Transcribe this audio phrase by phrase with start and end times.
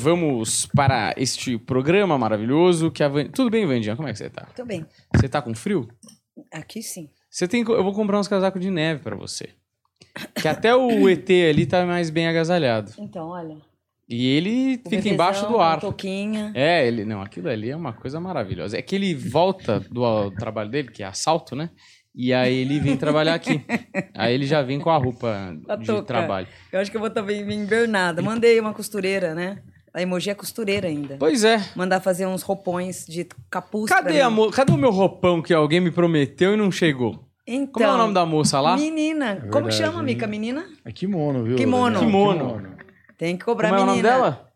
[0.00, 3.26] Vamos para este programa maravilhoso que a Van...
[3.26, 3.96] Tudo bem, Vandinha?
[3.96, 4.46] Como é que você tá?
[4.54, 4.86] Tô bem.
[5.12, 5.88] Você tá com frio?
[6.52, 7.10] Aqui sim.
[7.28, 7.62] Você tem...
[7.62, 9.48] Eu vou comprar uns casacos de neve pra você.
[10.40, 12.92] Que até o ET ali tá mais bem agasalhado.
[12.96, 13.56] Então, olha.
[14.08, 15.78] E ele o fica embaixo do ar.
[15.78, 16.52] a touquinha.
[16.54, 17.04] É, ele...
[17.04, 18.78] Não, aquilo ali é uma coisa maravilhosa.
[18.78, 21.70] É que ele volta do trabalho dele, que é assalto, né?
[22.14, 23.64] E aí ele vem trabalhar aqui.
[24.14, 26.46] Aí ele já vem com a roupa A de trabalho.
[26.70, 28.22] Eu acho que eu vou também vir invernada.
[28.22, 29.60] Mandei uma costureira, né?
[29.98, 31.16] A emoji é costureira ainda.
[31.18, 31.60] Pois é.
[31.74, 34.48] Mandar fazer uns roupões de capuz Cadê, pra a mo...
[34.48, 37.26] Cadê o meu roupão que alguém me prometeu e não chegou?
[37.44, 38.76] Então, Como é o nome da moça lá?
[38.76, 39.40] Menina.
[39.50, 40.04] Como que verdade, chama, hein?
[40.04, 40.26] Mica?
[40.28, 40.66] Menina?
[40.84, 41.56] É kimono, viu?
[41.56, 41.98] Kimono.
[41.98, 42.10] Daniel?
[42.12, 42.76] Kimono.
[43.18, 44.08] Tem que cobrar Como é o menina.
[44.10, 44.48] nome dela?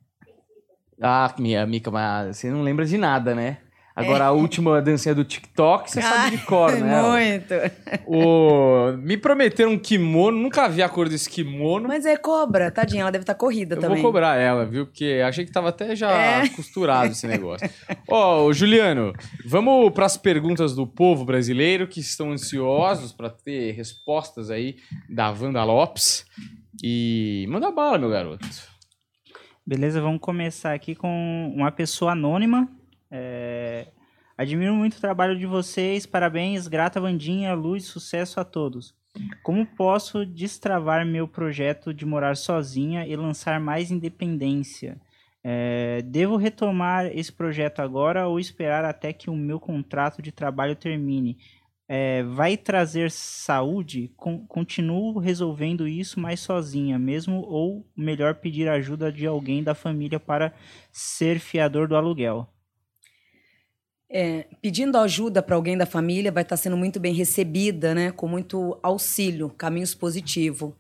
[1.01, 3.57] Ah, minha Mica, mas você não lembra de nada, né?
[3.95, 7.03] Agora, a última dancinha do TikTok, você sabe de cor, né?
[7.03, 7.55] Muito.
[8.07, 8.97] O...
[8.99, 11.89] Me prometeram um kimono, nunca vi a cor desse kimono.
[11.89, 13.03] Mas é cobra, tadinha.
[13.03, 14.01] Ela deve estar corrida Eu também.
[14.01, 14.87] vou cobrar ela, viu?
[14.87, 16.49] Porque achei que tava até já É.
[16.49, 17.69] costurado esse negócio.
[18.09, 19.13] Ó, ô, Juliano,
[19.47, 24.77] vamos para as perguntas do povo brasileiro que estão ansiosos para ter respostas aí
[25.09, 26.25] da Wanda Lopes.
[26.83, 28.47] E manda bala, meu garoto.
[29.67, 32.69] Beleza, vamos começar aqui com uma pessoa anônima.
[33.13, 33.87] É,
[34.37, 38.95] Admiro muito o trabalho de vocês, parabéns, grata Vandinha, luz, sucesso a todos.
[39.43, 45.01] Como posso destravar meu projeto de morar sozinha e lançar mais independência?
[45.45, 50.75] É, devo retomar esse projeto agora ou esperar até que o meu contrato de trabalho
[50.75, 51.39] termine?
[51.87, 54.13] É, vai trazer saúde?
[54.17, 60.19] Con- continuo resolvendo isso mais sozinha mesmo ou melhor pedir ajuda de alguém da família
[60.19, 60.53] para
[60.91, 62.52] ser fiador do aluguel?
[64.15, 68.11] É, pedindo ajuda para alguém da família vai estar sendo muito bem recebida, né?
[68.11, 70.75] Com muito auxílio, caminhos positivos.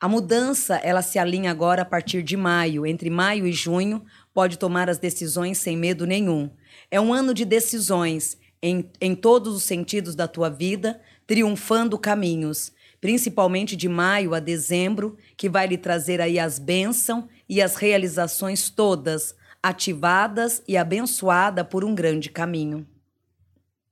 [0.00, 2.86] A mudança, ela se alinha agora a partir de maio.
[2.86, 6.48] Entre maio e junho, pode tomar as decisões sem medo nenhum.
[6.90, 12.72] É um ano de decisões em, em todos os sentidos da tua vida, triunfando caminhos.
[13.02, 18.70] Principalmente de maio a dezembro, que vai lhe trazer aí as bênçãos e as realizações
[18.70, 22.86] todas, ativadas e abençoada por um grande caminho.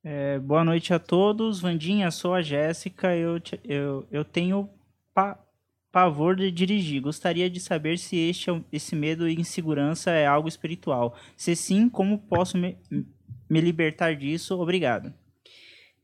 [0.04, 1.60] É, boa noite a todos.
[1.60, 3.16] Vandinha, sou a Jéssica.
[3.16, 4.70] Eu, eu, eu tenho
[5.12, 5.38] pa-
[5.90, 7.00] pavor de dirigir.
[7.02, 11.16] Gostaria de saber se este, esse medo e insegurança é algo espiritual.
[11.36, 12.76] Se sim, como posso me,
[13.50, 14.60] me libertar disso?
[14.60, 15.12] Obrigado.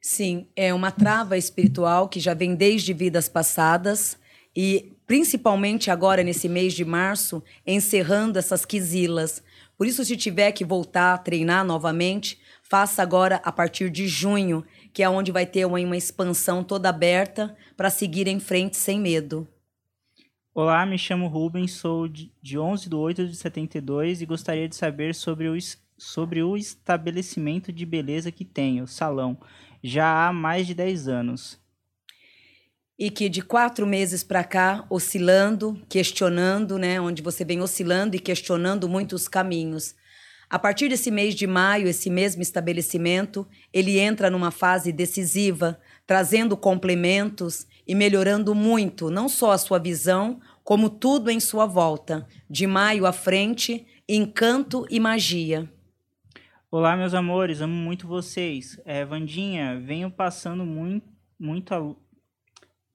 [0.01, 4.19] Sim, é uma trava espiritual que já vem desde vidas passadas
[4.55, 9.45] e principalmente agora nesse mês de março, encerrando essas quisilas.
[9.83, 14.65] Por isso, se tiver que voltar a treinar novamente, faça agora a partir de junho,
[14.93, 19.01] que é onde vai ter uma, uma expansão toda aberta para seguir em frente sem
[19.01, 19.45] medo.
[20.55, 24.77] Olá, me chamo Rubens, sou de, de 11 de 8 de 72 e gostaria de
[24.77, 25.59] saber sobre o,
[25.99, 29.37] sobre o estabelecimento de beleza que tenho, salão,
[29.83, 31.61] já há mais de 10 anos.
[33.03, 38.21] E que de quatro meses para cá, oscilando, questionando, né, onde você vem oscilando e
[38.21, 39.97] questionando muitos caminhos.
[40.49, 46.57] A partir desse mês de maio, esse mesmo estabelecimento, ele entra numa fase decisiva, trazendo
[46.57, 52.25] complementos e melhorando muito, não só a sua visão, como tudo em sua volta.
[52.49, 55.69] De maio à frente, encanto e magia.
[56.71, 58.81] Olá, meus amores, amo muito vocês.
[58.85, 61.97] É, Vandinha, venho passando muito, muito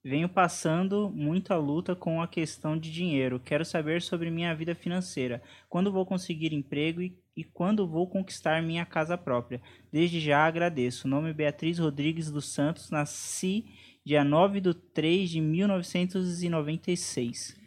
[0.07, 3.41] venho passando muito a luta com a questão de dinheiro.
[3.43, 5.41] Quero saber sobre minha vida financeira.
[5.67, 9.61] Quando vou conseguir emprego e, e quando vou conquistar minha casa própria.
[9.91, 11.09] Desde já agradeço.
[11.09, 12.89] Nome Beatriz Rodrigues dos Santos.
[12.89, 13.65] Nasci
[14.05, 17.57] dia 9 de 3 de 1996.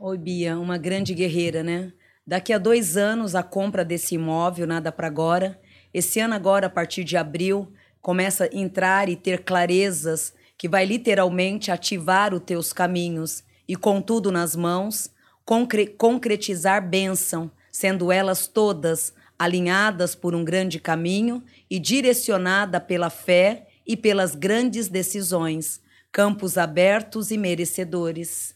[0.00, 1.92] Oi, Bia, uma grande guerreira, né?
[2.26, 5.60] Daqui a dois anos, a compra desse imóvel, nada para agora.
[5.92, 10.84] Esse ano, agora, a partir de abril, começa a entrar e ter clarezas que vai
[10.84, 15.10] literalmente ativar os teus caminhos e, com tudo nas mãos,
[15.44, 23.66] concre- concretizar bênção, sendo elas todas alinhadas por um grande caminho e direcionada pela fé
[23.86, 25.82] e pelas grandes decisões,
[26.12, 28.54] campos abertos e merecedores.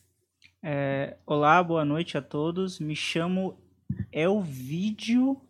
[0.63, 2.79] É, olá, boa noite a todos.
[2.79, 3.59] Me chamo
[4.13, 5.41] Elvídio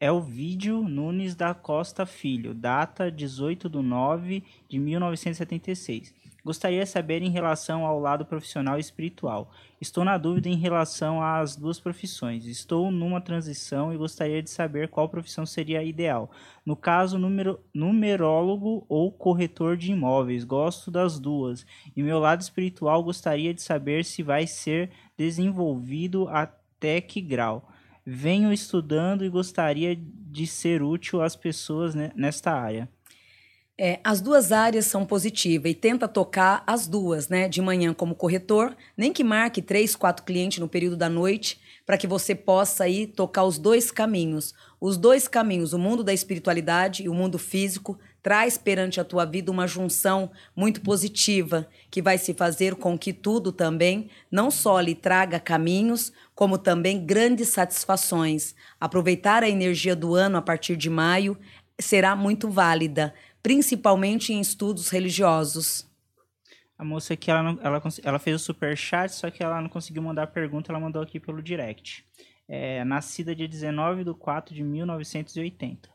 [0.00, 6.14] Elvídio Nunes da Costa Filho, data 18 de 9 de 1976.
[6.42, 9.50] Gostaria de saber em relação ao lado profissional e espiritual.
[9.78, 12.46] Estou na dúvida em relação às duas profissões.
[12.46, 16.30] Estou numa transição e gostaria de saber qual profissão seria ideal.
[16.64, 20.42] No caso, numero, numerólogo ou corretor de imóveis.
[20.44, 21.66] Gosto das duas.
[21.94, 26.50] E meu lado espiritual gostaria de saber se vai ser desenvolvido a-
[26.80, 27.68] Tec Grau.
[28.04, 32.88] Venho estudando e gostaria de ser útil às pessoas nesta área.
[33.82, 37.48] É, as duas áreas são positivas e tenta tocar as duas, né?
[37.48, 41.96] De manhã como corretor, nem que marque três, quatro clientes no período da noite, para
[41.96, 44.52] que você possa aí tocar os dois caminhos.
[44.78, 49.24] Os dois caminhos, o mundo da espiritualidade e o mundo físico, traz perante a tua
[49.24, 54.80] vida uma junção muito positiva, que vai se fazer com que tudo também não só
[54.80, 58.54] lhe traga caminhos, como também grandes satisfações.
[58.80, 61.36] Aproveitar a energia do ano a partir de maio
[61.78, 65.88] será muito válida principalmente em estudos religiosos.
[66.76, 69.68] A moça aqui, ela, não, ela, ela fez o super chat, só que ela não
[69.68, 72.04] conseguiu mandar a pergunta, ela mandou aqui pelo direct.
[72.48, 75.90] É, nascida dia 19 de 4 de 1980.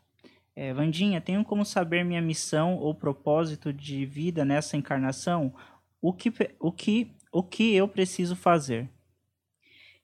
[0.55, 5.53] É, Vandinha, tenho como saber minha missão ou propósito de vida nessa encarnação?
[6.01, 8.89] O que, o que, o que eu preciso fazer?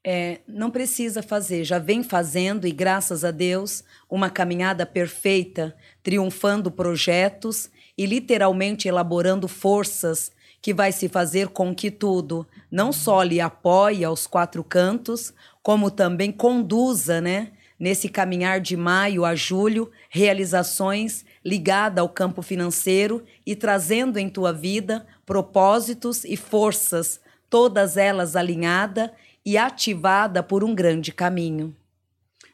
[0.03, 6.71] é, não precisa fazer, já vem fazendo e graças a Deus uma caminhada perfeita, triunfando
[6.71, 13.39] projetos e literalmente elaborando forças que vai se fazer com que tudo não só lhe
[13.39, 21.25] apoie aos quatro cantos, como também conduza, né, nesse caminhar de maio a julho, realizações
[21.43, 27.19] ligadas ao campo financeiro e trazendo em tua vida propósitos e forças,
[27.49, 29.09] todas elas alinhadas
[29.43, 31.75] e ativada por um grande caminho.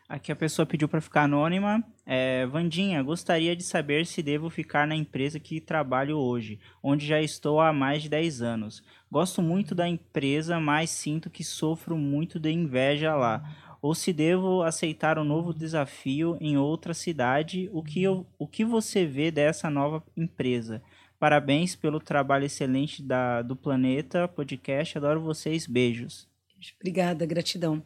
[0.07, 1.83] Aqui a pessoa pediu para ficar anônima.
[2.05, 7.21] É, Vandinha, gostaria de saber se devo ficar na empresa que trabalho hoje, onde já
[7.21, 8.81] estou há mais de 10 anos.
[9.11, 13.43] Gosto muito da empresa, mas sinto que sofro muito de inveja lá.
[13.81, 18.65] Ou se devo aceitar um novo desafio em outra cidade, o que, eu, o que
[18.65, 20.81] você vê dessa nova empresa?
[21.19, 24.97] Parabéns pelo trabalho excelente da, do Planeta Podcast.
[24.97, 25.65] Adoro vocês.
[25.65, 26.27] Beijos.
[26.79, 27.83] Obrigada, gratidão.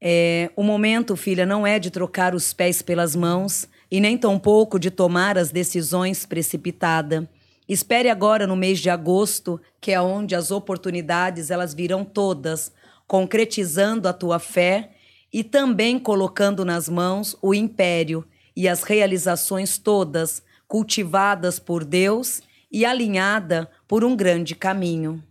[0.00, 4.78] É, o momento, filha, não é de trocar os pés pelas mãos e nem tampouco
[4.78, 7.28] de tomar as decisões precipitada.
[7.68, 12.72] Espere agora no mês de agosto, que é onde as oportunidades elas virão todas,
[13.06, 14.90] concretizando a tua fé
[15.32, 22.84] e também colocando nas mãos o império e as realizações todas cultivadas por Deus e
[22.84, 25.22] alinhada por um grande caminho.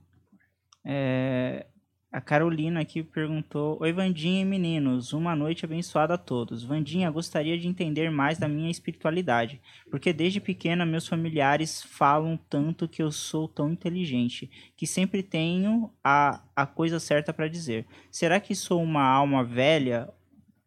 [0.83, 1.65] É,
[2.11, 6.63] a Carolina aqui perguntou: Oi, Vandinha e meninos, uma noite abençoada a todos.
[6.63, 9.61] Vandinha, gostaria de entender mais da minha espiritualidade,
[9.91, 15.91] porque desde pequena meus familiares falam tanto que eu sou tão inteligente, que sempre tenho
[16.03, 17.85] a, a coisa certa para dizer.
[18.09, 20.09] Será que sou uma alma velha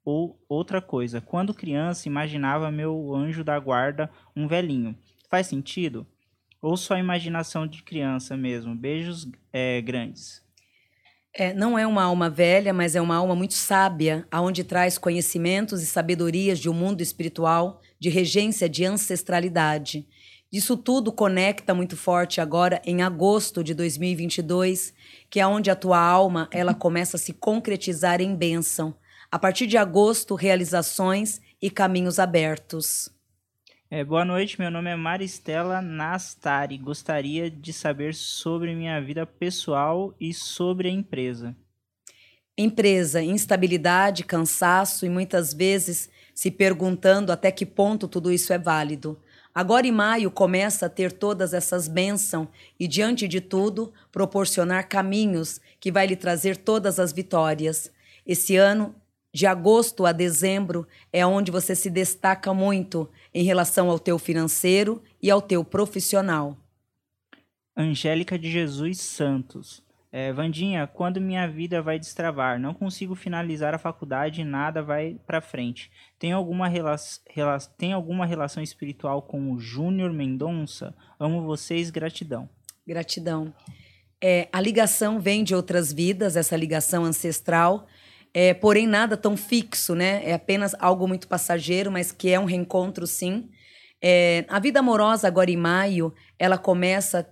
[0.05, 1.21] ou outra coisa?
[1.21, 4.97] Quando criança, imaginava meu anjo da guarda um velhinho.
[5.29, 6.07] Faz sentido?
[6.61, 8.77] Ou só imaginação de criança mesmo?
[8.77, 10.41] Beijos é, grandes.
[11.35, 15.83] É, não é uma alma velha, mas é uma alma muito sábia, aonde traz conhecimentos
[15.83, 20.07] e sabedorias de um mundo espiritual, de regência, de ancestralidade.
[20.53, 24.93] Isso tudo conecta muito forte agora em agosto de 2022,
[25.31, 28.95] que é onde a tua alma ela começa a se concretizar em bênção.
[29.31, 33.12] A partir de agosto, realizações e caminhos abertos.
[33.95, 36.79] É, boa noite, meu nome é Maristela Nastari.
[36.79, 41.55] Gostaria de saber sobre minha vida pessoal e sobre a empresa.
[42.57, 49.21] Empresa, instabilidade, cansaço e muitas vezes se perguntando até que ponto tudo isso é válido.
[49.55, 52.49] Agora em maio começa a ter todas essas bênçãos
[52.81, 57.93] e, diante de tudo, proporcionar caminhos que vai lhe trazer todas as vitórias.
[58.27, 58.95] Esse ano
[59.33, 65.03] de agosto a dezembro é onde você se destaca muito em relação ao teu financeiro
[65.23, 66.57] e ao teu profissional.
[67.75, 69.83] Angélica de Jesus Santos.
[70.15, 72.61] É, Vandinha, quando minha vida vai destravar?
[72.61, 75.91] Não consigo finalizar a faculdade e nada vai para frente.
[76.19, 76.97] Tem alguma, rela
[77.31, 80.95] rela tem alguma relação espiritual com o Júnior Mendonça?
[81.19, 82.47] Amo vocês, gratidão.
[82.87, 83.55] Gratidão.
[84.21, 87.87] É, a ligação vem de outras vidas, essa ligação ancestral
[88.35, 90.23] é, porém nada tão fixo, né?
[90.25, 93.51] É apenas algo muito passageiro, mas que é um reencontro, sim.
[94.03, 97.29] É, a vida amorosa agora em maio, ela começa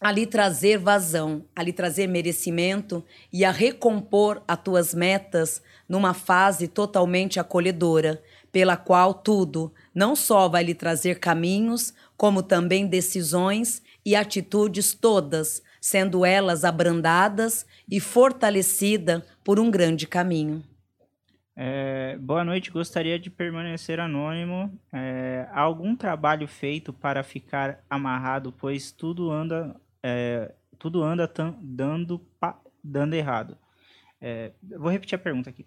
[0.00, 6.14] a lhe trazer vazão, a lhe trazer merecimento e a recompor as tuas metas numa
[6.14, 13.82] fase totalmente acolhedora, pela qual tudo não só vai lhe trazer caminhos, como também decisões
[14.04, 20.62] e atitudes todas, sendo elas abrandadas e fortalecida por um grande caminho.
[21.56, 24.72] É, boa noite, gostaria de permanecer anônimo.
[24.92, 32.20] É, há algum trabalho feito para ficar amarrado, pois tudo anda, é, tudo anda dando,
[32.82, 33.58] dando errado.
[34.20, 35.66] É, vou repetir a pergunta aqui.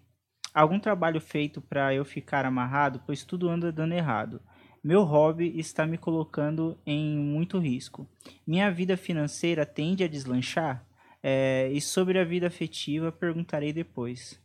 [0.52, 4.40] Algum trabalho feito para eu ficar amarrado, pois tudo anda dando errado.
[4.84, 8.06] Meu hobby está me colocando em muito risco.
[8.46, 10.84] Minha vida financeira tende a deslanchar?
[11.22, 14.38] É, e sobre a vida afetiva, perguntarei depois.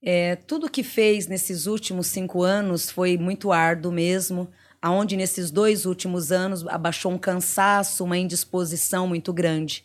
[0.00, 4.48] É, tudo que fez nesses últimos cinco anos foi muito árduo mesmo,
[4.80, 9.84] aonde nesses dois últimos anos abaixou um cansaço, uma indisposição muito grande.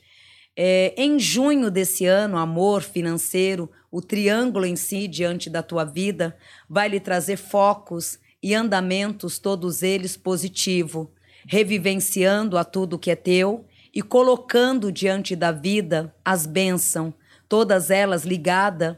[0.56, 6.38] É, em junho desse ano, amor financeiro, o triângulo em si diante da tua vida
[6.70, 11.12] vai lhe trazer focos e andamentos, todos eles positivo,
[11.48, 17.14] revivenciando a tudo que é teu e colocando diante da vida as bênçãos,
[17.48, 18.96] todas elas ligadas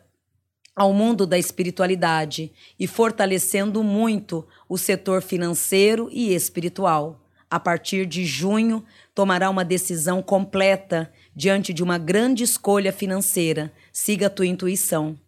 [0.76, 7.22] ao mundo da espiritualidade e fortalecendo muito o setor financeiro e espiritual.
[7.50, 8.84] A partir de junho,
[9.14, 13.74] tomará uma decisão completa diante de uma grande escolha financeira.
[13.92, 15.20] Siga a tua intuição.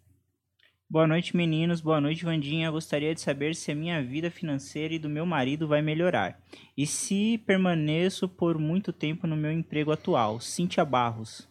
[0.94, 1.80] Boa noite, meninos.
[1.80, 2.70] Boa noite, Vandinha.
[2.70, 6.38] Gostaria de saber se a minha vida financeira e do meu marido vai melhorar.
[6.76, 10.38] E se permaneço por muito tempo no meu emprego atual.
[10.38, 11.48] Cíntia Barros.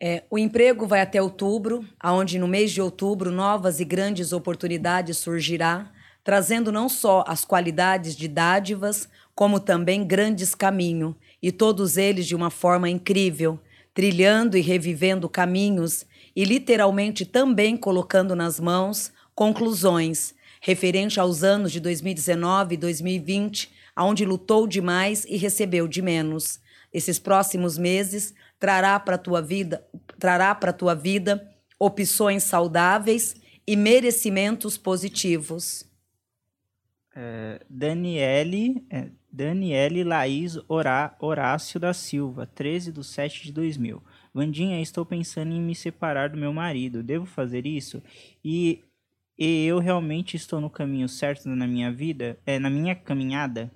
[0.00, 5.18] É, o emprego vai até outubro, aonde no mês de outubro novas e grandes oportunidades
[5.18, 5.92] surgirá,
[6.24, 12.34] trazendo não só as qualidades de dádivas, como também grandes caminhos, e todos eles de
[12.34, 13.60] uma forma incrível,
[13.92, 16.06] trilhando e revivendo caminhos
[16.36, 24.24] e literalmente também colocando nas mãos conclusões referente aos anos de 2019 e 2020, aonde
[24.24, 26.60] lutou demais e recebeu de menos.
[26.92, 29.86] Esses próximos meses trará para tua vida,
[30.18, 35.84] trará para tua vida opções saudáveis e merecimentos positivos.
[37.14, 44.02] É, Daniele, é, Daniele Laís Horá, Horácio da Silva, 13 de 7 de 2000.
[44.36, 47.02] Vandinha, estou pensando em me separar do meu marido.
[47.02, 48.02] Devo fazer isso?
[48.44, 48.84] E,
[49.38, 52.38] e eu realmente estou no caminho certo na minha vida?
[52.44, 53.70] É, na minha caminhada?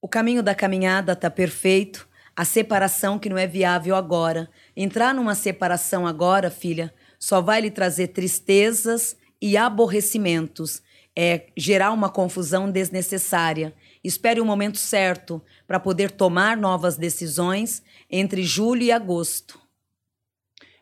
[0.00, 4.48] O caminho da caminhada está perfeito a separação que não é viável agora.
[4.76, 10.80] Entrar numa separação agora, filha, só vai lhe trazer tristezas e aborrecimentos,
[11.16, 13.74] é gerar uma confusão desnecessária.
[14.04, 19.58] Espere o momento certo para poder tomar novas decisões entre julho e agosto.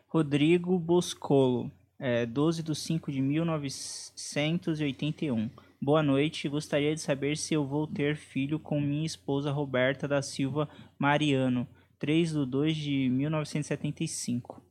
[0.05, 5.49] Rodrigo Boscolo, é, 12 de 5 de 1981.
[5.81, 6.49] Boa noite.
[6.49, 10.67] Gostaria de saber se eu vou ter filho com minha esposa Roberta da Silva
[10.99, 11.65] Mariano,
[11.97, 14.61] 3 de 2 de 1975.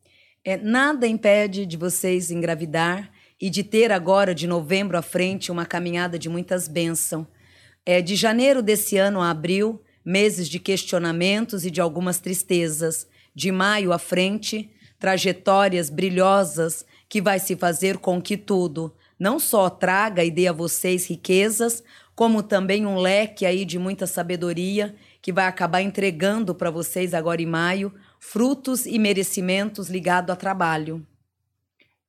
[0.44, 3.10] É, nada impede de vocês engravidar
[3.40, 7.26] e de ter agora, de novembro à frente, uma caminhada de muitas bênçãos.
[7.86, 13.08] É, de janeiro desse ano a abril, meses de questionamentos e de algumas tristezas.
[13.32, 19.70] De maio à frente, trajetórias brilhosas que vai se fazer com que tudo, não só
[19.70, 21.82] traga e dê a vocês riquezas,
[22.14, 27.40] como também um leque aí de muita sabedoria que vai acabar entregando para vocês agora
[27.40, 31.06] em maio frutos e merecimentos ligados a trabalho.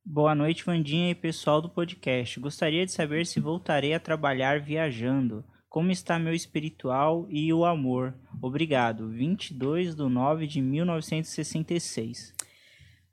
[0.03, 2.39] Boa noite, Vandinha e pessoal do podcast.
[2.39, 5.46] Gostaria de saber se voltarei a trabalhar viajando.
[5.72, 8.13] Como está meu espiritual e o amor?
[8.42, 9.08] Obrigado.
[9.08, 12.34] 22 de 9 de 1966.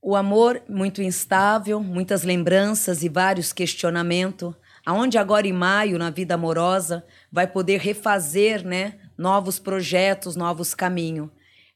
[0.03, 6.35] O amor muito instável, muitas lembranças e vários questionamentos, aonde agora em maio na vida
[6.35, 11.31] amorosa vai poder refazer, né, novos projetos, novos caminhos.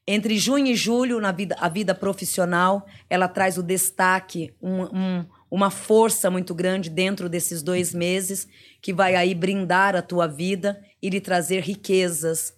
[0.05, 5.25] Entre junho e julho na vida a vida profissional, ela traz o destaque, um, um,
[5.53, 8.47] uma força muito grande dentro desses dois meses
[8.81, 12.57] que vai aí brindar a tua vida e lhe trazer riquezas.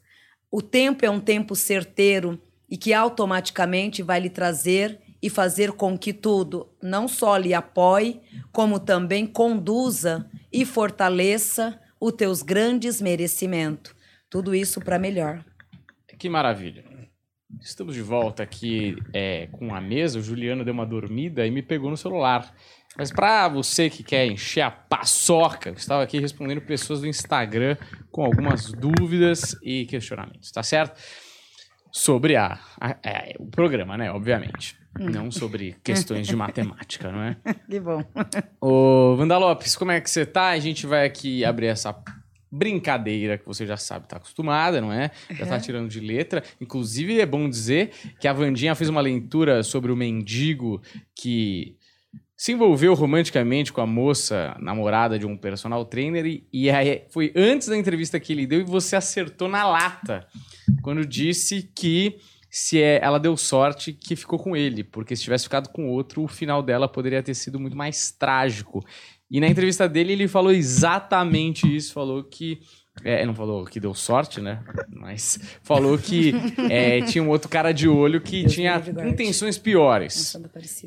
[0.50, 5.98] O tempo é um tempo certeiro e que automaticamente vai lhe trazer e fazer com
[5.98, 8.22] que tudo não só lhe apoie,
[8.54, 13.94] como também conduza e fortaleça os teus grandes merecimentos.
[14.30, 15.44] Tudo isso para melhor.
[16.18, 16.86] Que maravilha.
[17.62, 20.20] Estamos de volta aqui é, com a mesa.
[20.20, 22.54] O Juliano deu uma dormida e me pegou no celular.
[22.98, 27.78] Mas para você que quer encher a paçoca, estava aqui respondendo pessoas do Instagram
[28.12, 31.00] com algumas dúvidas e questionamentos, tá certo?
[31.92, 34.12] Sobre a, a, a é, o programa, né?
[34.12, 34.78] Obviamente.
[35.00, 35.10] Hum.
[35.10, 37.38] Não sobre questões de matemática, não é?
[37.70, 38.02] Que bom.
[38.62, 40.50] Ô, Vanda Lopes, como é que você tá?
[40.50, 41.94] A gente vai aqui abrir essa
[42.50, 45.12] brincadeira que você já sabe, tá acostumada, não é?
[45.32, 46.42] Já tá tirando de letra.
[46.62, 50.82] Inclusive, é bom dizer que a Vandinha fez uma leitura sobre o mendigo
[51.14, 51.76] que
[52.38, 56.68] se envolveu romanticamente com a moça namorada de um personal trainer e, e
[57.10, 60.28] foi antes da entrevista que ele deu e você acertou na lata
[60.82, 62.18] quando disse que
[62.50, 66.24] se é, ela deu sorte que ficou com ele, porque se tivesse ficado com outro,
[66.24, 68.82] o final dela poderia ter sido muito mais trágico.
[69.30, 72.62] E na entrevista dele, ele falou exatamente isso, falou que
[73.04, 74.60] é, não falou que deu sorte, né?
[74.90, 76.34] Mas falou que
[76.70, 80.36] é, tinha um outro cara de olho que Deus tinha intenções piores.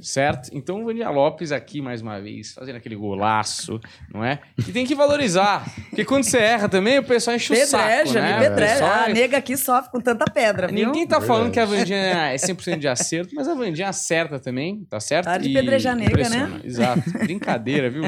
[0.02, 0.50] Certo?
[0.52, 3.78] Então o Vandia Lopes aqui, mais uma vez, fazendo aquele golaço,
[4.12, 4.40] não é?
[4.58, 5.64] E tem que valorizar.
[5.90, 8.28] Porque quando você erra também, o pessoal enche o saco, Pedreja, né?
[8.32, 8.72] me O pedreja.
[8.74, 10.86] pessoal- A nega aqui sofre com tanta pedra, viu?
[10.86, 11.68] Ninguém tá falando Verdade.
[11.68, 11.98] que a Vandinha
[12.32, 15.24] é 100% de acerto, mas a Vandinha acerta também, tá certo?
[15.26, 16.60] Para de E pedrejar nega, né?
[16.64, 17.02] Exato.
[17.18, 18.02] Brincadeira, viu?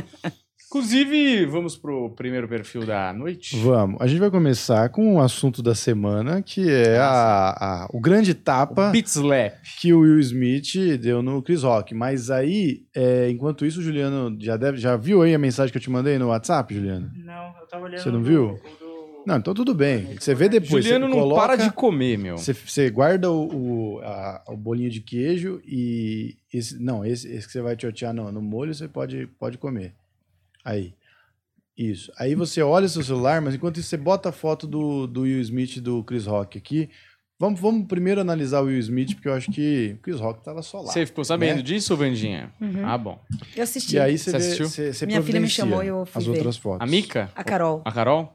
[0.72, 3.56] Inclusive, vamos pro primeiro perfil da noite?
[3.56, 4.00] Vamos.
[4.00, 8.34] A gente vai começar com o assunto da semana, que é a, a- o grande
[8.34, 9.52] tapa Slap.
[9.80, 11.92] que o Will Smith deu no Chris Rock.
[11.92, 15.78] Mas aí, é, enquanto isso, o Juliano já, deve, já viu aí a mensagem que
[15.78, 17.10] eu te mandei no WhatsApp, Juliano?
[17.16, 18.02] Não, eu tava olhando.
[18.04, 18.44] Você não o viu?
[18.50, 20.16] o do- Não, então tudo bem.
[20.20, 20.84] Você vê depois.
[20.84, 22.38] Juliano você não coloca, para de comer, meu.
[22.38, 26.36] Você, você guarda o, o, a- o bolinho de queijo e.
[26.54, 29.94] Esse, não, esse, esse que você vai tiotear no, no molho, você pode, pode comer.
[30.64, 30.94] Aí.
[31.76, 32.12] Isso.
[32.18, 35.40] Aí você olha seu celular, mas enquanto isso você bota a foto do, do Will
[35.40, 36.90] Smith e do Chris Rock aqui.
[37.38, 40.60] Vamos, vamos primeiro analisar o Will Smith, porque eu acho que o Chris Rock tava
[40.60, 40.92] só lá.
[40.92, 41.62] Você ficou sabendo né?
[41.62, 42.52] disso, Vandinha?
[42.60, 42.84] Uhum.
[42.86, 43.18] Ah, bom.
[43.56, 43.96] Eu assisti.
[43.96, 44.68] E aí você, Você vê, assistiu?
[44.68, 46.32] você, você Minha filha me chamou e eu fui as ver.
[46.32, 46.82] outras fotos.
[46.82, 47.30] A Mica?
[47.34, 47.80] A Carol.
[47.82, 48.34] A Carol?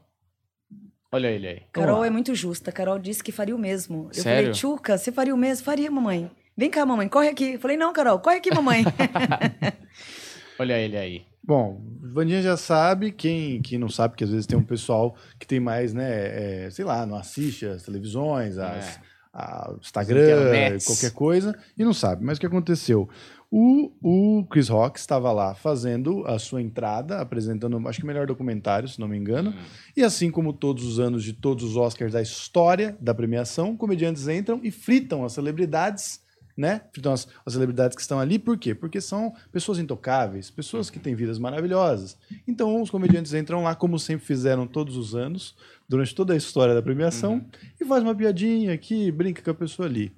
[1.11, 1.61] Olha ele aí.
[1.71, 2.71] Carol é muito justa.
[2.71, 4.09] A Carol disse que faria o mesmo.
[4.11, 4.39] Eu Sério?
[4.47, 5.63] falei, Tchuca, você faria o mesmo?
[5.63, 6.31] Faria, mamãe.
[6.57, 7.53] Vem cá, mamãe, corre aqui.
[7.53, 8.83] Eu falei, não, Carol, corre aqui, mamãe.
[10.57, 11.25] Olha ele aí.
[11.47, 15.45] Bom, Vandinha já sabe, quem, quem não sabe, que às vezes tem um pessoal que
[15.45, 19.01] tem mais, né, é, sei lá, não assiste as televisões, as, É.
[19.33, 20.85] a- Instagram, Internets.
[20.85, 22.23] qualquer coisa, e não sabe.
[22.23, 23.07] Mas o que aconteceu?
[23.51, 28.25] O, o Chris Rock estava lá fazendo a sua entrada, apresentando, acho que o melhor
[28.25, 29.53] documentário, se não me engano.
[29.95, 34.27] E assim como todos os anos de todos os Oscars da história da premiação, comediantes
[34.27, 36.19] entram e fritam as celebridades,
[36.57, 36.81] né?
[36.93, 38.39] Fritam as, as celebridades que estão ali.
[38.39, 38.73] Por quê?
[38.73, 42.17] Porque são pessoas intocáveis, pessoas que têm vidas maravilhosas.
[42.47, 45.55] Então os comediantes entram lá, como sempre fizeram todos os anos,
[45.87, 47.45] durante toda a história da premiação,
[47.79, 50.11] e faz uma piadinha aqui, brinca com a pessoa ali.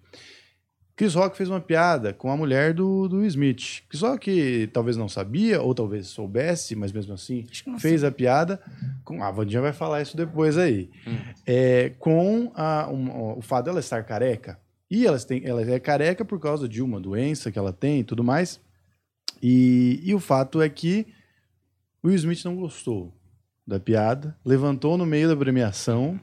[0.95, 3.83] Chris Rock fez uma piada com a mulher do, do Smith.
[3.87, 8.59] Chris Rock talvez não sabia, ou talvez soubesse, mas mesmo assim que fez a piada.
[9.03, 10.89] Com, a Vandinha vai falar isso depois aí.
[11.07, 11.17] Hum.
[11.45, 14.59] É, com a- um- o fato dela estar careca.
[14.89, 18.03] E ela, tem, ela é careca por causa de uma doença que ela tem e
[18.03, 18.61] tudo mais.
[19.41, 21.07] E, e o fato é que
[22.03, 23.13] Will Smith não gostou
[23.65, 26.19] da piada, levantou no meio da premiação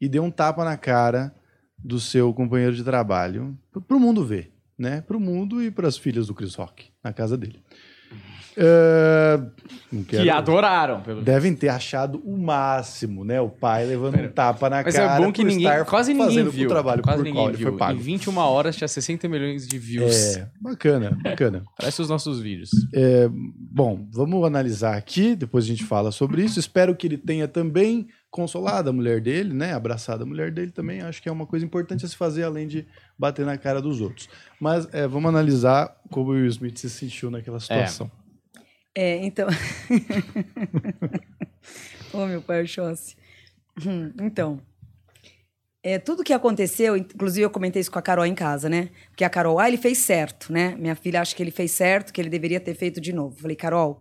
[0.00, 1.34] e deu um tapa na cara
[1.76, 5.00] do seu companheiro de trabalho, para o mundo ver, né?
[5.00, 7.62] Para o mundo e para as filhas do Chris Rock, na casa dele.
[8.56, 9.38] É,
[9.92, 13.40] não Que adoraram, pelo Devem ter achado o máximo, né?
[13.40, 16.50] O pai levando um tapa na Mas cara é bom que ninguém, quase ninguém fazendo
[16.50, 16.66] viu.
[16.66, 17.68] o trabalho quase ninguém viu.
[17.68, 17.98] foi pago.
[17.98, 20.36] Em 21 horas tinha 60 milhões de views.
[20.36, 21.62] É, bacana, bacana.
[21.78, 22.70] Parece os nossos vídeos.
[23.58, 26.58] Bom, vamos analisar aqui, depois a gente fala sobre isso.
[26.58, 29.72] Espero que ele tenha também consolado a mulher dele, né?
[29.72, 31.00] Abraçado a mulher dele também.
[31.00, 32.86] Acho que é uma coisa importante a se fazer, além de
[33.18, 34.28] bater na cara dos outros.
[34.60, 38.10] Mas é, vamos analisar como o Will Smith se sentiu naquela situação.
[38.22, 38.25] É,
[38.96, 39.46] então.
[42.12, 43.16] Ô, meu pai, Oxóssi.
[43.86, 44.60] Hum, Então.
[45.82, 48.88] É, tudo que aconteceu, inclusive eu comentei isso com a Carol em casa, né?
[49.08, 50.74] Porque a Carol, ah, ele fez certo, né?
[50.76, 53.36] Minha filha acha que ele fez certo, que ele deveria ter feito de novo.
[53.40, 54.00] Falei, Carol,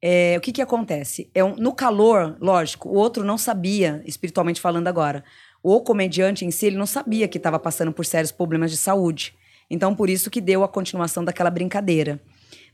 [0.00, 1.28] é, o que que acontece?
[1.34, 5.24] É um- no calor, lógico, o outro não sabia, espiritualmente falando agora.
[5.60, 9.34] O comediante em si, ele não sabia que estava passando por sérios problemas de saúde.
[9.68, 12.20] Então, por isso que deu a continuação daquela brincadeira.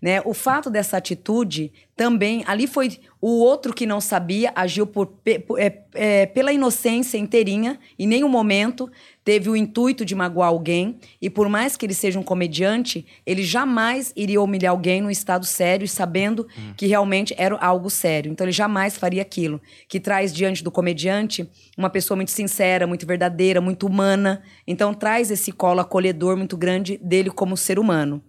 [0.00, 0.22] Né?
[0.24, 2.42] O fato dessa atitude também.
[2.46, 5.06] Ali foi o outro que não sabia, agiu por,
[5.46, 8.90] por- é, é, pela inocência inteirinha, em nenhum momento
[9.22, 10.98] teve o intuito de magoar alguém.
[11.20, 15.44] E por mais que ele seja um comediante, ele jamais iria humilhar alguém num estado
[15.44, 16.46] sério e sabendo
[16.78, 18.32] que realmente era algo sério.
[18.32, 19.60] Então ele jamais faria aquilo.
[19.86, 24.42] Que traz diante do comediante uma pessoa muito sincera, muito verdadeira, muito humana.
[24.66, 28.22] Então traz esse colo acolhedor muito grande dele como ser humano.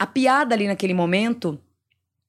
[0.00, 1.60] A piada ali naquele momento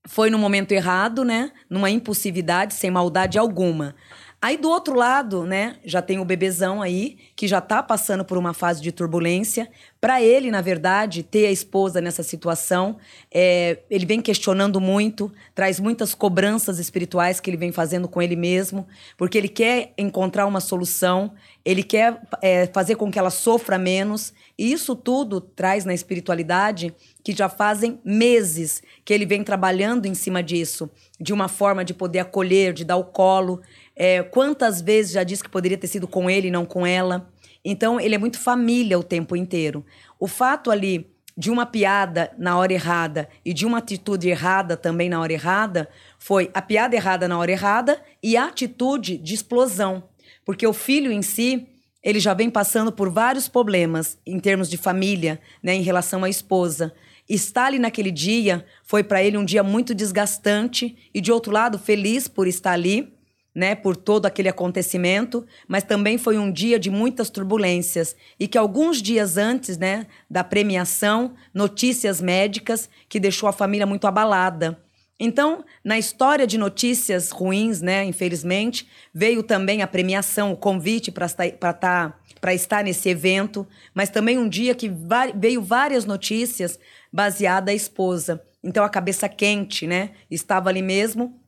[0.06, 1.54] foi no momento errado, né?
[1.70, 3.96] Numa impulsividade, sem maldade alguma.
[4.44, 8.40] Aí do outro lado, né, já tem o bebezão aí, que já tá passando por
[8.40, 9.70] uma fase de turbulência.
[10.00, 12.98] Para ele, na verdade, ter a esposa nessa situação,
[13.32, 18.36] é, ele vem questionando muito, traz muitas cobranças espirituais que ele vem fazendo com ele
[18.36, 23.78] mesmo, porque ele quer encontrar uma solução, ele quer é, fazer com que ela sofra
[23.78, 24.34] menos.
[24.58, 26.92] E isso tudo traz na espiritualidade
[27.24, 31.94] que já fazem meses que ele vem trabalhando em cima disso, de uma forma de
[31.94, 33.62] poder acolher, de dar o colo.
[33.96, 37.30] É, quantas vezes já disse que poderia ter sido com ele não com ela.
[37.64, 39.86] Então, ele é muito família o tempo inteiro.
[40.20, 45.10] O fato ali de uma piada na hora errada e de uma atitude errada também
[45.10, 50.04] na hora errada foi a piada errada na hora errada e a atitude de explosão.
[50.46, 51.68] Porque o filho em si,
[52.04, 56.30] ele já vem passando por vários problemas em termos de família, né, em relação à
[56.30, 56.94] esposa.
[57.30, 61.80] Estar ali naquele dia foi para ele um dia muito desgastante e de outro lado
[61.80, 63.14] feliz por estar ali,
[63.54, 68.58] né, por todo aquele acontecimento, mas também foi um dia de muitas turbulências e que
[68.58, 74.82] alguns dias antes, né, da premiação, notícias médicas que deixou a família muito abalada.
[75.24, 81.28] Então, na história de notícias ruins, né, infelizmente, veio também a premiação, o convite para
[81.28, 84.92] estar, tá, para estar nesse evento, mas também um dia que
[85.36, 86.80] veio várias notícias
[87.12, 88.42] baseada a esposa.
[88.64, 91.42] Então a cabeça quente, né, estava ali mesmo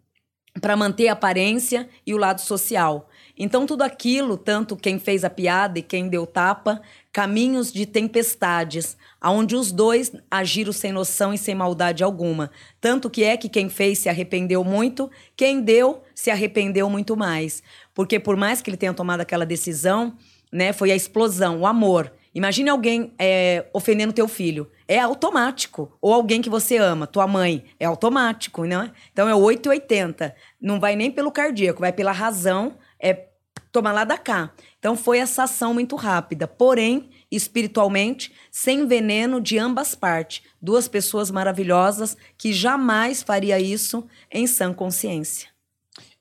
[0.62, 3.10] para manter a aparência e o lado social.
[3.36, 6.80] Então, tudo aquilo, tanto quem fez a piada e quem deu tapa,
[7.12, 12.52] caminhos de tempestades, aonde os dois agiram sem noção e sem maldade alguma.
[12.80, 17.64] Tanto que é que quem fez se arrependeu muito, quem deu se arrependeu muito mais.
[17.94, 20.16] Porque por mais que ele tenha tomado aquela decisão,
[20.52, 22.14] né, foi a explosão, o amor.
[22.36, 24.70] Imagine alguém é, ofendendo teu filho.
[24.88, 25.98] É automático.
[26.02, 27.66] Ou alguém que você ama, tua mãe.
[27.80, 28.92] É automático, né?
[29.12, 30.36] Então é 880.
[30.62, 33.28] Não vai nem pelo cardíaco, vai pela razão, é
[33.72, 34.52] tomar lá da cá.
[34.78, 36.48] Então foi essa ação muito rápida.
[36.48, 40.44] Porém, espiritualmente, sem veneno de ambas partes.
[40.62, 45.53] Duas pessoas maravilhosas que jamais faria isso em sã consciência.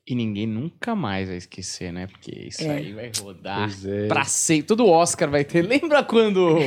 [0.05, 2.07] E ninguém nunca mais vai esquecer, né?
[2.07, 2.71] Porque isso É.
[2.71, 4.07] aí vai rodar é.
[4.07, 4.67] pra sempre.
[4.67, 5.61] Todo Oscar vai ter.
[5.65, 6.57] Lembra quando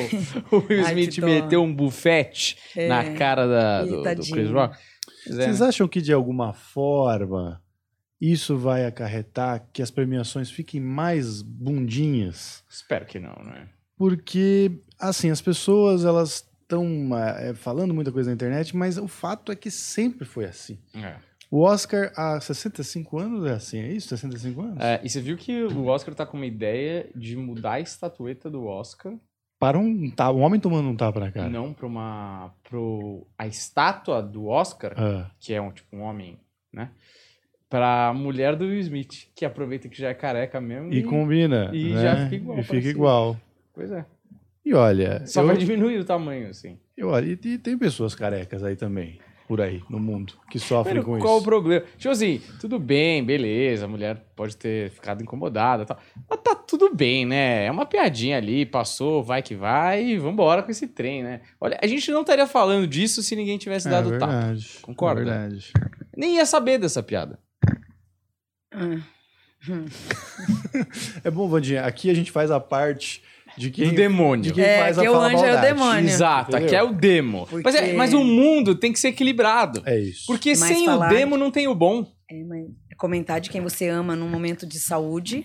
[0.50, 2.88] o Will Ai, Smith meteu um bufete É.
[2.88, 4.30] na cara da, do, do.
[4.30, 4.78] Chris Rock?
[5.26, 5.66] Pois é, Vocês né?
[5.66, 7.62] acham que de alguma forma
[8.18, 12.64] isso vai acarretar que as premiações fiquem mais bundinhas?
[12.70, 13.68] Espero que não, né?
[13.98, 17.10] Porque, assim, as pessoas elas estão
[17.56, 20.78] falando muita coisa na internet, mas o fato é que sempre foi assim.
[20.94, 21.16] É.
[21.56, 24.08] O Oscar há 65 anos é assim, é isso?
[24.08, 24.76] 65 anos?
[24.78, 28.50] É, e você viu que o Oscar tá com uma ideia de mudar a estatueta
[28.50, 29.14] do Oscar,
[29.58, 31.48] Para um, tá, um homem tomando um tapa na cara.
[31.48, 32.52] não pra uma.
[32.68, 36.38] Pro, a estátua do Oscar, Ah, que é um tipo um homem,
[36.70, 36.90] né?
[37.70, 40.92] Pra mulher do Will Smith, que aproveita que já é careca mesmo.
[40.92, 41.70] e combina.
[41.72, 42.02] e né?
[42.02, 42.90] já fica igual, E fica parecido.
[42.98, 43.36] igual.
[43.72, 44.04] Pois é.
[44.62, 46.78] E olha, Só eu, vai diminuir o tamanho, assim.
[46.96, 50.96] eu, olha, e, e tem pessoas carecas aí também, por aí, no mundo, que sofrem
[50.96, 51.44] Mas com qual o isso.
[51.44, 51.84] problema?
[51.96, 55.98] Tipo assim, tudo bem, beleza, a mulher pode ter ficado incomodada e tal.
[56.28, 57.64] Mas tá tudo bem, né?
[57.66, 61.40] É uma piadinha ali, passou, vai que vai, e vambora com esse trem, né?
[61.60, 64.32] Olha, a gente não estaria falando disso se ninguém tivesse É dado o tapa.
[64.32, 64.78] verdade.
[64.82, 65.20] Concorda?
[65.20, 65.72] É verdade.
[66.16, 67.38] Nem ia saber dessa piada.
[68.72, 69.00] Ah.
[71.24, 73.22] É bom, Vandinha, aqui a gente faz a parte
[73.56, 74.44] de quem, Do demônio.
[74.44, 76.04] de quem É, faz a que o anjo é o demônio.
[76.08, 76.66] Exato, Entendeu?
[76.66, 77.46] aqui é o demo.
[77.48, 79.82] Porque- Mas, é- mas o mundo tem que ser equilibrado.
[79.86, 80.24] É isso.
[80.26, 82.06] Porque Mas sem falar- o demo não tem o bom.
[82.30, 82.66] É, mas
[82.96, 85.44] comentar de quem você ama num momento de saúde.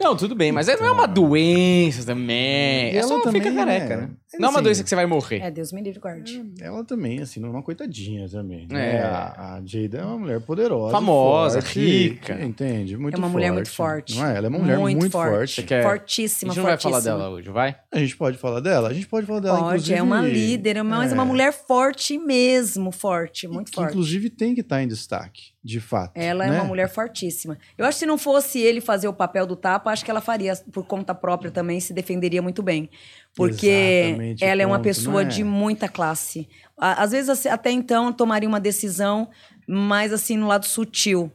[0.00, 2.92] Não, tudo bem, mas aí não é uma doença também.
[2.92, 4.02] E É só ela fica também, careca, né?
[4.02, 4.10] né?
[4.38, 5.38] Não é uma Assim, doença que você vai morrer.
[5.40, 6.44] É, Deus me livre, guarde.
[6.60, 8.66] Ela também, assim, não é uma coitadinha também.
[8.68, 8.96] Né?
[8.96, 9.02] É.
[9.02, 10.90] A, a Jada é uma mulher poderosa.
[10.90, 12.44] Famosa, forte, rica.
[12.44, 12.96] Entende?
[12.96, 14.16] Muito É uma mulher muito forte.
[14.16, 14.36] Não é?
[14.36, 15.54] Ela é uma mulher muito, forte.
[15.54, 17.18] Você quer- A Fortíssima, gente não vai falar fortíssima.
[17.18, 17.76] dela hoje, vai?
[17.92, 18.88] A gente pode falar dela?
[18.88, 19.98] A gente pode falar dela, Pode, inclusive...
[19.98, 23.90] é uma líder, mas é uma mulher forte mesmo, forte, muito que forte.
[23.90, 26.12] inclusive tem que estar em destaque, de fato.
[26.14, 26.60] Ela é né?
[26.60, 27.58] uma mulher fortíssima.
[27.78, 30.20] Eu acho que se não fosse ele fazer o papel do tapa, acho que ela
[30.20, 32.90] faria por conta própria também, se defenderia muito bem.
[33.34, 35.24] Porque Exatamente, ela é uma ponto, pessoa é?
[35.24, 36.46] de muita classe.
[36.76, 39.30] Às vezes, até então, tomaria uma decisão
[39.66, 41.32] mais assim, no lado sutil.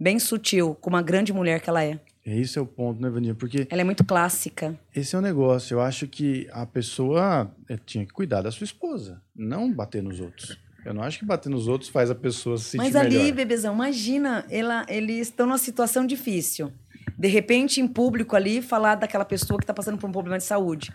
[0.00, 2.00] Bem sutil, como uma grande mulher que ela é.
[2.26, 3.34] Esse é o ponto, né, Vandinha?
[3.34, 4.78] Porque Ela é muito clássica.
[4.94, 5.74] esse é o negócio.
[5.74, 10.20] Eu acho que a pessoa eh, tinha que cuidar da sua esposa, não bater nos
[10.20, 10.58] outros.
[10.84, 13.32] Eu não acho que bater nos outros faz a pessoa se sentir Mas ali, melhor.
[13.34, 16.72] bebezão, imagina, ela, eles estão numa situação difícil.
[17.18, 20.44] De repente, em público ali, falar daquela pessoa que está passando por um problema de
[20.44, 20.92] saúde.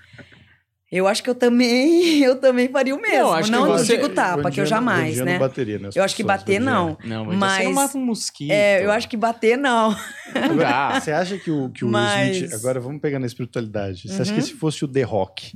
[0.91, 3.17] Eu acho que eu também, eu também faria o mesmo.
[3.17, 5.33] Não, Não, acho que eu você- digo tapa, que eu não- jamais, né?
[5.33, 6.97] não bateria Eu acho que bater, não.
[7.03, 8.51] Não, mas, Mas- você não mata um mosquito.
[8.51, 9.89] É, eu acho que bater, não.
[10.33, 10.99] Não dá.
[10.99, 12.53] Você acha que o, que o Mas- Smith.
[12.53, 14.07] Agora vamos pegar na espiritualidade.
[14.07, 14.37] Você acha Uhum.
[14.37, 15.53] que se fosse o The Rock,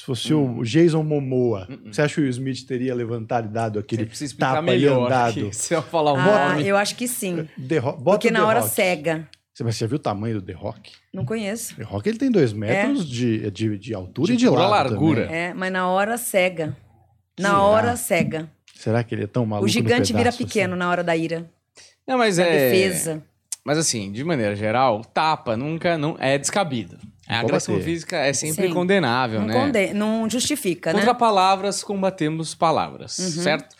[0.00, 0.58] se fosse Hum.
[0.58, 4.06] o Jason Momoa, Hum, você acha que o Will Smith teria levantado e dado aquele
[4.38, 5.06] tapa e melhor.
[5.06, 5.50] andado?
[5.52, 6.66] Você vai falar o Ah, nome.
[6.66, 7.46] eu acho que sim.
[7.68, 8.72] The Rock, bota Porque o na The hora Rock.
[8.74, 9.28] cega.
[9.52, 10.90] Você mas você já viu o tamanho do The Rock?
[11.12, 11.76] Não conheço.
[11.76, 15.24] The Rock ele tem dois metros de, de, de altura De e de lado largura.
[15.24, 15.36] também.
[15.38, 16.74] É, mas na hora cega.
[17.38, 17.62] Na Será?
[17.62, 18.50] hora cega.
[18.74, 20.78] Será que ele é tão maluco o no gigante vira pedaço pequeno assim?
[20.78, 21.50] na hora da ira.
[22.06, 22.70] Não, mas Da é.
[22.70, 23.22] defesa.
[23.62, 26.96] Mas assim, de maneira geral, tapa nunca não é descabido.
[27.30, 27.84] A Pode agressão bater.
[27.84, 28.74] física é sempre Sim.
[28.74, 29.54] condenável, Não, né?
[29.54, 31.18] conde- não justifica, Contra né?
[31.18, 33.30] palavras, combatemos palavras, Uhum.
[33.42, 33.76] certo?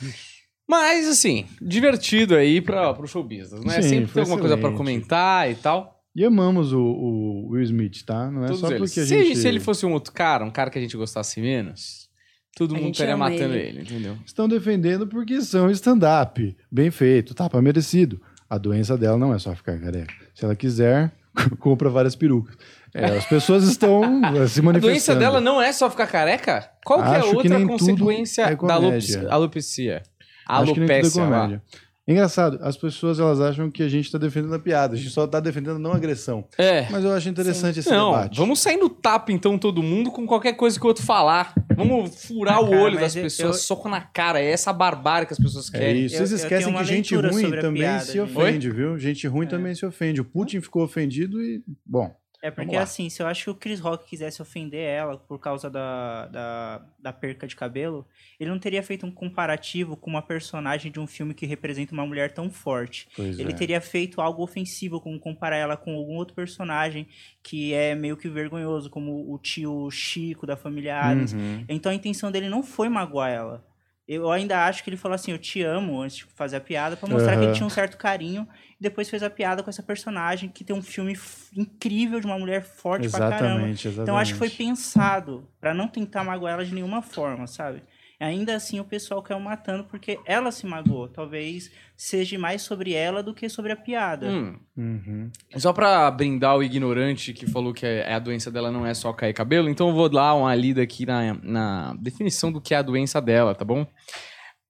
[0.68, 3.82] Mas, assim, divertido aí pra, pro show business, né?
[3.82, 4.76] Sim, Sempre tem alguma coisa pra excelente.
[4.78, 6.00] comentar e tal.
[6.14, 8.30] E amamos o, o Will Smith, tá?
[8.30, 8.78] Não é Todos só eles.
[8.78, 9.38] porque a se, gente...
[9.38, 12.08] se ele fosse um outro cara, um cara que a gente gostasse menos,
[12.56, 13.68] todo A mundo estaria matando ele.
[13.68, 13.80] ele.
[13.82, 14.16] entendeu?
[14.24, 16.56] Estão defendendo porque são stand-up.
[16.70, 18.20] Bem feito, tapa merecido.
[18.48, 20.12] A doença dela não é só ficar careca.
[20.34, 21.12] Se ela quiser,
[21.58, 22.56] compra várias perucas.
[22.94, 24.03] É, as pessoas estão
[24.37, 24.81] eh, se A manifestando.
[24.81, 26.70] doença dela não é só ficar careca?
[26.85, 30.03] Qual que é a outra consequência é da alopecia?
[30.03, 30.03] É
[30.46, 31.31] Alopecia, lá.
[31.40, 31.62] comédia.
[32.09, 35.26] Engraçado, as pessoas elas acham que a gente está defendendo a piada, a gente só
[35.26, 36.44] está defendendo não agressão.
[36.59, 36.88] É.
[36.90, 38.37] Mas eu acho interessante esse Não, debate.
[38.37, 41.55] vamos sair no tapa então todo mundo com qualquer coisa que o outro falar.
[41.76, 44.40] Vamos furar Ah, o cara, olho das eu- pessoas, eu- soco na cara.
[44.40, 46.05] É essa barbárie que as pessoas É querem.
[46.07, 46.16] isso.
[46.16, 48.20] Eu- Vocês esquecem que gente ruim a também piada, se gente.
[48.37, 48.98] ofende, viu?
[48.98, 50.20] Gente ruim também se ofende.
[50.20, 51.62] O Putin ficou ofendido e.
[51.87, 52.12] Bom.
[52.42, 55.68] É porque, assim, se eu acho que o Chris Rock quisesse ofender ela por causa
[55.68, 58.07] da, da, da perca de cabelo,
[58.38, 62.07] ele não teria feito um comparativo com uma personagem de um filme que representa uma
[62.07, 63.09] mulher tão forte.
[63.14, 63.55] Pois Ele é.
[63.55, 67.07] teria feito algo ofensivo, como comparar ela com algum outro personagem
[67.42, 71.35] que é meio que vergonhoso, como o tio Chico da família Adams.
[71.35, 71.64] Uhum.
[71.68, 73.70] Então a intenção dele não foi magoar ela.
[74.09, 76.96] Eu ainda acho que ele falou assim, eu te amo, antes de fazer a piada,
[76.96, 77.44] pra mostrar que Aham.
[77.44, 78.48] ele tinha um certo carinho.
[78.80, 81.14] Depois fez a piada com essa personagem que tem um filme
[81.54, 83.44] incrível de uma mulher forte pra caramba.
[83.46, 84.02] Exatamente, exatamente.
[84.02, 87.82] Então acho que foi pensado pra não tentar magoar ela de nenhuma forma, sabe?
[88.18, 91.08] Ainda assim o pessoal caiu matando porque ela se magoou.
[91.08, 94.26] Talvez seja mais sobre ela do que sobre a piada.
[94.28, 94.58] Hum.
[94.76, 95.30] Uhum.
[95.56, 99.10] Só pra brindar o ignorante que falou que é- a doença dela não é só
[99.14, 102.78] cair cabelo, então eu vou dar uma lida aqui na, na definição do que é
[102.78, 103.86] a doença dela, tá bom?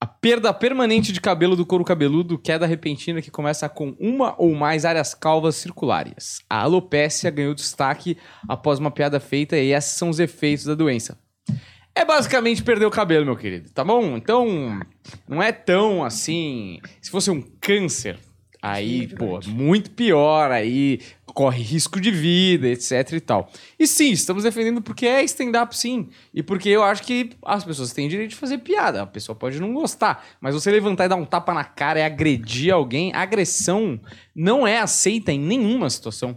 [0.02, 4.54] A perda permanente de cabelo do couro cabeludo, queda repentina que começa com uma ou
[4.54, 6.40] mais áreas calvas circulares.
[6.48, 8.16] A alopécia ganhou destaque
[8.48, 11.18] após uma piada feita e esses são os efeitos da doença.
[11.94, 14.16] É basicamente perder o cabelo, meu querido, tá bom?
[14.16, 14.80] Então,
[15.28, 16.78] não é tão assim.
[17.02, 18.18] Se fosse um câncer,
[18.62, 21.00] aí, Sim, é pô, muito pior, aí
[21.40, 23.50] corre risco de vida, etc e tal.
[23.78, 26.10] E sim, estamos defendendo porque é stand-up, sim.
[26.34, 29.00] E porque eu acho que as pessoas têm direito de fazer piada.
[29.00, 32.02] A pessoa pode não gostar, mas você levantar e dar um tapa na cara e
[32.02, 33.98] agredir alguém, agressão
[34.36, 36.36] não é aceita em nenhuma situação.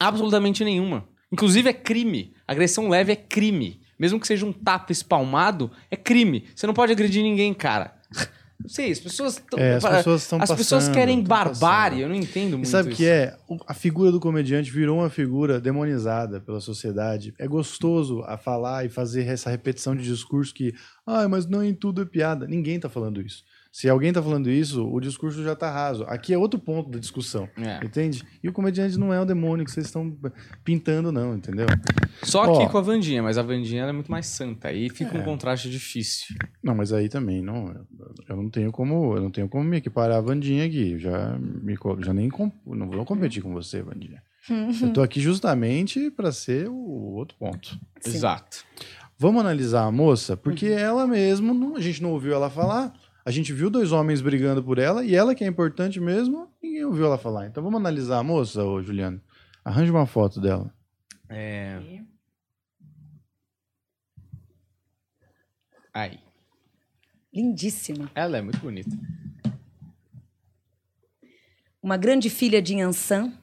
[0.00, 1.06] Absolutamente nenhuma.
[1.30, 2.32] Inclusive é crime.
[2.46, 3.78] Agressão leve é crime.
[3.98, 6.46] Mesmo que seja um tapa espalmado, é crime.
[6.56, 7.94] Você não pode agredir ninguém, cara.
[8.60, 11.98] Não sei, as pessoas tão- É, as pessoas estão As pessoas passando, querem tão barbárie,
[11.98, 12.00] passando.
[12.02, 13.36] eu não entendo E muito sabe o que é?
[13.66, 17.32] A figura do comediante virou uma figura demonizada pela sociedade.
[17.38, 20.74] É gostoso a falar e fazer essa repetição de discurso que,
[21.06, 22.46] ah, mas não em tudo é piada.
[22.48, 23.44] Ninguém tá falando isso.
[23.70, 26.02] Se alguém tá falando isso, o discurso já tá raso.
[26.04, 27.48] Aqui é outro ponto da discussão.
[27.56, 27.84] É.
[27.84, 28.24] Entende?
[28.42, 30.16] E o comediante não é o demônio que vocês estão
[30.64, 31.66] pintando, não, entendeu?
[32.22, 32.68] Só aqui Ó.
[32.68, 34.68] com a Vandinha, mas a Vandinha ela é muito mais santa.
[34.68, 35.24] Aí fica um É.
[35.24, 36.34] contraste difícil.
[36.62, 37.72] Não, mas aí também não,
[38.28, 40.92] eu não tenho como, eu não tenho como me equiparar a Vandinha aqui.
[40.92, 42.28] Eu Já me já nem
[42.66, 44.22] não vou competir com você, Vandinha.
[44.82, 46.74] Eu tô aqui justamente para ser o
[47.14, 47.78] outro ponto.
[48.00, 48.10] Sim.
[48.16, 48.64] Exato.
[49.18, 52.92] Vamos analisar a moça, porque ela mesmo, não- a gente não ouviu ela falar.
[53.28, 56.82] A gente viu dois homens brigando por ela e ela que é importante mesmo, ninguém
[56.86, 57.46] ouviu ela falar.
[57.46, 59.20] Então vamos analisar a moça, ô Juliano.
[59.62, 60.74] Arranje uma foto dela.
[61.28, 61.78] É...
[65.92, 66.18] Aí.
[67.30, 68.10] Lindíssima.
[68.14, 68.96] Ela é muito bonita.
[71.82, 73.34] Uma grande filha de Yansan,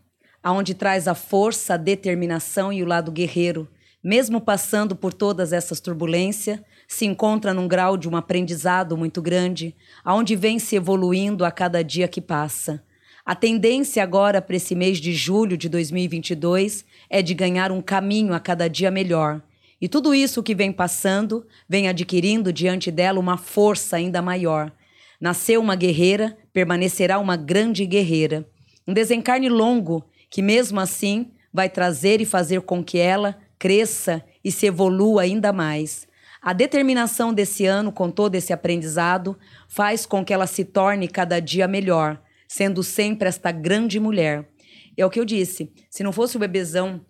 [0.42, 3.70] aonde traz a força, a determinação e o lado guerreiro.
[4.04, 9.76] Mesmo passando por todas essas turbulências, se encontra num grau de um aprendizado muito grande,
[10.04, 12.84] aonde vem se evoluindo a cada dia que passa.
[13.26, 18.34] A tendência agora para esse mês de julho de 2022 é de ganhar um caminho
[18.34, 19.42] a cada dia melhor.
[19.82, 24.72] E tudo isso que vem passando vem adquirindo diante dela uma força ainda maior.
[25.20, 28.48] Nasceu uma guerreira, permanecerá uma grande guerreira.
[28.88, 34.52] Um desencarne longo que, mesmo assim, vai trazer e fazer com que ela cresça e
[34.52, 36.08] se evolua ainda mais.
[36.46, 39.36] A determinação desse ano, com todo esse aprendizado,
[39.68, 44.48] faz com que ela se torne cada dia melhor, sendo sempre esta grande mulher.
[44.96, 47.02] É o que eu disse: se não fosse o bebezão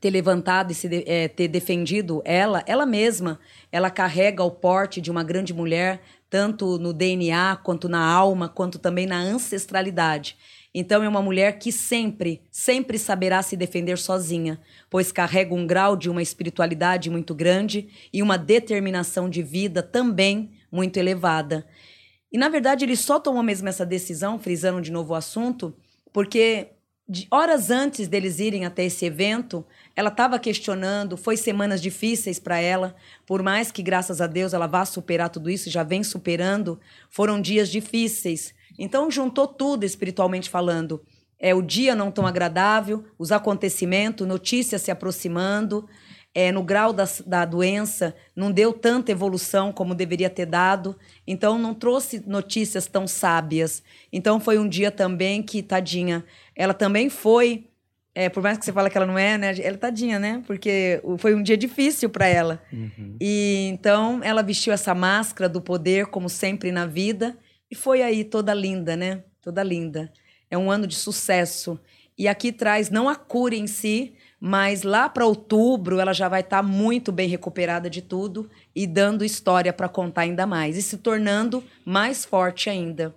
[0.00, 3.38] ter levantado e se eh, ter defendido ela, ela mesma,
[3.70, 8.80] ela carrega o porte de uma grande mulher, tanto no DNA, quanto na alma, quanto
[8.80, 10.36] também na ancestralidade.
[10.74, 14.60] Então é uma mulher que sempre, sempre saberá se defender sozinha,
[14.90, 20.50] pois carrega um grau de uma espiritualidade muito grande e uma determinação de vida também
[20.72, 21.64] muito elevada.
[22.32, 25.72] E na verdade ele só tomou mesmo essa decisão, frisando de novo o assunto,
[26.12, 26.70] porque
[27.30, 32.96] horas antes deles irem até esse evento, ela estava questionando, foi semanas difíceis para ela,
[33.24, 37.40] por mais que graças a Deus ela vá superar tudo isso, já vem superando, foram
[37.40, 38.52] dias difíceis.
[38.78, 41.02] Então juntou tudo espiritualmente falando.
[41.38, 45.86] É o dia não tão agradável, os acontecimentos, notícias se aproximando,
[46.34, 51.56] é, no grau da, da doença, não deu tanta evolução como deveria ter dado, então
[51.56, 53.82] não trouxe notícias tão sábias.
[54.12, 56.24] Então foi um dia também que, tadinha,
[56.56, 57.68] ela também foi,
[58.14, 59.50] é, por mais que você fale que ela não é, né?
[59.50, 60.42] Ela é tadinha, né?
[60.44, 62.60] Porque foi um dia difícil para ela.
[62.72, 63.16] Uhum.
[63.20, 67.38] E então ela vestiu essa máscara do poder, como sempre na vida,
[67.74, 69.24] e foi aí toda linda, né?
[69.42, 70.12] Toda linda.
[70.48, 71.76] É um ano de sucesso.
[72.16, 76.40] E aqui traz não a cura em si, mas lá para outubro ela já vai
[76.40, 80.82] estar tá muito bem recuperada de tudo e dando história para contar ainda mais e
[80.82, 83.12] se tornando mais forte ainda.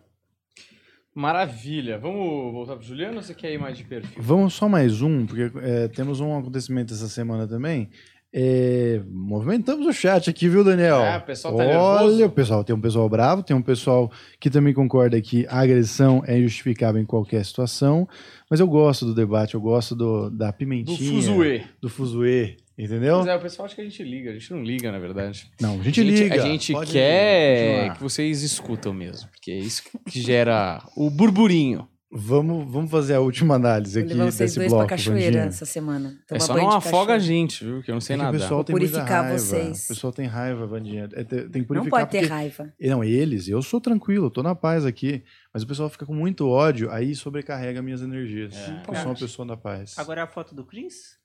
[1.14, 2.00] Maravilha.
[2.00, 4.24] Vamos voltar para Juliano ou você quer ir mais de perfil?
[4.24, 7.92] Vamos só mais um, porque é, temos um acontecimento essa semana também.
[8.34, 10.98] É, movimentamos o chat aqui, viu, Daniel?
[10.98, 12.26] É, o pessoal tá Olha, nervoso.
[12.26, 16.22] o pessoal tem um pessoal bravo, tem um pessoal que também concorda que a agressão
[16.28, 18.08] é injustificável em qualquer situação.
[18.50, 20.98] Mas eu gosto do debate, eu gosto do, da pimentinha.
[20.98, 21.64] Do fuzuê.
[21.82, 22.58] Do fuzuê.
[22.78, 23.18] Entendeu?
[23.18, 24.30] Mas é, o pessoal acha que a gente liga.
[24.30, 25.50] A gente não liga, na verdade.
[25.60, 26.36] Não, a gente, a gente liga.
[26.36, 29.28] A gente Pode quer que vocês escutam mesmo.
[29.30, 31.88] Porque é isso que gera o burburinho.
[32.10, 35.44] Vamos, vamos fazer a última análise aqui vocês desse dois bloco, pra cachoeira Vandinha.
[35.44, 36.18] essa semana.
[36.32, 37.84] É só não afoga a gente, viu?
[37.84, 38.38] Que eu não sei é nada.
[38.38, 39.38] O pessoal tem purificar raiva.
[39.38, 39.84] vocês.
[39.84, 41.10] O pessoal tem raiva, Vandinha.
[41.12, 42.34] É, tem que purificar não pode ter porque...
[42.34, 42.74] raiva.
[42.80, 45.22] Não, eles, eu sou tranquilo, tô na paz aqui.
[45.54, 48.56] Mas o pessoal fica com muito ódio, aí sobrecarrega minhas energias.
[48.56, 48.84] É.
[48.88, 49.98] Eu sou uma pessoa da paz.
[49.98, 51.17] Agora é a foto do Chris?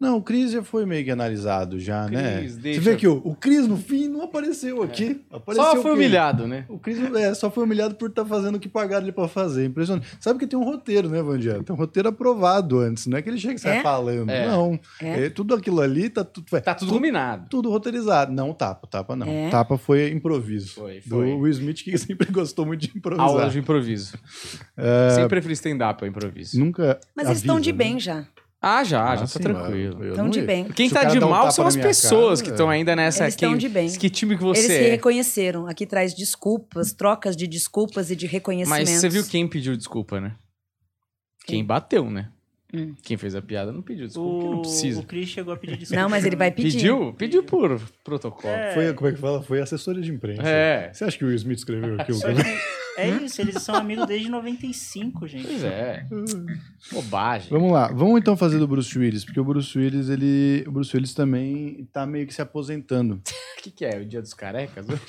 [0.00, 2.38] Não, o Cris já foi meio que analisado já, né?
[2.38, 5.22] Cris, deixa- Você vê que o, o Cris, no fim, não apareceu aqui.
[5.30, 6.64] Apareceu Só foi humilhado, né?
[6.70, 9.66] O Cris é, só foi humilhado por estar fazendo o que pagaram ele pra fazer.
[9.66, 10.06] Impressionante.
[10.18, 11.62] Sabe que tem um roteiro, né, Vandiano?
[11.62, 13.06] Tem um roteiro aprovado antes.
[13.06, 13.82] Não é que ele chega e sai É?
[13.82, 14.30] falando.
[14.30, 14.46] É.
[14.46, 14.80] Não.
[15.02, 15.26] É?
[15.26, 16.46] É, tudo aquilo ali tá tudo.
[16.62, 17.46] Tá tudo combinado.
[17.50, 18.32] tudo roteirizado.
[18.32, 19.26] Não, tapa, tapa não.
[19.26, 19.50] É?
[19.50, 20.76] Tapa foi improviso.
[20.76, 21.26] Foi, foi.
[21.34, 23.26] Do Will Smith, que sempre gostou muito de improvisar.
[23.26, 24.16] Aula de improviso.
[25.10, 26.58] Sempre preferi stand-up ao improviso.
[26.58, 26.98] Nunca.
[27.14, 27.76] Mas eles estão avisa, de né?
[27.78, 28.24] bem já.
[28.62, 29.96] Ah, já, Ah, já sim, tá tranquilo.
[29.98, 30.64] mas eu Tão não de bem.
[30.68, 32.52] Quem Se tá de um mal tapa são as pessoas cara, que é.
[32.52, 33.24] estão ainda nessa.
[33.24, 33.90] Eles quem, estão de bem.
[33.90, 34.90] Que time que Eles você se é?
[34.90, 35.66] reconheceram.
[35.66, 38.90] Aqui traz desculpas, trocas de desculpas e de reconhecimentos.
[38.90, 40.36] Mas você viu quem pediu desculpa, né?
[41.46, 41.64] Quem Quem?
[41.64, 42.30] bateu, né?
[42.72, 42.94] Hum.
[43.02, 45.00] Quem fez a piada não pediu desculpa, porque não O, precisa.
[45.00, 46.02] o Chris chegou a pedir desculpa.
[46.02, 46.72] Não, mas ele vai pedir.
[46.72, 47.12] Pediu?
[47.14, 48.52] Pediu por protocolo.
[48.54, 48.72] É.
[48.74, 49.42] Foi, como é que fala?
[49.42, 50.42] Foi assessoria de imprensa.
[50.42, 50.92] É.
[50.92, 52.18] Você acha que o Will Smith escreveu aquilo?
[52.96, 55.46] É isso, eles são amigos desde 95, gente.
[55.46, 56.06] Pois é.
[56.92, 57.48] Bobagem.
[57.48, 60.94] Vamos lá, vamos então fazer do Bruce Willis, porque o Bruce Willis, ele, o Bruce
[60.94, 63.14] Willis também tá meio que se aposentando.
[63.14, 63.22] O
[63.62, 63.98] que, que é?
[63.98, 65.00] O dia dos carecas hoje?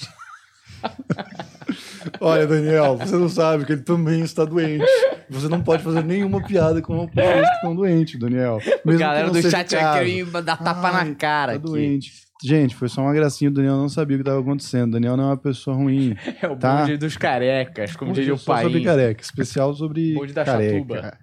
[2.19, 4.85] Olha, Daniel, você não sabe que ele também está doente.
[5.29, 8.59] Você não pode fazer nenhuma piada com pessoas que estão doentes, Daniel.
[8.85, 11.65] Mesmo galera do chat me dar tapa Ai, na cara tá aqui.
[11.65, 12.11] doente.
[12.43, 14.89] Gente, foi só uma gracinha, o Daniel não sabia o que estava acontecendo.
[14.89, 16.15] O Daniel não é uma pessoa ruim.
[16.41, 16.81] É o Tá.
[16.81, 18.83] bonde dos carecas, como diria o Só sobre pai.
[18.83, 20.73] careca, especial sobre Bonde da careca.
[20.73, 21.17] Chatuba.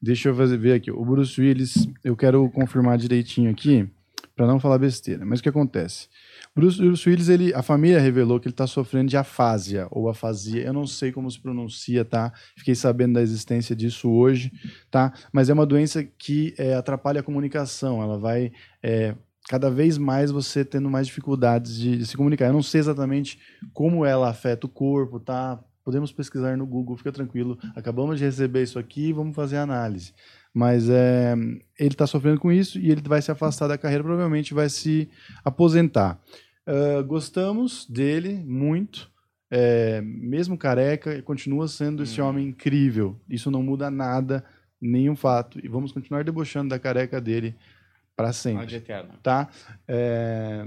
[0.00, 0.90] Deixa eu fazer, ver aqui.
[0.90, 3.86] O Bruce Willis, eu quero confirmar direitinho aqui,
[4.34, 5.26] para não falar besteira.
[5.26, 6.08] Mas o que acontece?
[6.54, 10.62] Bruce, Bruce Willis, ele, a família revelou que ele está sofrendo de afásia, ou afasia.
[10.62, 12.32] Eu não sei como se pronuncia, tá?
[12.56, 14.52] Fiquei sabendo da existência disso hoje,
[14.90, 15.12] tá?
[15.32, 18.02] Mas é uma doença que é, atrapalha a comunicação.
[18.02, 18.52] Ela vai...
[18.82, 19.14] é,
[19.48, 22.46] cada vez mais você tendo mais dificuldades de, de se comunicar.
[22.46, 23.38] Eu não sei exatamente
[23.72, 25.58] como ela afeta o corpo, tá?
[25.84, 27.58] Podemos pesquisar no Google, fica tranquilo.
[27.74, 30.12] Acabamos de receber isso aqui, vamos fazer a análise.
[30.54, 31.34] Mas é,
[31.78, 35.08] ele está sofrendo com isso e ele vai se afastar da carreira, provavelmente vai se
[35.44, 36.20] aposentar.
[36.66, 39.10] Ah, gostamos dele muito,
[39.50, 42.26] é, mesmo careca, continua sendo esse Hum.
[42.26, 43.18] homem incrível.
[43.28, 44.44] Isso não muda nada,
[44.80, 45.58] nenhum fato.
[45.64, 47.54] E vamos continuar debochando da careca dele
[48.16, 49.14] para sempre eterno.
[49.22, 49.48] tá?
[49.88, 50.66] É,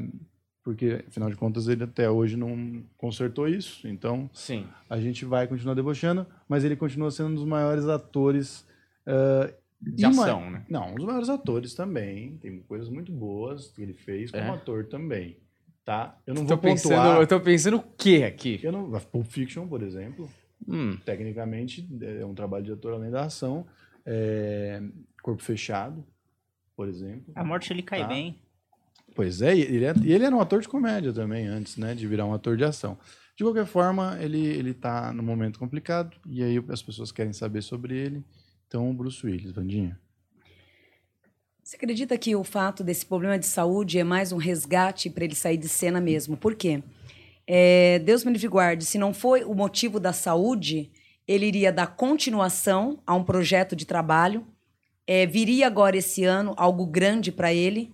[0.64, 3.88] porque, afinal de contas, ele até hoje não consertou isso.
[3.88, 4.66] Então, Sim.
[4.90, 8.66] a gente vai continuar debochando, mas ele continua sendo um dos maiores atores.
[9.06, 10.66] ah, De e uma- ação, né?
[10.70, 12.38] Não, um dos maiores atores também.
[12.38, 14.50] Tem coisas muito boas que ele fez como É?
[14.50, 15.38] ator também.
[15.84, 16.18] Tá?
[16.26, 16.74] Eu não Eu vou pontuar.
[16.76, 18.60] pensando, eu tô pensando o quê aqui?
[18.64, 20.28] Eu não, Pulp Fiction, por exemplo,
[20.68, 23.68] Hum, tecnicamente é um trabalho de ator além da ação.
[24.04, 24.82] É,
[25.22, 26.04] Corpo Fechado,
[26.76, 27.32] por exemplo.
[27.36, 28.08] A morte ele cai Tá.
[28.08, 28.40] bem.
[29.14, 31.94] Pois é, e ele, é, e ele era um ator de comédia também, antes, né,
[31.94, 32.98] de virar um ator de ação.
[33.38, 37.62] De qualquer forma, ele, ele tá num momento complicado, e aí as pessoas querem saber
[37.62, 38.24] sobre ele.
[38.68, 40.00] Então, Bruce Willis, Vandinha.
[41.64, 45.36] Você acredita que o fato desse problema de saúde é mais um resgate para ele
[45.36, 46.38] sair de cena mesmo?
[46.38, 46.84] Por quê?
[47.48, 50.92] É, Deus me livre guarde, se não foi o motivo da saúde,
[51.28, 54.46] ele iria dar continuação a um projeto de trabalho
[55.08, 57.92] é, viria agora esse ano algo grande para ele,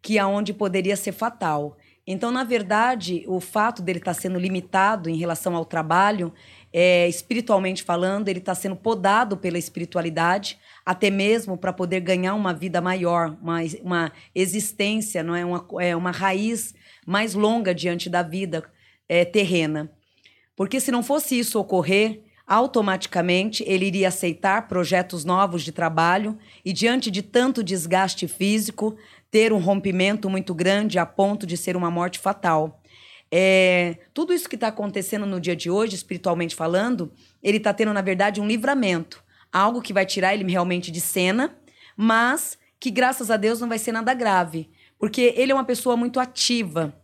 [0.00, 1.76] que aonde poderia ser fatal.
[2.06, 6.32] Então, na verdade, o fato dele estar tá sendo limitado em relação ao trabalho,
[6.76, 12.52] é, espiritualmente falando, ele está sendo podado pela espiritualidade, até mesmo para poder ganhar uma
[12.52, 16.74] vida maior, uma, uma existência, não é uma, é uma raiz
[17.06, 18.64] mais longa diante da vida
[19.08, 19.88] é, terrena.
[20.56, 26.72] Porque se não fosse isso ocorrer, automaticamente ele iria aceitar projetos novos de trabalho e,
[26.72, 28.96] diante de tanto desgaste físico,
[29.30, 32.82] ter um rompimento muito grande a ponto de ser uma morte fatal.
[33.36, 37.12] É, tudo isso que está acontecendo no dia de hoje, espiritualmente falando,
[37.42, 39.24] ele está tendo, na verdade, um livramento.
[39.52, 41.52] Algo que vai tirar ele realmente de cena,
[41.96, 44.70] mas que, graças a Deus, não vai ser nada grave.
[44.96, 46.94] Porque ele é uma pessoa muito ativa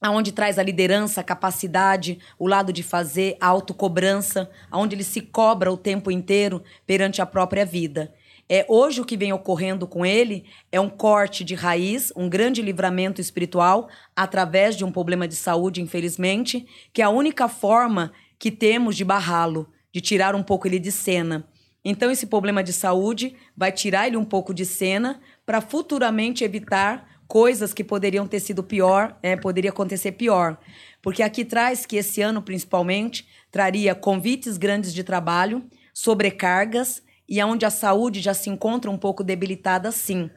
[0.00, 5.20] aonde traz a liderança, a capacidade, o lado de fazer, a autocobrança, aonde ele se
[5.20, 8.14] cobra o tempo inteiro perante a própria vida.
[8.50, 12.62] É, hoje o que vem ocorrendo com ele é um corte de raiz, um grande
[12.62, 18.50] livramento espiritual através de um problema de saúde, infelizmente, que é a única forma que
[18.50, 21.46] temos de barrá-lo, de tirar um pouco ele de cena.
[21.84, 27.06] Então esse problema de saúde vai tirar ele um pouco de cena para futuramente evitar
[27.26, 30.58] coisas que poderiam ter sido pior, é, poderia acontecer pior.
[31.02, 37.66] Porque aqui traz que esse ano, principalmente, traria convites grandes de trabalho, sobrecargas, e onde
[37.66, 40.30] a saúde já se encontra um pouco debilitada, sim.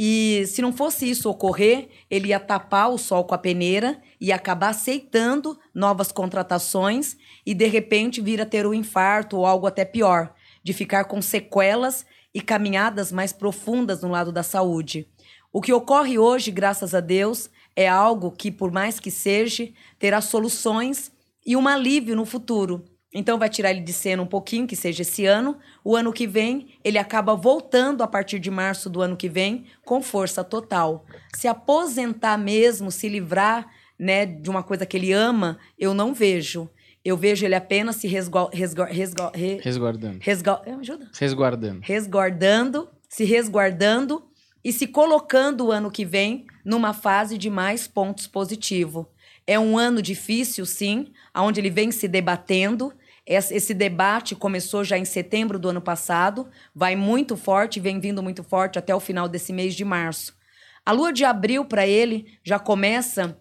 [0.00, 4.30] E se não fosse isso ocorrer, ele ia tapar o sol com a peneira e
[4.30, 9.84] acabar aceitando novas contratações e de repente vir a ter um infarto ou algo até
[9.84, 10.32] pior,
[10.62, 15.08] de ficar com sequelas e caminhadas mais profundas no lado da saúde.
[15.52, 19.68] O que ocorre hoje, graças a Deus, é algo que, por mais que seja,
[19.98, 21.10] terá soluções
[21.44, 22.84] e um alívio no futuro.
[23.12, 25.56] Então vai tirar ele de cena um pouquinho, que seja esse ano.
[25.82, 29.64] O ano que vem, ele acaba voltando a partir de março do ano que vem
[29.84, 31.06] com força total.
[31.34, 33.66] Se aposentar mesmo, se livrar,
[33.98, 36.68] né, de uma coisa que ele ama, eu não vejo.
[37.04, 40.18] Eu vejo ele apenas se resgo, resgo, resgo, re, resguardando.
[40.20, 40.50] Resgo,
[40.80, 41.08] ajuda?
[41.14, 41.80] Resguardando.
[41.82, 44.28] Resguardando, se resguardando
[44.62, 49.06] e se colocando o ano que vem numa fase de mais pontos positivos.
[49.50, 52.92] É um ano difícil, sim, onde ele vem se debatendo.
[53.24, 58.44] Esse debate começou já em setembro do ano passado, vai muito forte, vem vindo muito
[58.44, 60.36] forte até o final desse mês de março.
[60.84, 63.38] A lua de abril, para ele, já começa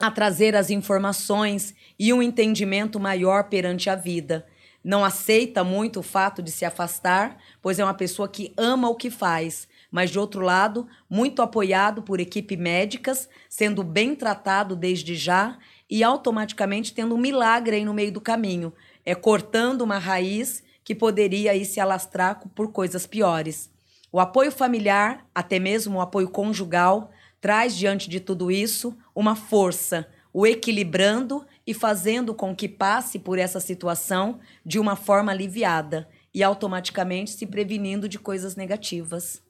[0.00, 4.46] a trazer as informações e um entendimento maior perante a vida.
[4.82, 8.94] Não aceita muito o fato de se afastar, pois é uma pessoa que ama o
[8.94, 15.14] que faz, mas de outro lado, muito apoiado por equipe médicas, sendo bem tratado desde
[15.14, 15.56] já
[15.88, 18.72] e automaticamente tendo um milagre aí no meio do caminho,
[19.06, 23.70] é cortando uma raiz que poderia aí se alastrar por coisas piores.
[24.10, 30.08] O apoio familiar, até mesmo o apoio conjugal, traz diante de tudo isso uma força,
[30.32, 36.42] o equilibrando e fazendo com que passe por essa situação de uma forma aliviada e
[36.42, 39.44] automaticamente se prevenindo de coisas negativas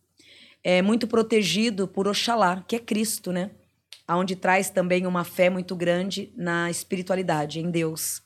[0.64, 3.50] é muito protegido por Oxalá, que é Cristo, né?
[4.08, 8.22] Onde traz também uma fé muito grande na espiritualidade, em Deus.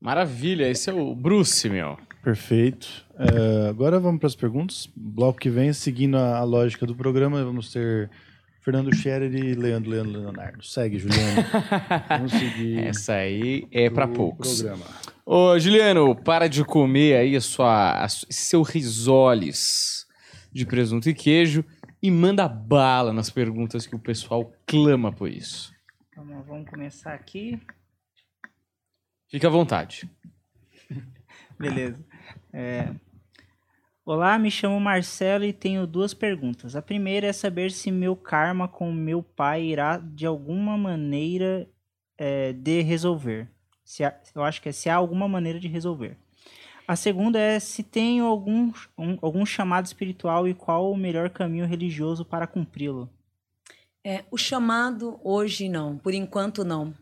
[0.00, 1.98] Maravilha, esse é o Bruce, meu.
[2.22, 2.88] Perfeito.
[3.18, 4.88] É, agora vamos para as perguntas.
[4.96, 8.10] Bloco que vem, seguindo a, a, lógica do programa, vamos ter
[8.62, 10.64] Fernando Scherer e Leandro Leandro Leonardo.
[10.64, 11.44] Segue, Juliano.
[12.08, 12.78] vamos seguir.
[12.80, 14.62] Essa aí é para poucos.
[14.62, 14.86] Programa.
[15.24, 19.97] Ô, Juliano, para de comer aí a sua, a, seu risoles
[20.52, 21.64] de presunto e queijo
[22.02, 25.72] e manda bala nas perguntas que o pessoal clama por isso.
[26.16, 27.60] Vamos, vamos começar aqui.
[29.28, 30.08] Fique à vontade.
[31.58, 32.04] Beleza.
[32.52, 32.94] É...
[34.04, 36.74] Olá, me chamo Marcelo e tenho duas perguntas.
[36.74, 41.68] A primeira é saber se meu karma com meu pai irá de alguma maneira
[42.16, 43.50] é, de resolver.
[43.84, 46.16] Se há, eu acho que é se há alguma maneira de resolver.
[46.88, 51.66] A segunda é se tem algum, um, algum chamado espiritual e qual o melhor caminho
[51.66, 53.10] religioso para cumpri-lo.
[54.02, 56.94] É, o chamado hoje não, por enquanto não.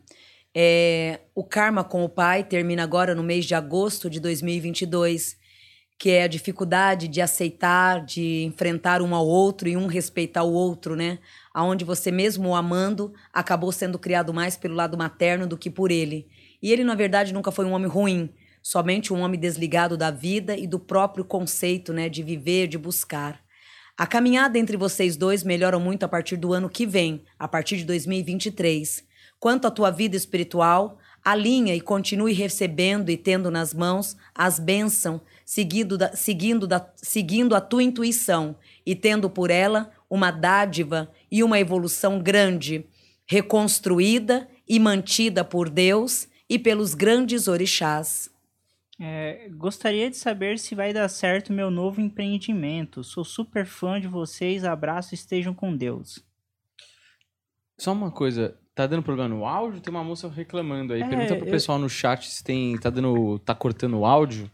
[0.53, 5.37] É, o karma com o pai termina agora no mês de agosto de 2022,
[5.97, 10.51] que é a dificuldade de aceitar, de enfrentar um ao outro e um respeitar o
[10.51, 11.17] outro, né?
[11.53, 15.91] Aonde você mesmo o amando acabou sendo criado mais pelo lado materno do que por
[15.91, 16.27] ele.
[16.61, 18.29] E ele na verdade nunca foi um homem ruim
[18.67, 23.39] somente um homem desligado da vida e do próprio conceito né, de viver, de buscar.
[23.97, 27.77] A caminhada entre vocês dois melhora muito a partir do ano que vem, a partir
[27.77, 29.05] de 2023.
[29.39, 35.21] Quanto à tua vida espiritual, Alinha e continue recebendo e tendo nas mãos as bênçãos,
[35.45, 38.53] seguindo, da, seguindo, da, seguindo a tua intuição
[38.85, 42.85] e tendo por ela uma dádiva e uma evolução grande,
[43.25, 48.35] reconstruída e mantida por Deus e pelos grandes orixás.
[48.99, 53.03] É, gostaria de saber se vai dar certo meu novo empreendimento.
[53.03, 54.63] Sou super fã de vocês.
[54.63, 56.23] Abraço, estejam com Deus.
[57.77, 59.79] Só uma coisa, tá dando problema no áudio?
[59.81, 61.01] Tem uma moça reclamando aí.
[61.03, 64.49] É, Pergunta pro eu- pessoal no chat se tem, tá dando, tá cortando o áudio.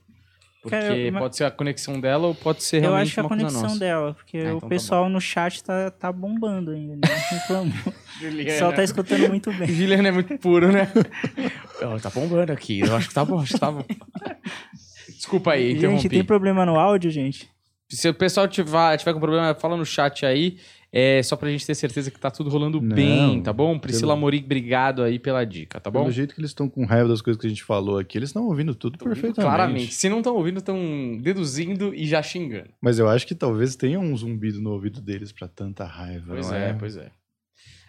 [0.61, 3.19] Porque Cara, eu- pode ser a conexão dela ou pode ser Eu realmente acho que
[3.19, 6.95] a conexão dela, porque Ah, então o tá pessoal no chat tá, tá bombando ainda.
[6.95, 7.15] Né?
[7.31, 7.73] Reclamou.
[8.23, 9.67] O pessoal tá escutando muito bem.
[9.73, 10.87] Juliana é muito puro, né?
[11.83, 12.79] Ó, tá bombando aqui.
[12.79, 13.83] Eu acho que tá bom, acho que tá bom.
[15.07, 16.01] Desculpa aí, interrompi.
[16.03, 17.49] Gente, tem problema no áudio, gente?
[17.89, 20.57] Se o pessoal tiver, tiver com problema, fala no chat aí.
[20.95, 23.79] É só pra gente ter certeza que tá tudo rolando Não, bem, tá bom?
[23.79, 26.01] Priscila pelo- obrigado aí pela dica, tá bom?
[26.01, 28.29] Pelo jeito que eles estão com raiva das coisas que a gente falou aqui, eles
[28.29, 29.41] estão ouvindo tudo perfeitamente.
[29.41, 29.91] Claramente.
[29.93, 32.69] Se não estão ouvindo, estão deduzindo e já xingando.
[32.79, 36.51] Mas eu acho que talvez tenha um zumbido no ouvido deles pra tanta raiva, Pois
[36.51, 36.73] não é, é?
[36.73, 37.09] pois é.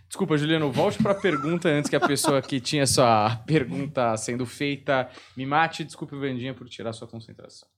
[0.08, 5.10] Desculpa, Juliano, volte pra pergunta antes que a pessoa que tinha sua pergunta sendo feita
[5.36, 5.84] me mate.
[5.84, 7.68] Desculpe, Vandinha, por tirar sua concentração.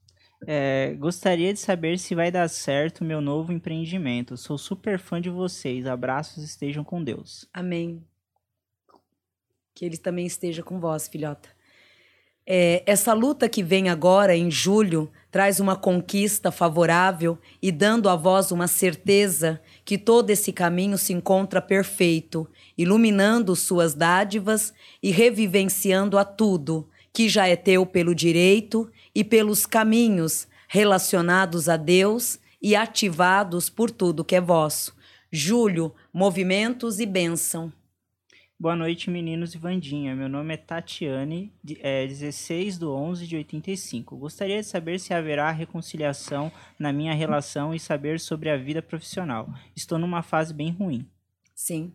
[0.46, 4.36] É, gostaria de saber se vai dar certo meu novo empreendimento.
[4.36, 5.86] Sou super fã de vocês.
[5.86, 7.48] Abraços, estejam com Deus.
[7.52, 8.04] Amém.
[9.74, 11.55] Que ele também esteja com vós, filhota.
[12.46, 18.14] É, essa luta que vem agora, em julho, traz uma conquista favorável e dando a
[18.14, 24.72] vós uma certeza que todo esse caminho se encontra perfeito, iluminando suas dádivas
[25.02, 31.76] e revivenciando a tudo que já é teu pelo direito e pelos caminhos relacionados a
[31.76, 34.94] Deus e ativados por tudo que é vosso.
[35.32, 37.72] Julho, movimentos e bênção.
[38.58, 40.16] Boa noite, meninos e Vandinha.
[40.16, 44.16] Meu nome é Tatiane, de- é 16 de 11 de 85.
[44.16, 49.46] Gostaria de saber se haverá reconciliação na minha relação e saber sobre a vida profissional.
[49.76, 51.06] Estou numa fase bem ruim.
[51.54, 51.92] Sim.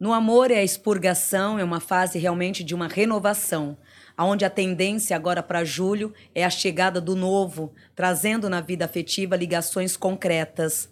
[0.00, 3.76] No amor é a expurgação, é uma fase realmente de uma renovação,
[4.18, 9.36] onde a tendência agora para julho é a chegada do novo, trazendo na vida afetiva
[9.36, 10.90] ligações concretas.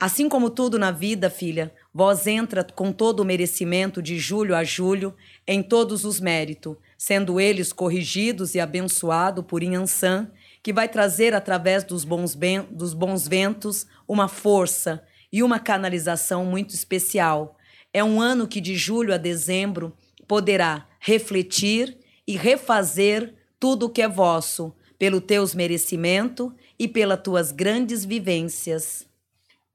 [0.00, 4.62] Assim como tudo na vida, filha, vós entra com todo o merecimento de julho a
[4.62, 5.14] julho
[5.46, 10.30] em todos os méritos, sendo eles corrigidos e abençoados por Inhansã,
[10.62, 16.44] que vai trazer através dos bons, ben- dos bons ventos uma força e uma canalização
[16.44, 17.56] muito especial.
[17.92, 24.02] É um ano que de julho a dezembro poderá refletir e refazer tudo o que
[24.02, 29.07] é vosso, pelo teus merecimento e pelas tuas grandes vivências.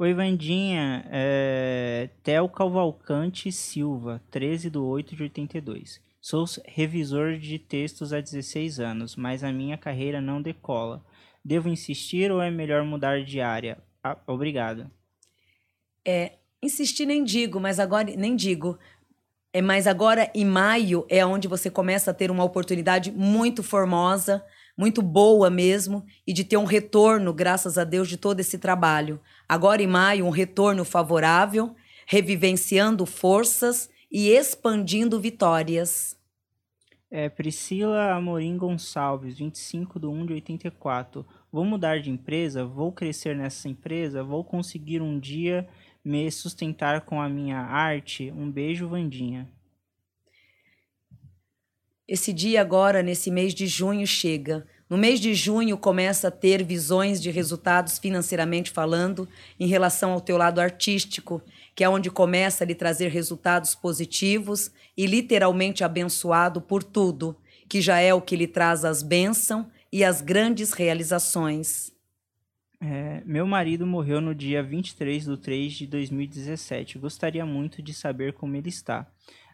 [0.03, 1.05] Oi, Vandinha.
[1.09, 2.09] É...
[2.21, 6.01] Theo Cavalcante Silva, 13 de 8 de 82.
[6.19, 11.05] Sou revisor de textos há 16 anos, mas a minha carreira não decola.
[11.41, 13.77] Devo insistir ou é melhor mudar de área?
[14.03, 14.91] Ah, obrigado.
[16.61, 18.77] Insistir nem digo, mas agora nem digo.
[19.53, 24.43] É, mas agora em maio é onde você começa a ter uma oportunidade muito formosa,
[24.77, 29.21] muito boa mesmo, e de ter um retorno, graças a Deus, de todo esse trabalho.
[29.53, 31.75] Agora em maio, um retorno favorável,
[32.07, 36.17] revivenciando forças e expandindo vitórias.
[37.11, 41.23] É, Priscila Amorim Gonçalves, 25 de 1 de 84.
[41.51, 42.65] Vou mudar de empresa?
[42.65, 44.23] Vou crescer nessa empresa?
[44.23, 45.69] Vou conseguir um dia
[46.03, 48.33] me sustentar com a minha arte?
[48.35, 49.47] Um beijo, Vandinha.
[52.07, 54.65] Esse dia agora, nesse mês de junho, chega.
[54.93, 59.27] No mês de junho começa a ter visões de resultados financeiramente falando
[59.59, 61.41] em relação ao teu lado artístico,
[61.73, 67.35] que é onde começa a lhe trazer resultados positivos e literalmente abençoado por tudo,
[67.67, 71.91] que já é o que lhe traz as bênçãos e as grandes realizações.
[72.79, 76.99] É, meu marido morreu no dia 23 de 3 de 2017.
[76.99, 79.07] Gostaria muito de saber como ele está.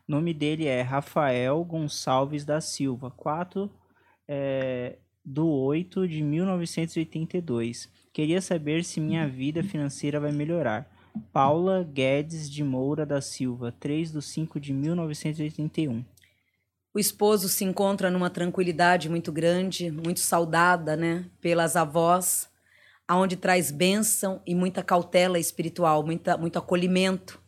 [0.05, 3.71] Nome dele é Rafael Gonçalves da Silva, 4
[4.31, 4.97] é,
[5.31, 7.87] do 8 de 1982.
[8.11, 10.89] Queria saber se minha vida financeira vai melhorar.
[11.31, 16.03] Paula Guedes de Moura da Silva, 3 do 5 de 1981.
[16.91, 22.49] O esposo se encontra numa tranquilidade muito grande, muito saudada, né, pelas avós,
[23.07, 27.39] aonde traz bênção e muita cautela espiritual, muita, muito acolhimento.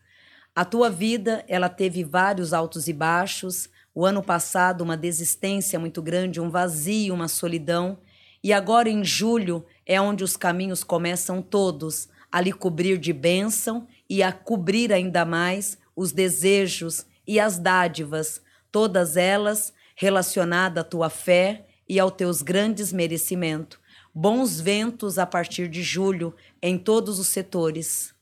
[0.55, 3.69] A tua vida, ela teve vários altos e baixos.
[3.93, 7.97] O ano passado, uma desistência muito grande, um vazio, uma solidão.
[8.43, 13.87] E agora, em julho, é onde os caminhos começam todos a lhe cobrir de bênção
[14.09, 21.09] e a cobrir ainda mais os desejos e as dádivas, todas elas relacionada à tua
[21.09, 23.77] fé e aos teus grandes merecimentos.
[24.15, 28.13] Bons ventos a partir de julho em todos os setores.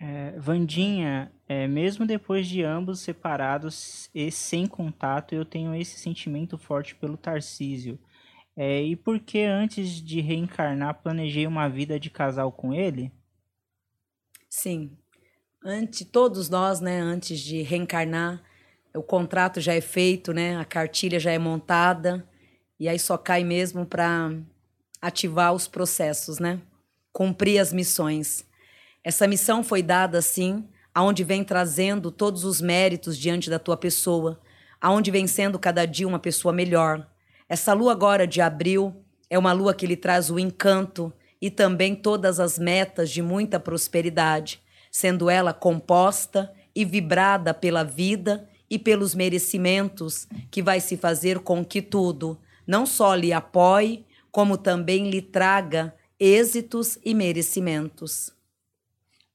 [0.00, 6.56] É, Vandinha, é, mesmo depois de ambos separados e sem contato, eu tenho esse sentimento
[6.56, 7.98] forte pelo Tarcísio.
[8.56, 13.12] É, e por que antes de reencarnar planejei uma vida de casal com ele?
[14.48, 14.96] Sim.
[15.64, 18.42] Antes, todos nós, né, antes de reencarnar,
[18.94, 20.56] o contrato já é feito, né?
[20.56, 22.26] A cartilha já é montada
[22.78, 24.32] e aí só cai mesmo para
[25.00, 26.60] ativar os processos, né?
[27.12, 28.47] Cumprir as missões.
[29.08, 34.38] Essa missão foi dada assim, aonde vem trazendo todos os méritos diante da tua pessoa,
[34.78, 37.08] aonde vem sendo cada dia uma pessoa melhor.
[37.48, 41.94] Essa lua agora de abril é uma lua que lhe traz o encanto e também
[41.94, 44.60] todas as metas de muita prosperidade,
[44.92, 51.64] sendo ela composta e vibrada pela vida e pelos merecimentos, que vai se fazer com
[51.64, 58.36] que tudo não só lhe apoie, como também lhe traga êxitos e merecimentos.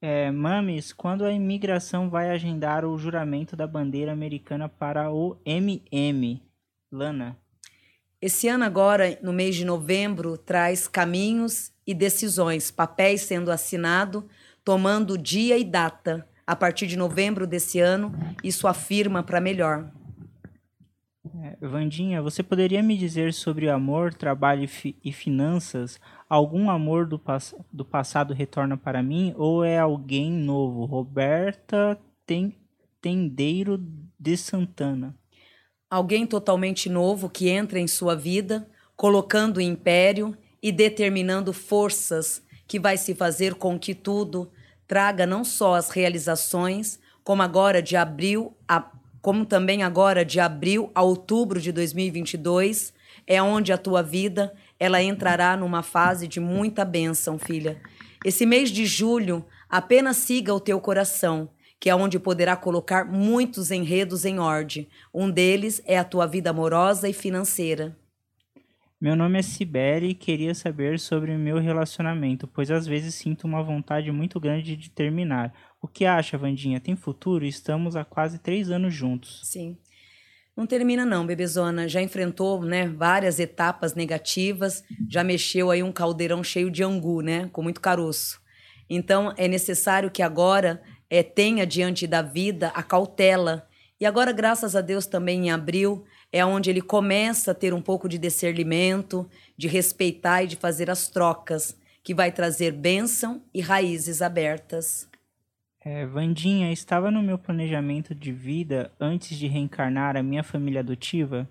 [0.05, 6.43] É, Mames, quando a imigração vai agendar o juramento da bandeira americana para o MM?
[6.91, 7.37] Lana.
[8.21, 14.27] Esse ano agora, no mês de novembro, traz caminhos e decisões, papéis sendo assinado,
[14.61, 16.27] tomando dia e data.
[16.45, 19.89] A partir de novembro desse ano, isso afirma para melhor.
[21.43, 25.99] É, Vandinha, você poderia me dizer sobre amor, trabalho e, fi finanças?
[26.29, 27.21] Algum amor do,
[27.69, 30.85] do passado retorna para mim ou é alguém novo?
[30.85, 32.53] Roberta Ten
[33.01, 33.77] Tendeiro
[34.17, 35.13] de Santana.
[35.89, 38.65] Alguém totalmente novo que entra em sua vida,
[38.95, 44.49] colocando império e determinando forças que vai se fazer com que tudo
[44.87, 48.79] traga não só as realizações, como agora de abril a
[49.23, 52.93] como também agora de abril a outubro de 2022,
[53.25, 57.81] é onde a tua vida ela entrará numa fase de muita bênção, filha.
[58.25, 61.49] Esse mês de julho, apenas siga o teu coração,
[61.79, 64.89] que é onde poderá colocar muitos enredos em ordem.
[65.13, 67.95] Um deles é a tua vida amorosa e financeira.
[69.03, 73.61] Meu nome é Sibeli e queria saber sobre meu relacionamento, pois às vezes sinto uma
[73.61, 75.53] vontade muito grande de terminar.
[75.81, 76.79] O que acha, Vandinha?
[76.79, 77.43] Tem futuro?
[77.43, 79.41] Estamos há quase três anos juntos.
[79.43, 79.77] Sim.
[80.55, 81.85] Não termina não, bebezona.
[81.89, 87.49] Já enfrentou, né, várias etapas negativas, já mexeu aí um caldeirão cheio de angu, né,
[87.51, 88.39] com muito caroço.
[88.89, 93.67] Então é necessário que agora é, tenha diante da vida a cautela.
[93.99, 97.81] E agora, graças a Deus, também em abril é onde ele começa a ter um
[97.81, 103.61] pouco de discernimento, de respeitar e de fazer as trocas, que vai trazer bênção e
[103.61, 105.07] raízes abertas.
[105.85, 111.47] É, Vandinha, estava no meu planejamento de vida antes de reencarnar a minha família adotiva?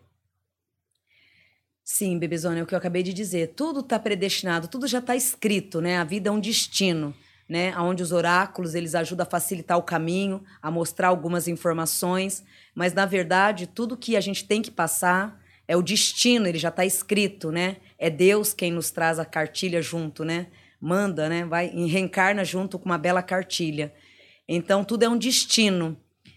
[1.84, 3.52] Sim, bebezona, é o que eu acabei de dizer.
[3.54, 5.98] Tudo está predestinado, tudo já está escrito, né?
[5.98, 7.14] A vida é um destino,
[7.48, 7.76] né?
[7.78, 12.42] Onde os oráculos eles ajudam a facilitar o caminho, a mostrar algumas informações,
[12.74, 16.68] mas na verdade tudo que a gente tem que passar é o destino, ele já
[16.68, 17.76] está escrito, né?
[17.98, 20.48] É Deus quem nos traz a cartilha junto, né?
[20.80, 21.44] Manda, né?
[21.44, 23.92] Vai reencarna junto com uma bela cartilha.
[24.48, 25.96] Então tudo é um destino.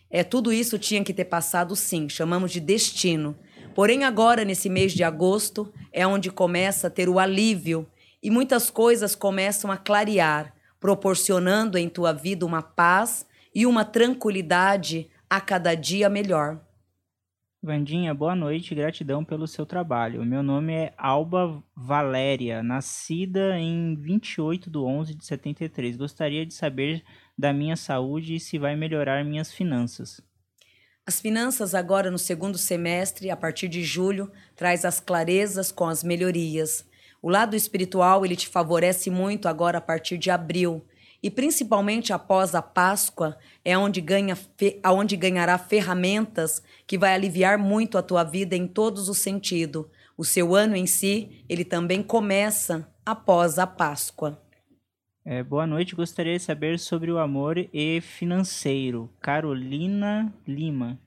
[0.10, 3.38] É tudo isso tinha que ter passado sim, chamamos de destino.
[3.74, 7.86] Porém agora nesse mês de agosto é onde começa a ter o alívio
[8.24, 15.10] e muitas coisas começam a clarear, proporcionando em tua vida uma paz e uma tranquilidade
[15.36, 16.62] a cada dia melhor.
[17.62, 20.24] Vandinha, boa noite e gratidão pelo seu trabalho.
[20.24, 25.98] Meu nome é Alba Valéria, nascida em 28 de 11 de 73.
[25.98, 27.04] Gostaria de saber
[27.38, 30.22] da minha saúde e se vai melhorar minhas finanças.
[31.06, 36.02] As finanças agora no segundo semestre, a partir de julho, traz as clarezas com as
[36.02, 36.86] melhorias.
[37.22, 40.86] O lado espiritual ele te favorece muito agora a partir de abril
[41.26, 44.38] e principalmente após a Páscoa é onde ganha
[44.84, 49.88] aonde ganhará ferramentas que vai aliviar muito a tua vida em todos os sentidos.
[50.16, 54.40] O seu ano em si, ele também começa após a Páscoa.
[55.26, 59.12] É, boa noite, gostaria de saber sobre o amor e financeiro.
[59.20, 61.00] Carolina Lima.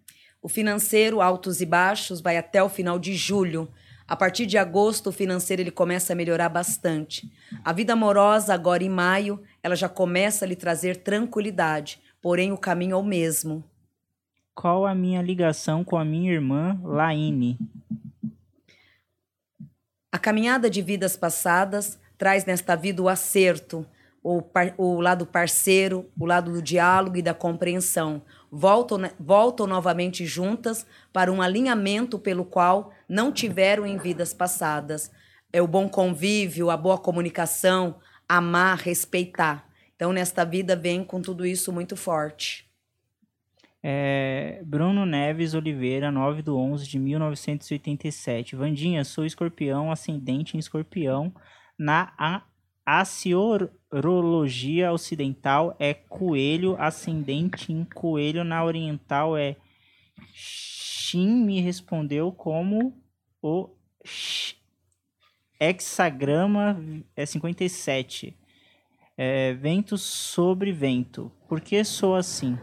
[0.42, 3.68] O financeiro, altos e baixos, vai até o final de julho.
[4.08, 7.30] A partir de agosto, o financeiro ele começa a melhorar bastante.
[7.62, 12.59] A vida amorosa, agora em maio, ela já começa a lhe trazer tranquilidade, porém o
[12.59, 13.64] caminho é o mesmo.
[14.54, 17.59] Qual a minha ligação com a minha irmã Laine?
[20.11, 23.86] A caminhada de vidas passadas traz nesta vida o acerto,
[24.22, 28.22] o, par, o lado parceiro, o lado do diálogo e da compreensão.
[28.50, 35.11] voltam, ne- voltam novamente juntas para um alinhamento pelo qual não tiveram em vidas passadas.
[35.52, 37.96] É o bom convívio, a boa comunicação,
[38.29, 39.68] amar, respeitar.
[39.97, 42.68] Então, nesta vida, vem com tudo isso muito forte.
[43.83, 48.57] É, Bruno Neves Oliveira, 9 de 11 de 1987.
[48.57, 51.33] Vandinha, sou escorpião, ascendente em escorpião.
[51.79, 52.43] Na a-
[52.85, 58.43] aciorologia ocidental é coelho, ascendente em coelho.
[58.45, 59.57] Na oriental é
[60.35, 63.01] Shin me respondeu como
[63.43, 63.70] o
[64.05, 64.57] Sh-
[65.59, 66.80] hexagrama
[67.16, 68.36] é 57.
[69.16, 71.32] É, vento sobre vento.
[71.48, 72.59] Por que sou assim?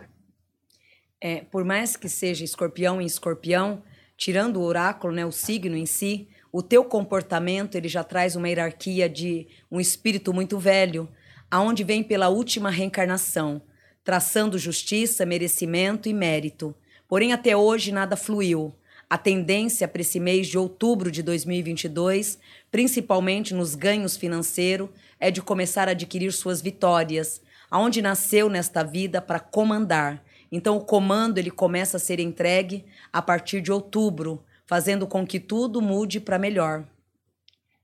[1.19, 3.83] É, por mais que seja escorpião em escorpião,
[4.15, 8.47] tirando o oráculo, né, o signo em si, o teu comportamento ele já traz uma
[8.47, 11.09] hierarquia de um espírito muito velho,
[11.51, 13.61] aonde vem pela última reencarnação,
[14.03, 16.73] traçando justiça, merecimento e mérito.
[17.07, 18.73] Porém, até hoje nada fluiu.
[19.09, 22.39] A tendência para esse mês de outubro de 2022,
[22.71, 24.89] principalmente nos ganhos financeiros,
[25.19, 30.23] é de começar a adquirir suas vitórias, aonde nasceu nesta vida para comandar.
[30.51, 32.83] Então o comando ele começa a ser entregue
[33.13, 36.83] a partir de outubro, fazendo com que tudo mude para melhor.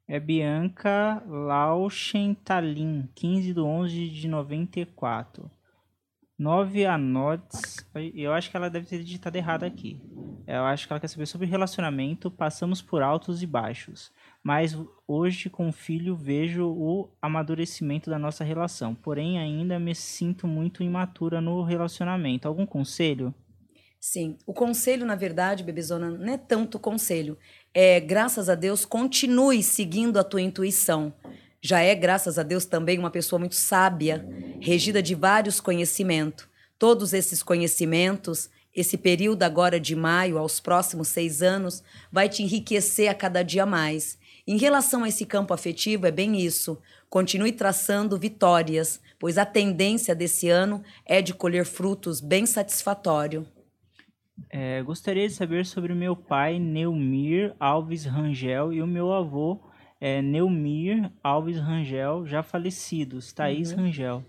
[0.07, 5.49] É Bianca Lauchentalin, 15 de 11 de 94.
[6.41, 7.85] Nove anotes.
[8.15, 10.01] Eu acho que ela deve ter digitado errado aqui.
[10.47, 12.31] Eu acho que ela quer saber sobre relacionamento.
[12.31, 14.11] Passamos por altos e baixos.
[14.41, 14.75] Mas
[15.07, 18.95] hoje, com o filho, vejo o amadurecimento da nossa relação.
[18.95, 22.47] Porém, ainda me sinto muito imatura no relacionamento.
[22.47, 23.31] Algum conselho?
[23.99, 27.37] Sim, o conselho, na verdade, bebezona, não é tanto conselho.
[27.71, 31.13] É, graças a Deus, continue seguindo a tua intuição.
[31.61, 34.27] Já é, graças a Deus, também uma pessoa muito sábia,
[34.59, 36.47] regida de vários conhecimentos.
[36.79, 43.09] Todos esses conhecimentos, esse período agora de maio aos próximos seis anos, vai te enriquecer
[43.09, 44.17] a cada dia mais.
[44.47, 46.79] Em relação a esse campo afetivo, é bem isso.
[47.07, 53.45] Continue traçando vitórias, pois a tendência desse ano é de colher frutos bem satisfatórios.
[54.49, 59.61] É, gostaria de saber sobre meu pai, Neumir Alves Rangel, e o meu avô,
[60.01, 64.25] é, Neumir Alves Rangel, já falecidos, Thaís Rangel.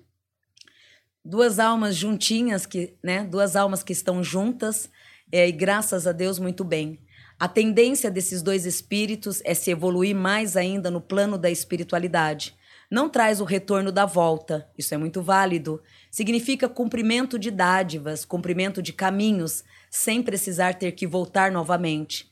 [1.25, 4.91] duas almas juntinhas que, né, duas almas que estão juntas
[5.33, 7.01] é, e graças a Deus muito bem.
[7.41, 12.55] A tendência desses dois espíritos é se evoluir mais ainda no plano da espiritualidade.
[12.91, 15.83] Não traz o retorno da volta, isso é muito válido.
[16.11, 22.31] Significa cumprimento de dádivas, cumprimento de caminhos, sem precisar ter que voltar novamente.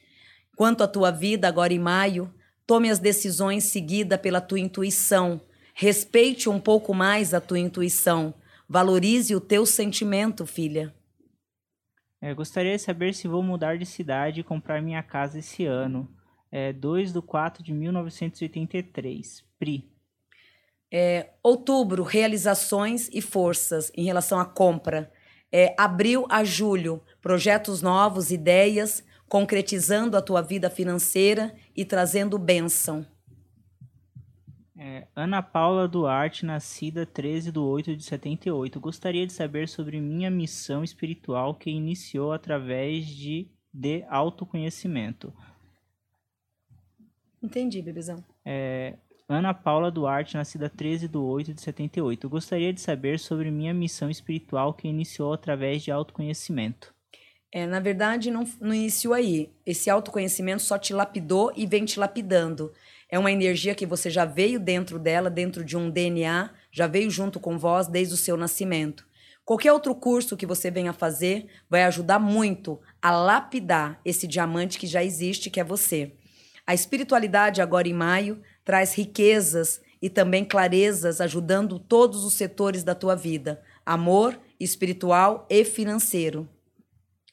[0.54, 2.32] Quanto à tua vida, agora em maio,
[2.70, 5.40] tome as decisões seguida pela tua intuição.
[5.74, 8.32] Respeite um pouco mais a tua intuição.
[8.68, 10.94] Valorize o teu sentimento, filha.
[12.22, 16.08] É, gostaria de saber se vou mudar de cidade e comprar minha casa esse ano.
[16.48, 19.44] É 2 de 4 de 1983.
[19.58, 19.90] Pri.
[20.92, 25.12] É, outubro, realizações e forças em relação à compra.
[25.50, 33.06] É, abril a julho, projetos novos, ideias, concretizando a tua vida financeira e trazendo bênção.
[34.76, 38.80] É, Ana Paula Duarte, nascida 13 de 8 de 78.
[38.80, 45.32] Gostaria de saber sobre minha missão espiritual que iniciou através de, de autoconhecimento.
[47.42, 48.24] Entendi, bebezão.
[48.44, 48.96] É,
[49.28, 52.28] Ana Paula Duarte, nascida 13 de 8 de 78.
[52.28, 56.92] Gostaria de saber sobre minha missão espiritual que iniciou através de autoconhecimento.
[57.52, 59.50] É, na verdade, não, não iniciou aí.
[59.66, 62.72] Esse autoconhecimento só te lapidou e vem te lapidando.
[63.08, 67.10] É uma energia que você já veio dentro dela, dentro de um DNA, já veio
[67.10, 69.04] junto com vós desde o seu nascimento.
[69.44, 74.86] Qualquer outro curso que você venha fazer vai ajudar muito a lapidar esse diamante que
[74.86, 76.12] já existe, que é você.
[76.64, 82.94] A espiritualidade, agora em maio, traz riquezas e também clarezas, ajudando todos os setores da
[82.94, 86.48] tua vida: amor, espiritual e financeiro.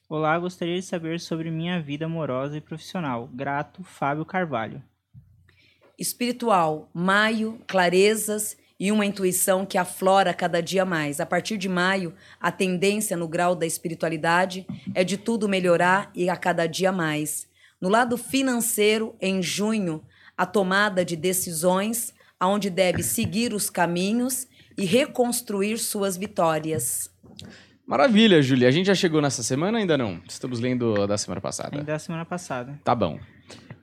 [0.09, 3.29] Olá, gostaria de saber sobre minha vida amorosa e profissional.
[3.33, 4.81] Grato, Fábio Carvalho.
[5.99, 11.19] Espiritual, maio, clarezas e uma intuição que aflora cada dia mais.
[11.19, 16.29] A partir de maio, a tendência no grau da espiritualidade é de tudo melhorar e
[16.29, 17.45] a cada dia mais.
[17.81, 20.01] No lado financeiro, em junho,
[20.37, 24.47] a tomada de decisões, aonde deve seguir os caminhos
[24.77, 27.11] e reconstruir suas vitórias.
[27.87, 28.67] Maravilha, Júlia.
[28.67, 30.21] A gente já chegou nessa semana ou ainda não?
[30.27, 31.77] Estamos lendo da semana passada.
[31.77, 32.77] Ainda da semana passada.
[32.83, 33.17] Tá bom.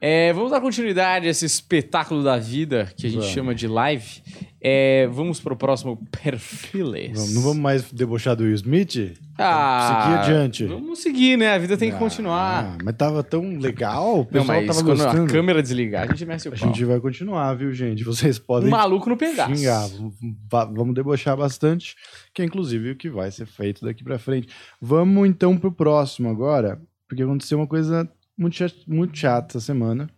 [0.07, 3.33] É, vamos dar continuidade a esse espetáculo da vida que a gente Vamos.
[3.33, 4.21] chama de live.
[4.61, 7.13] É, vamos pro próximo Perfiles.
[7.15, 9.15] Vamos- não vamos mais debochar do Will Smith?
[9.39, 10.65] Ah, seguir adiante.
[10.67, 11.55] Vamos seguir, né?
[11.55, 12.77] A vida tem que Ah, continuar.
[12.85, 15.25] mas tava tão legal, o Não, pessoal mas tava quando gostando.
[15.25, 16.69] a câmera desligar, a gente mexe o A pau.
[16.69, 18.05] gente vai continuar, viu, gente?
[18.05, 19.57] Vocês Um podem maluco no pedaço.
[19.57, 19.89] xingar.
[19.89, 20.15] Vamos-
[20.51, 21.97] va- Vamos debochar bastante,
[22.35, 24.49] que é inclusive o que vai ser feito daqui pra frente.
[24.83, 26.79] Vamos então pro próximo agora,
[27.09, 30.09] porque aconteceu uma coisa muito chata, muito chata semana.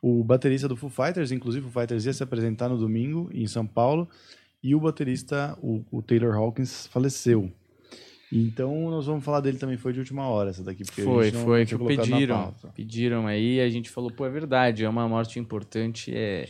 [0.00, 3.46] O baterista do Foo Fighters, inclusive o Foo Fighters ia se apresentar no domingo em
[3.46, 4.08] São Paulo,
[4.62, 7.52] e o baterista, o, o Taylor Hawkins, faleceu.
[8.32, 10.84] Então nós vamos falar dele também, foi de última hora essa daqui.
[10.84, 12.54] Porque a Foi, gente não foi, que tinha colocado na pediram.
[12.74, 16.48] Pediram aí, a gente falou, pô, é verdade, é uma morte importante, é,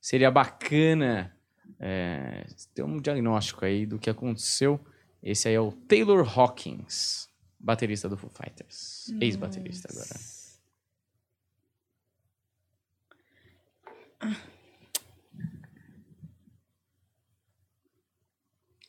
[0.00, 1.32] seria bacana
[1.78, 4.80] é, ter um diagnóstico aí do que aconteceu.
[5.22, 7.28] Esse aí é o Taylor Hawkins,
[7.58, 10.37] baterista do Foo Fighters, ex-baterista agora.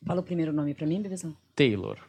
[0.06, 1.38] Fala o primeiro nome pra mim, bebezão.
[1.56, 2.00] Taylor.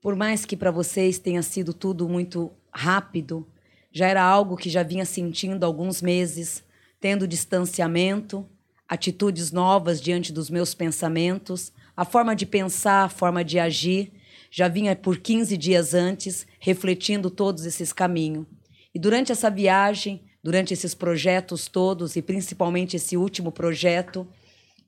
[0.00, 3.46] Por mais que para vocês tenha sido tudo muito rápido,
[3.90, 6.64] já era algo que já vinha sentindo há alguns meses,
[7.00, 8.48] tendo distanciamento,
[8.88, 14.12] atitudes novas diante dos meus pensamentos, a forma de pensar, a forma de agir,
[14.50, 18.46] já vinha por 15 dias antes refletindo todos esses caminhos.
[18.94, 24.26] E durante essa viagem, durante esses projetos todos e principalmente esse último projeto,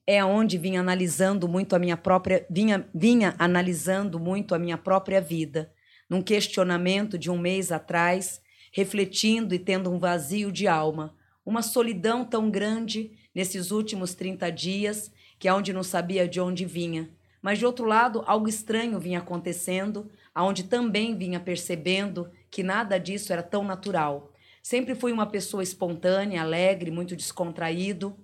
[0.07, 5.21] é onde vinha analisando muito a minha própria vinha vinha analisando muito a minha própria
[5.21, 5.73] vida,
[6.09, 8.41] num questionamento de um mês atrás,
[8.73, 15.13] refletindo e tendo um vazio de alma, uma solidão tão grande nesses últimos 30 dias,
[15.39, 17.09] que é onde não sabia de onde vinha.
[17.43, 23.33] Mas de outro lado, algo estranho vinha acontecendo, aonde também vinha percebendo que nada disso
[23.33, 24.33] era tão natural.
[24.63, 28.17] Sempre fui uma pessoa espontânea, alegre, muito descontraído,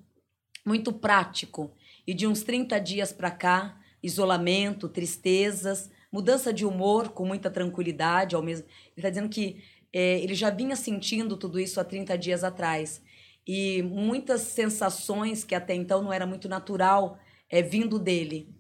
[0.64, 1.72] muito prático.
[2.06, 8.36] E de uns 30 dias para cá, isolamento, tristezas, mudança de humor com muita tranquilidade
[8.36, 8.66] ao mesmo.
[8.66, 9.62] Ele está dizendo que
[9.92, 13.02] eh, ele já vinha sentindo tudo isso há 30 dias atrás.
[13.46, 18.55] E muitas sensações que até então não era muito natural é vindo dele.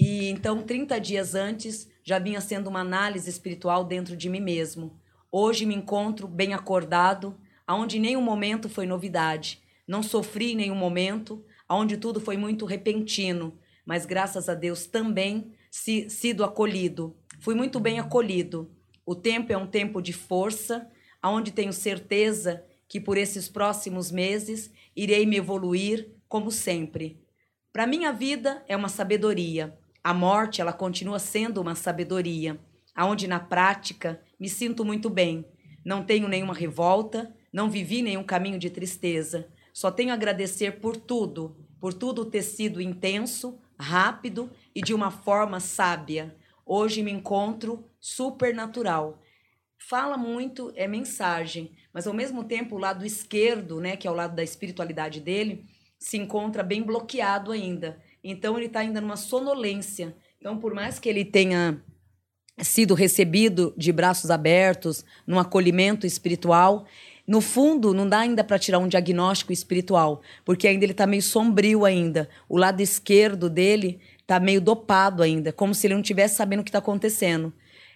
[0.00, 4.98] E então, 30 dias antes, já vinha sendo uma análise espiritual dentro de mim mesmo.
[5.30, 9.60] Hoje me encontro bem acordado, aonde nenhum momento foi novidade.
[9.86, 16.08] Não sofri nenhum momento, aonde tudo foi muito repentino, mas graças a Deus também se,
[16.08, 17.14] sido acolhido.
[17.38, 18.70] Fui muito bem acolhido.
[19.04, 20.90] O tempo é um tempo de força,
[21.20, 27.20] aonde tenho certeza que por esses próximos meses irei me evoluir como sempre.
[27.70, 29.78] Para minha vida é uma sabedoria.
[30.02, 32.58] A morte, ela continua sendo uma sabedoria,
[32.94, 35.44] aonde na prática me sinto muito bem.
[35.84, 39.48] Não tenho nenhuma revolta, não vivi nenhum caminho de tristeza.
[39.72, 45.10] Só tenho a agradecer por tudo, por tudo ter sido intenso, rápido e de uma
[45.10, 46.34] forma sábia.
[46.64, 49.20] Hoje me encontro supernatural.
[49.76, 54.14] Fala muito, é mensagem, mas ao mesmo tempo o lado esquerdo, né, que é o
[54.14, 55.66] lado da espiritualidade dele,
[55.98, 58.00] se encontra bem bloqueado ainda.
[58.22, 60.14] Então ele está ainda numa sonolência.
[60.38, 61.82] Então, por mais que ele tenha
[62.58, 66.86] sido recebido de braços abertos, num acolhimento espiritual,
[67.26, 71.22] no fundo não dá ainda para tirar um diagnóstico espiritual, porque ainda ele está meio
[71.22, 72.28] sombrio ainda.
[72.48, 76.64] O lado esquerdo dele está meio dopado ainda, como se ele não estivesse sabendo o
[76.64, 77.52] que está acontecendo.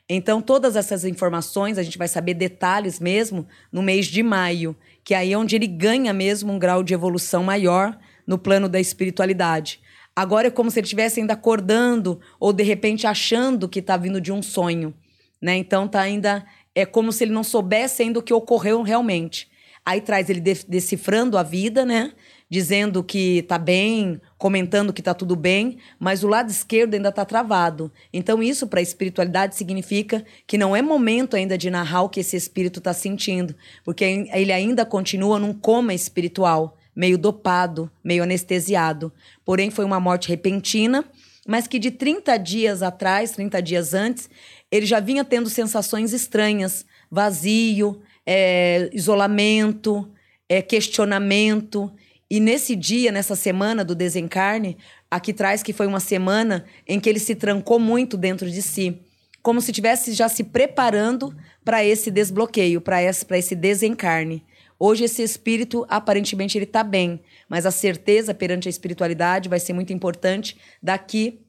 [0.09, 5.14] Então, todas essas informações a gente vai saber detalhes mesmo no mês de maio, que
[5.14, 9.81] é aí onde ele ganha mesmo um grau de evolução maior no plano da espiritualidade.
[10.17, 14.21] Agora é como se ele estivesse ainda acordando ou de repente achando que está vindo
[14.21, 14.95] de um sonho,
[15.43, 15.57] né?
[15.57, 16.45] Então tá ainda
[16.75, 19.49] é como se ele não soubesse ainda o que ocorreu realmente.
[19.85, 22.12] Aí traz ele de- decifrando a vida, né?
[22.49, 27.25] Dizendo que tá bem, comentando que tá tudo bem, mas o lado esquerdo ainda tá
[27.25, 27.93] travado.
[28.12, 32.21] Então isso para a espiritualidade significa que não é momento ainda de narrar o que
[32.21, 33.55] esse espírito tá sentindo,
[33.85, 39.12] porque ele ainda continua num coma espiritual meio dopado, meio anestesiado.
[39.45, 41.05] Porém, foi uma morte repentina,
[41.47, 44.30] mas que de 30 dias atrás, 30 dias antes,
[44.70, 50.11] ele já vinha tendo sensações estranhas, vazio, é, isolamento,
[50.49, 51.92] é, questionamento.
[52.30, 54.76] E nesse dia, nessa semana do desencarne,
[55.11, 58.99] aqui traz que foi uma semana em que ele se trancou muito dentro de si,
[59.42, 61.34] como se estivesse já se preparando
[61.64, 64.42] para esse desbloqueio, para esse, esse desencarne.
[64.87, 69.72] Hoje esse espírito, aparentemente, ele está bem, mas a certeza perante a espiritualidade vai ser
[69.72, 71.41] muito importante daqui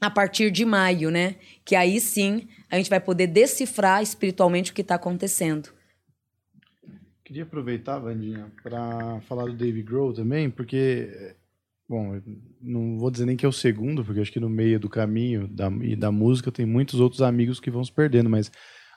[0.00, 1.34] a partir de maio, né?
[1.64, 5.70] Que aí sim a gente vai poder decifrar espiritualmente o que está acontecendo.
[7.24, 11.34] Queria aproveitar, Vandinha, para falar do Dave Grohl também, porque,
[11.88, 12.20] bom,
[12.62, 15.48] não vou dizer nem que é o segundo, porque acho que no meio do caminho
[15.48, 18.48] da, e da música tem muitos outros amigos que vão se perdendo, mas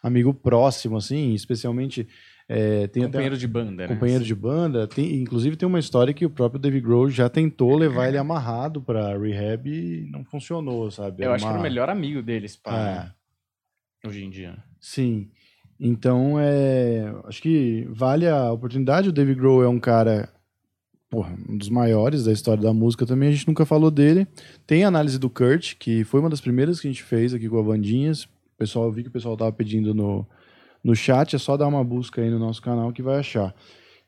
[0.04, 2.08] amigo próximo, assim, especialmente.
[2.56, 3.88] É, companheiro até, de banda, né?
[3.88, 4.88] Companheiro de banda.
[4.88, 8.82] Tem, inclusive tem uma história que o próprio Dave Grohl já tentou levar ele amarrado
[8.82, 11.24] para rehab e não funcionou, sabe?
[11.26, 12.96] Eu acho que era o uma- melhor amigo deles, pá, É.
[12.96, 13.12] né?
[14.06, 14.58] hoje em dia.
[14.80, 15.30] Sim.
[15.80, 19.10] Então, é, acho que vale a oportunidade.
[19.10, 20.30] O Dave Grohl é um cara,
[21.10, 23.30] porra, um dos maiores da história da música também.
[23.30, 24.28] A gente nunca falou dele.
[24.68, 27.50] Tem a análise do Kurt, que foi uma das primeiras que a gente fez aqui
[27.50, 28.24] com a Vandinhas.
[28.26, 30.28] O pessoal, eu vi que o pessoal tava pedindo no,
[30.84, 31.36] no chat.
[31.36, 33.54] É só dar uma busca aí no nosso canal que vai achar.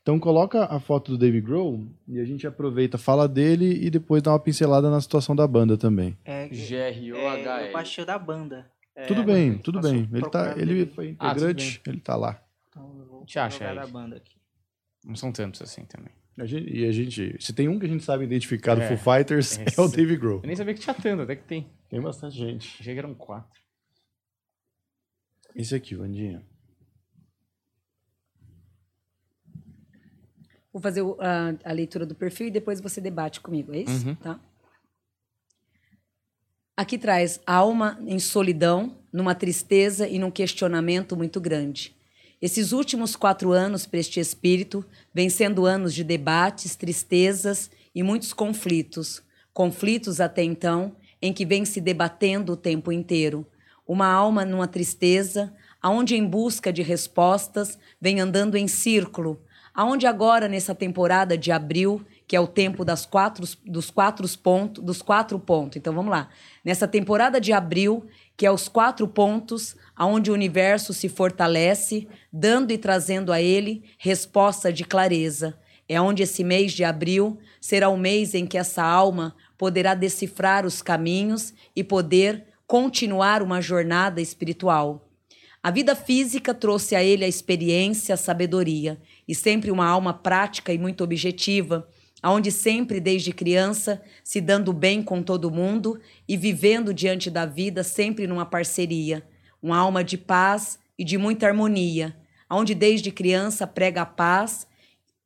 [0.01, 4.21] Então, coloca a foto do Dave Grohl e a gente aproveita, fala dele e depois
[4.21, 6.15] dá uma pincelada na situação da banda também.
[6.23, 7.67] É, é, G-R-O-H-L.
[7.67, 8.69] eu baixei o da banda.
[8.95, 10.07] É, tudo bem, tudo bem.
[10.13, 12.39] Ele, tá, ele foi Ah, integrante, ele tá lá.
[12.69, 14.36] Então eu vou Te acha da banda aqui.
[15.03, 16.11] Não são tantos assim também.
[16.38, 18.95] A gente- e a gente, se tem um que a gente sabe identificar do É,
[18.95, 20.41] Foo Fighters, é, o Dave Grohl.
[20.43, 21.67] Eu nem sabia que tinha tanto, até que tem.
[21.89, 22.78] Tem bastante gente.
[22.80, 23.59] Achei que eram quatro.
[25.55, 26.43] Esse aqui, Vandinha.
[30.76, 34.05] Vou fazer o- a, a leitura do perfil e depois você debate comigo, é isso?
[34.09, 34.15] Uhum.
[34.15, 34.38] Tá?
[36.76, 41.95] Aqui traz alma em solidão, numa tristeza e num questionamento muito grande.
[42.41, 48.34] Esses últimos quatro anos para este espírito vêm sendo anos de debates, tristezas e muitos
[48.34, 49.23] conflitos.
[49.53, 53.47] Conflitos até então em que vem se debatendo o tempo inteiro.
[53.88, 59.39] Uma alma numa tristeza, aonde em busca de respostas vem andando em círculo,
[59.76, 64.84] aonde agora nessa temporada de abril, que é o tempo das quatro, dos quatro pontos,
[64.84, 65.78] dos quatro pontos.
[65.78, 66.30] Então vamos lá.
[66.63, 68.05] Nessa temporada de abril,
[68.38, 73.84] que é os quatro pontos, aonde o universo se fortalece, dando e trazendo a ele
[73.97, 75.57] resposta de clareza.
[75.88, 80.65] É onde esse mês de abril será o mês em que essa alma poderá decifrar
[80.65, 85.05] os caminhos e poder continuar uma jornada espiritual.
[85.61, 90.73] A vida física trouxe a ele a experiência, a sabedoria e sempre uma alma prática
[90.73, 91.88] e muito objetiva,
[92.21, 97.84] aonde sempre desde criança se dando bem com todo mundo e vivendo diante da vida
[97.84, 99.23] sempre numa parceria,
[99.61, 102.15] uma alma de paz e de muita harmonia,
[102.49, 104.67] aonde desde criança prega a paz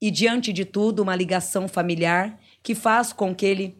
[0.01, 3.77] e diante de tudo uma ligação familiar que faz com que ele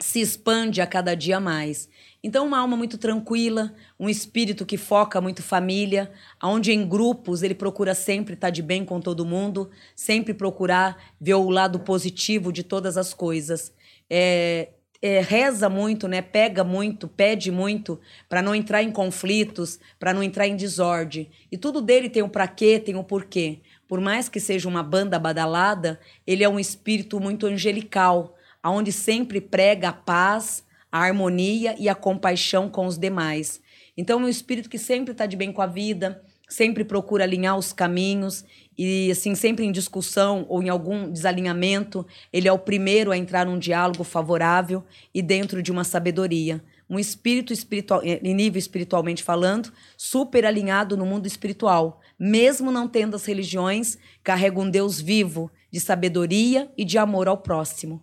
[0.00, 1.88] se expande a cada dia mais.
[2.24, 7.54] Então, uma alma muito tranquila, um espírito que foca muito família, onde em grupos ele
[7.54, 12.62] procura sempre estar de bem com todo mundo, sempre procurar ver o lado positivo de
[12.62, 13.74] todas as coisas.
[14.08, 14.68] É,
[15.02, 16.22] é, reza muito, né?
[16.22, 21.28] Pega muito, pede muito para não entrar em conflitos, para não entrar em desordem.
[21.50, 23.58] E tudo dele tem um para quê, tem um porquê.
[23.88, 29.40] Por mais que seja uma banda badalada, ele é um espírito muito angelical, aonde sempre
[29.40, 33.62] prega a paz, a harmonia e a compaixão com os demais.
[33.96, 37.56] Então, é um espírito que sempre está de bem com a vida, sempre procura alinhar
[37.56, 38.44] os caminhos
[38.76, 43.46] e, assim, sempre em discussão ou em algum desalinhamento, ele é o primeiro a entrar
[43.46, 44.84] num diálogo favorável
[45.14, 46.62] e dentro de uma sabedoria.
[46.88, 52.00] Um espírito espiritual, em nível espiritualmente falando, super alinhado no mundo espiritual.
[52.18, 57.38] Mesmo não tendo as religiões, carrega um Deus vivo, de sabedoria e de amor ao
[57.38, 58.02] próximo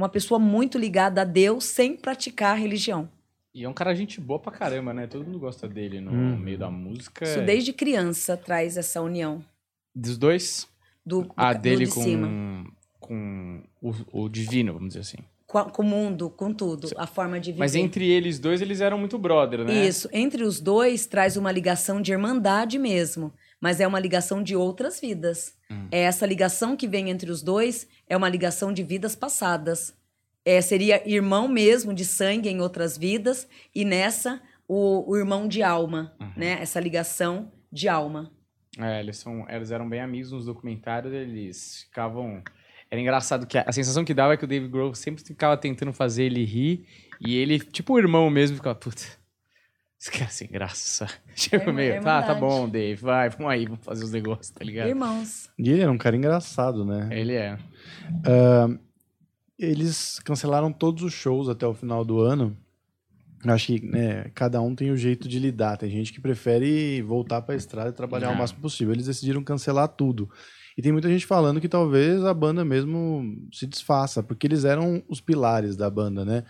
[0.00, 3.08] uma pessoa muito ligada a Deus sem praticar a religião.
[3.54, 5.06] E é um cara gente boa pra caramba, né?
[5.06, 6.36] Todo mundo gosta dele no Hum.
[6.38, 7.24] meio da música.
[7.24, 9.44] Isso desde criança traz essa união
[9.94, 10.68] Dos dois?
[11.04, 12.28] do, do, A do dele de cima.
[12.28, 12.64] com,
[13.00, 13.62] com
[14.12, 15.18] o, o divino, vamos dizer assim.
[15.46, 17.58] Com, a- com o mundo, com tudo, a forma de viver.
[17.58, 19.84] Mas entre eles dois, eles eram muito brother, né?
[19.86, 24.54] Isso, entre os dois traz uma ligação de irmandade mesmo, mas é uma ligação de
[24.54, 25.54] outras vidas.
[25.68, 25.88] Hum.
[25.90, 29.94] É essa ligação que vem entre os dois é uma ligação de vidas passadas.
[30.44, 35.62] É, seria irmão mesmo de sangue em outras vidas e nessa o, o irmão de
[35.62, 36.32] alma, Uhum.
[36.36, 36.58] né?
[36.60, 38.30] Essa ligação de alma.
[38.78, 42.42] É, eles, são, eles eram bem amigos nos documentários, eles ficavam...
[42.90, 45.56] Era engraçado que a, a sensação que dava é que o Dave Grohl sempre ficava
[45.56, 46.84] tentando fazer ele rir,
[47.20, 49.02] e ele, tipo o irmão mesmo, ficava, puta,
[50.00, 51.06] esse cara é sem graça.
[51.34, 54.50] Tipo, É, meio, é tá, tá bom, Dave, vai, vamos aí, vamos fazer os negócios,
[54.50, 54.88] tá ligado?
[54.88, 55.50] Irmãos.
[55.58, 57.08] E ele era um cara engraçado, né?
[57.12, 57.58] Ele é.
[59.58, 62.56] Eles cancelaram todos os shows até o final do ano.
[63.46, 65.76] Acho que né, cada um tem o jeito de lidar.
[65.76, 68.34] Tem gente que prefere voltar para a estrada e trabalhar É.
[68.34, 68.92] o máximo possível.
[68.94, 70.30] Eles decidiram cancelar tudo.
[70.76, 75.02] E tem muita gente falando que talvez a banda mesmo se desfaça, porque eles eram
[75.08, 76.44] os pilares da banda, né?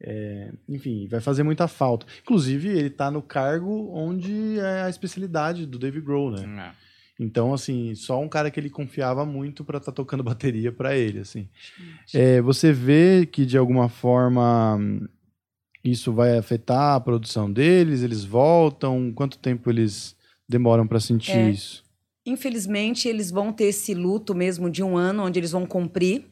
[0.00, 2.06] É, enfim, vai fazer muita falta.
[2.22, 6.72] Inclusive, ele tá no cargo onde é a especialidade do Dave Grohl, né?
[6.72, 6.86] É.
[7.18, 11.20] Então, assim, só um cara que ele confiava muito para estar tocando bateria para ele,
[11.20, 11.48] assim.
[12.12, 14.78] É, você vê que de alguma forma
[15.82, 18.02] isso vai afetar a produção deles?
[18.02, 19.12] Eles voltam?
[19.14, 20.14] Quanto tempo eles
[20.48, 21.50] demoram para sentir É.
[21.50, 21.84] isso?
[22.26, 26.24] Infelizmente, eles vão ter esse luto mesmo de um ano, onde eles vão cumprir.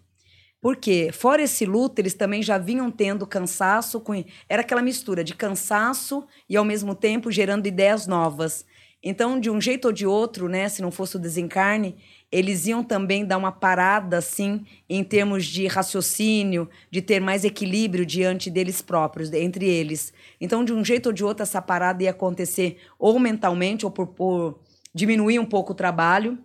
[0.65, 4.01] Porque, fora esse luto, eles também já vinham tendo cansaço.
[4.01, 4.25] Com...
[4.49, 8.65] Era aquela mistura de cansaço e, ao mesmo tempo, gerando ideias novas.
[9.03, 11.97] Então, de um jeito ou de outro, né, se não fosse o desencarne,
[12.33, 18.07] eles iam também dar uma parada, assim, em termos de raciocínio, de ter mais equilíbrio
[18.07, 20.15] diante deles próprios, entre eles.
[20.41, 24.07] Então, de um jeito ou de outro, essa parada ia acontecer ou mentalmente ou por,
[24.07, 24.59] por
[24.95, 26.39] diminuir um pouco o trabalho.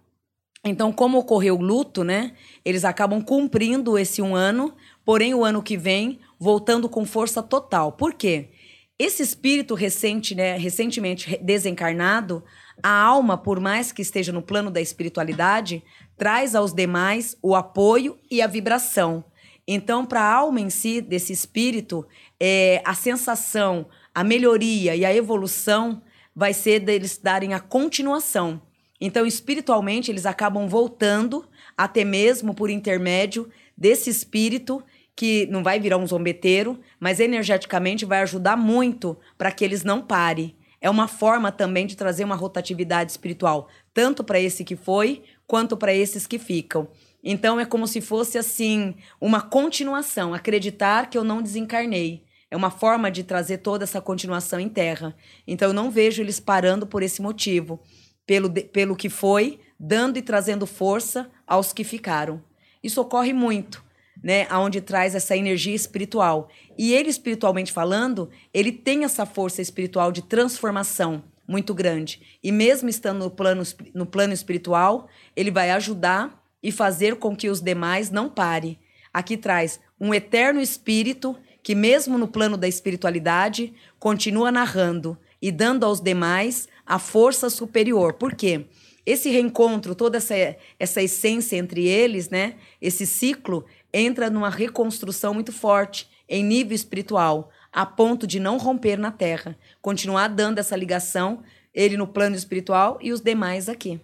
[0.64, 2.34] Então, como ocorreu o luto, né?
[2.66, 4.74] Eles acabam cumprindo esse um ano,
[5.05, 7.93] porém, o ano que vem, voltando com força total.
[7.93, 8.49] Por quê?
[8.97, 12.43] Esse espírito recente, né, recentemente re- desencarnado,
[12.84, 15.82] a alma, por mais que esteja no plano da espiritualidade,
[16.18, 19.24] traz aos demais o apoio e a vibração.
[19.66, 22.05] Então, para a alma em si, desse espírito,
[22.38, 26.01] é, a sensação, a melhoria e a evolução
[26.36, 28.62] vai ser deles darem a continuação.
[29.00, 31.47] Então, espiritualmente, eles acabam voltando,
[31.78, 34.84] até mesmo por intermédio desse espírito
[35.16, 40.02] que não vai virar um zombeteiro, mas energeticamente vai ajudar muito para que eles não
[40.02, 40.56] parem.
[40.82, 45.76] É uma forma também de trazer uma rotatividade espiritual, tanto para esse que foi, quanto
[45.76, 46.88] para esses que ficam.
[47.22, 52.24] Então é como se fosse assim, uma continuação, acreditar que eu não desencarnei.
[52.50, 55.14] É uma forma de trazer toda essa continuação em terra.
[55.45, 57.82] Então eu não vejo eles parando por esse motivo,
[58.30, 62.39] pelo, pelo que foi, dando e trazendo força aos que ficaram.
[62.84, 63.84] Isso ocorre muito,
[64.21, 64.45] né?
[64.51, 66.47] Aonde traz essa energia espiritual.
[66.77, 72.21] E ele espiritualmente falando, ele tem essa força espiritual de transformação muito grande.
[72.43, 73.63] E mesmo estando no plano,
[73.95, 78.77] no plano espiritual, ele vai ajudar e fazer com que os demais não parem.
[79.11, 85.84] Aqui traz um eterno espírito que, mesmo no plano da espiritualidade, continua narrando e dando
[85.84, 88.14] aos demais a força superior.
[88.14, 88.66] Por quê?
[89.06, 90.34] Esse reencontro, toda essa,
[90.80, 92.56] essa essência entre eles, né?
[92.82, 93.64] Esse ciclo
[93.94, 99.56] entra numa reconstrução muito forte em nível espiritual, a ponto de não romper na Terra,
[99.82, 104.02] continuar dando essa ligação, ele no plano espiritual e os demais aqui.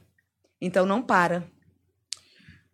[0.62, 1.44] Então não para.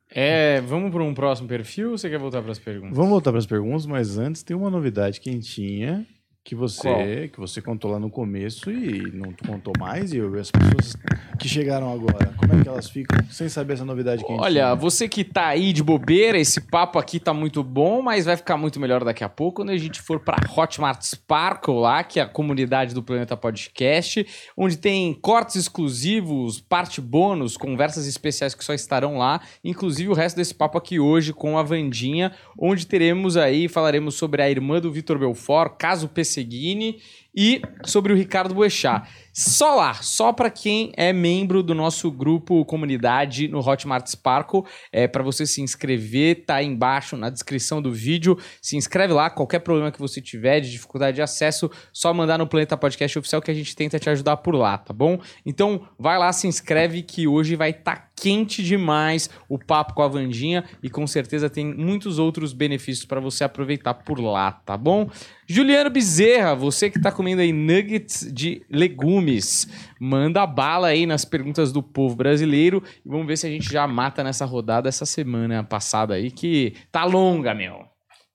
[0.09, 2.97] É, vamos para um próximo perfil ou você quer voltar para as perguntas?
[2.97, 6.05] Vamos voltar para as perguntas, mas antes tem uma novidade quentinha
[6.43, 6.97] que você Qual?
[7.33, 10.95] que você contou lá no começo e não contou mais e eu- as pessoas
[11.39, 14.41] que chegaram agora, como é que elas ficam sem saber essa novidade quentinha?
[14.41, 18.35] Olha, você que tá aí de bobeira, esse papo aqui tá muito bom, mas vai
[18.35, 22.19] ficar muito melhor daqui a pouco quando a gente for pra Hotmart Sparkle lá, que
[22.19, 24.25] é a comunidade do Planeta Podcast,
[24.57, 30.37] onde tem cortes exclusivos, parte bônus, conversas especiais que só estarão lá, inclusive o resto
[30.37, 34.91] desse papo aqui hoje com a Vandinha, onde teremos aí, falaremos sobre a irmã do
[34.91, 36.95] Vitor Belfort, caso Pesseguini,
[37.35, 39.07] e sobre o Ricardo Boechat.
[39.33, 45.07] Só lá, só para quem é membro do nosso grupo comunidade no Hotmart Sparkle, é
[45.07, 48.37] para você se inscrever, tá aí embaixo na descrição do vídeo.
[48.61, 52.47] Se inscreve lá, qualquer problema que você tiver de dificuldade de acesso, só mandar no
[52.47, 55.17] Planeta Podcast Oficial que a gente tenta te ajudar por lá, tá bom?
[55.45, 60.03] Então, vai lá, se inscreve que hoje vai estar tá quente demais o papo com
[60.03, 64.77] a Vandinha e com certeza tem muitos outros benefícios para você aproveitar por lá, tá
[64.77, 65.09] bom?
[65.47, 69.67] Juliano Bezerra, você que tá comendo aí nuggets de legumes,
[69.99, 73.85] manda bala aí nas perguntas do povo brasileiro e vamos ver se a gente já
[73.85, 77.85] mata nessa rodada essa semana passada aí que tá longa, meu.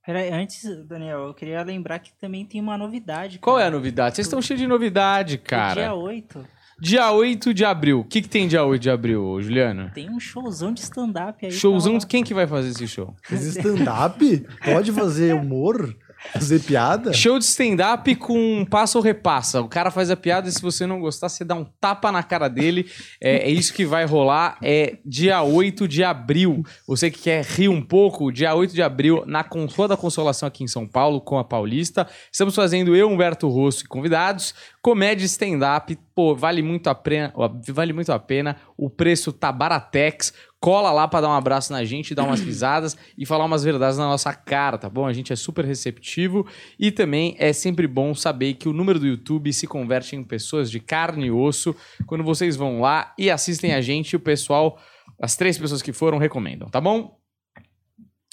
[0.06, 3.40] Peraí, antes, Daniel, eu queria lembrar que também tem uma novidade.
[3.40, 3.74] Qual é a cara.
[3.74, 4.14] novidade?
[4.14, 5.82] Vocês estão cheios de novidade, cara.
[5.82, 6.46] Dia 8,
[6.78, 8.00] Dia 8 de abril.
[8.00, 9.90] O que, que tem dia 8 de abril, Juliano?
[9.92, 11.50] tem um showzão de stand-up aí.
[11.50, 13.16] Showzão tá de quem que vai fazer esse show?
[13.28, 14.46] Stand-up?
[14.62, 15.96] Pode fazer humor?
[16.32, 17.12] Fazer piada?
[17.12, 19.60] Show de stand-up com passa ou repassa.
[19.60, 22.22] O cara faz a piada e se você não gostar, você dá um tapa na
[22.22, 22.90] cara dele.
[23.20, 24.58] É, é isso que vai rolar.
[24.62, 26.62] É dia 8 de abril.
[26.86, 30.46] Você que quer rir um pouco, dia 8 de abril, na Con- Rua da Consolação
[30.46, 32.06] aqui em São Paulo, com a Paulista.
[32.30, 34.54] Estamos fazendo eu, Humberto Rosso e convidados.
[34.82, 35.98] Comédia stand-up.
[36.14, 37.32] Pô, vale muito a pena.
[37.68, 38.56] Vale muito a pena.
[38.76, 40.32] O preço tá baratex.
[40.58, 43.98] Cola lá pra dar um abraço na gente, dar umas risadas e falar umas verdades
[43.98, 45.06] na nossa cara, tá bom?
[45.06, 46.46] A gente é super receptivo
[46.78, 50.70] e também é sempre bom saber que o número do YouTube se converte em pessoas
[50.70, 51.76] de carne e osso.
[52.06, 54.78] Quando vocês vão lá e assistem a gente, o pessoal,
[55.20, 57.16] as três pessoas que foram, recomendam, tá bom?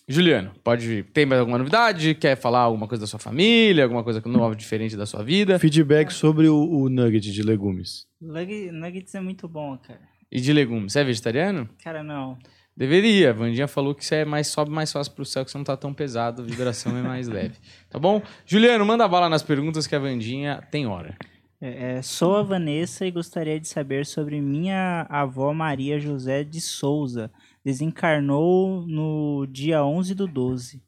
[0.08, 1.04] Juliano, pode.
[1.14, 2.14] Tem mais alguma novidade?
[2.16, 3.84] Quer falar alguma coisa da sua família?
[3.84, 5.58] Alguma coisa nova, diferente da sua vida?
[5.60, 8.06] Feedback sobre o, o nugget de legumes.
[8.22, 10.02] Nugget- Nuggets é muito bom, cara.
[10.34, 10.94] E de legumes?
[10.94, 11.70] Você é vegetariano?
[11.84, 12.40] Cara, não.
[12.76, 13.30] Deveria.
[13.30, 15.64] A Vandinha falou que isso é mais, sobe mais fácil pro céu, que você não
[15.64, 17.56] tá tão pesado, a vibração é mais leve.
[17.88, 18.20] Tá bom?
[18.44, 21.16] Juliano, manda bala nas perguntas que a Vandinha tem hora.
[21.62, 26.60] É, é, sou a Vanessa e gostaria de saber sobre minha avó Maria José de
[26.60, 27.30] Souza.
[27.64, 30.82] Desencarnou no dia 11 do 12.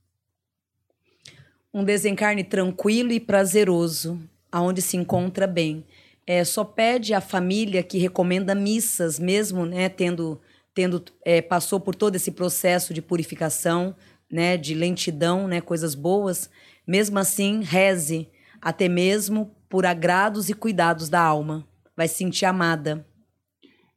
[1.72, 4.20] Um desencarne tranquilo e prazeroso,
[4.52, 5.86] aonde se encontra bem.
[6.28, 10.42] É, só pede à família que recomenda missas, mesmo né, tendo,
[10.74, 13.96] tendo é, passou por todo esse processo de purificação,
[14.32, 16.50] né, de lentidão, né, coisas boas.
[16.88, 18.30] Mesmo assim, reze,
[18.62, 21.68] até mesmo por agrados e cuidados da alma.
[21.96, 23.06] Vai se sentir amada.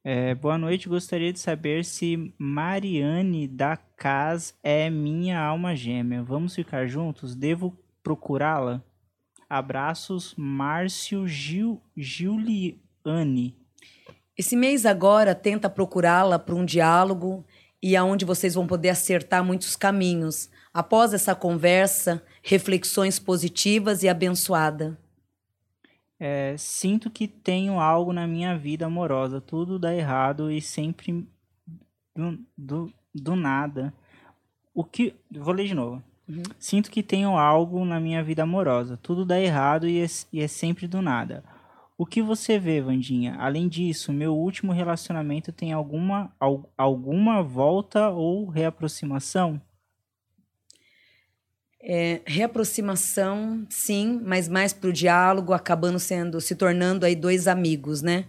[0.05, 6.23] É, boa noite, gostaria de saber se Mariane da Cas é minha alma gêmea.
[6.23, 7.35] Vamos ficar juntos?
[7.35, 8.83] Devo procurá-la?
[9.49, 13.57] Abraços, Márcio Gil, Giuliani.
[14.37, 17.45] Esse mês agora tenta procurá-la para um diálogo
[17.83, 20.51] e aonde vocês vão poder acertar muitos caminhos.
[20.73, 24.99] Após essa conversa, reflexões positivas e abençoada.
[26.21, 29.41] É, sinto que tenho algo na minha vida amorosa.
[29.41, 31.27] Tudo dá errado e sempre
[32.15, 33.95] do, do, do nada.
[34.75, 35.15] O que.
[35.31, 36.03] Vou ler de novo.
[36.29, 36.43] Uhum.
[36.59, 38.99] Sinto que tenho algo na minha vida amorosa.
[39.03, 41.43] Tudo dá errado e é, e é sempre do nada.
[41.97, 43.35] O que você vê, Vandinha?
[43.41, 49.61] Além disso, meu último relacionamento tem alguma, al, alguma volta ou reaproximação?
[51.83, 58.03] É, reaproximação, sim, mas mais para o diálogo, acabando sendo, se tornando aí dois amigos,
[58.03, 58.27] né?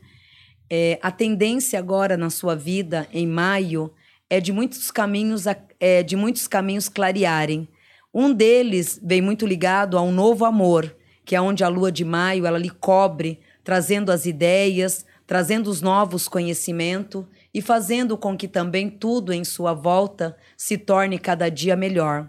[0.69, 3.93] É, a tendência agora na sua vida, em maio,
[4.29, 5.45] é de muitos caminhos,
[5.79, 7.67] é, de muitos caminhos clarearem.
[8.13, 12.03] Um deles vem muito ligado a um novo amor, que é onde a lua de
[12.03, 17.23] maio ela lhe cobre, trazendo as ideias, trazendo os novos conhecimentos
[17.53, 22.27] e fazendo com que também tudo em sua volta se torne cada dia melhor.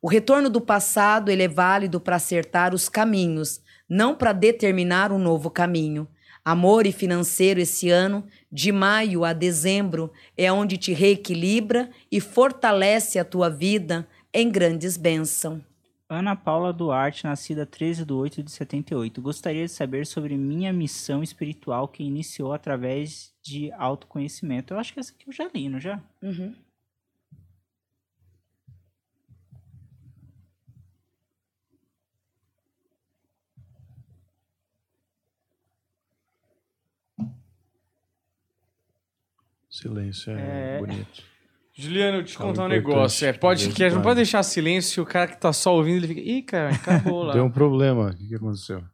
[0.00, 5.18] O retorno do passado ele é válido para acertar os caminhos, não para determinar um
[5.18, 6.08] novo caminho.
[6.44, 13.20] Amor e financeiro esse ano, de maio a dezembro, é onde te reequilibra e fortalece
[13.20, 15.62] a tua vida em grandes bênçãos.
[16.08, 19.22] Ana Paula Duarte, nascida 13 de 8 de 78.
[19.22, 24.74] Gostaria de saber sobre minha missão espiritual que iniciou através de autoconhecimento.
[24.74, 26.02] Eu acho que essa aqui eu já li, não já?
[26.22, 26.54] Uhum.
[39.70, 40.78] Silêncio é, É.
[40.78, 41.22] bonito.
[41.74, 43.26] Juliano, eu te Fala contar um importante, negócio.
[43.26, 46.20] É, em não pode deixar silêncio, o cara que tá só ouvindo, ele fica.
[46.20, 47.32] Ih, cara, acabou lá.
[47.32, 48.10] Deu um problema.
[48.10, 48.84] O que, que aconteceu?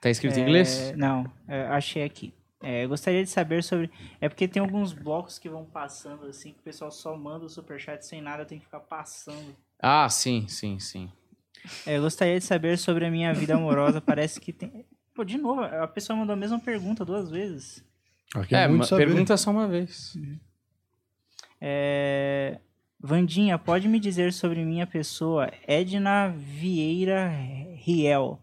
[0.00, 0.92] Tá escrito em É, inglês?
[0.96, 2.34] Não, é, achei aqui.
[2.62, 3.90] É, eu gostaria de saber sobre.
[4.20, 7.48] É porque tem alguns blocos que vão passando assim, que o pessoal só manda o
[7.48, 9.56] superchat sem nada, tem que ficar passando.
[9.80, 11.10] Ah, sim, sim, sim.
[11.86, 14.00] É, eu gostaria de saber sobre a minha vida amorosa.
[14.00, 14.84] Parece que tem.
[15.14, 17.84] Pô, de novo, a pessoa mandou a mesma pergunta duas vezes.
[18.34, 19.06] Aqui É, é, muito saber.
[19.06, 20.16] pergunta só uma vez.
[21.60, 22.58] É...
[23.00, 27.28] Vandinha, pode me dizer sobre minha pessoa, Edna Vieira
[27.76, 28.40] Riel.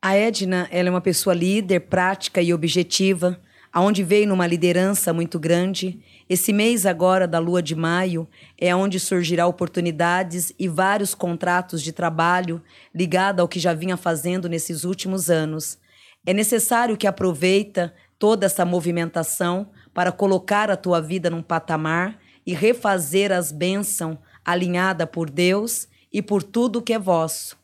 [0.00, 3.40] A Edna, ela é uma pessoa líder, prática e objetiva,
[3.72, 6.00] aonde veio numa liderança muito grande.
[6.28, 11.90] Esse mês agora da lua de maio é onde surgirá oportunidades e vários contratos de
[11.90, 12.62] trabalho
[12.94, 15.76] ligado ao que já vinha fazendo nesses últimos anos.
[16.24, 22.52] É necessário que aproveita toda essa movimentação para colocar a tua vida num patamar e
[22.52, 27.56] refazer as bênçãos alinhada por Deus e por tudo que é vosso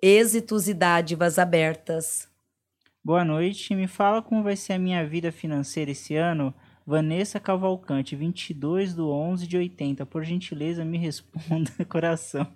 [0.00, 2.28] êxitos e dádivas abertas.
[3.04, 6.54] Boa noite, me fala como vai ser a minha vida financeira esse ano.
[6.86, 10.06] Vanessa Cavalcante, 22 do 11 de 80.
[10.06, 12.46] Por gentileza, me responda, coração.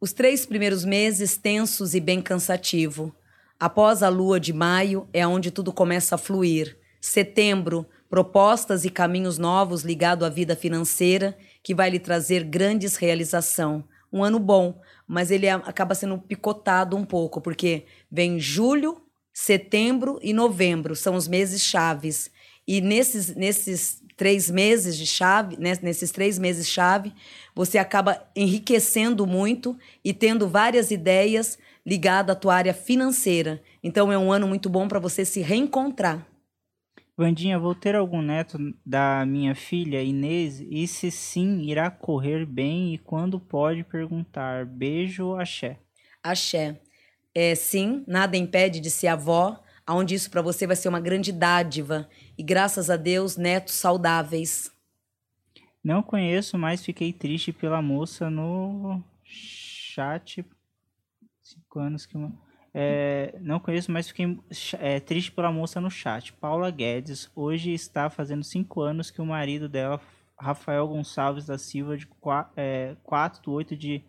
[0.00, 3.14] Os três primeiros meses tensos e bem cansativo.
[3.58, 6.78] Após a lua de maio é onde tudo começa a fluir.
[7.00, 13.84] Setembro, propostas e caminhos novos ligados à vida financeira que vai lhe trazer grandes realização.
[14.12, 19.00] Um ano bom, mas ele acaba sendo picotado um pouco, porque vem julho,
[19.32, 22.30] setembro e novembro, são os meses chaves.
[22.66, 27.12] E nesses, nesses três meses de chave, né, nesses três meses chave,
[27.54, 33.62] você acaba enriquecendo muito e tendo várias ideias ligadas à tua área financeira.
[33.82, 36.29] Então é um ano muito bom para você se reencontrar.
[37.16, 40.60] Vandinha, vou ter algum neto da minha filha Inês?
[40.60, 42.94] E se sim, irá correr bem?
[42.94, 44.64] E quando pode perguntar?
[44.64, 45.78] Beijo, axé.
[46.22, 46.80] Axé.
[47.34, 51.30] É, sim, nada impede de ser avó, aonde isso para você vai ser uma grande
[51.30, 52.08] dádiva.
[52.36, 54.70] E graças a Deus, netos saudáveis.
[55.82, 60.44] Não conheço, mas fiquei triste pela moça no chat.
[61.42, 62.16] Cinco anos que.
[62.72, 64.38] É, não conheço, mas fiquei
[64.78, 66.32] é, triste pela moça no chat.
[66.34, 70.00] Paula Guedes, hoje está fazendo cinco anos que o marido dela,
[70.38, 74.04] Rafael Gonçalves da Silva, de 4, é, 4 de 8 de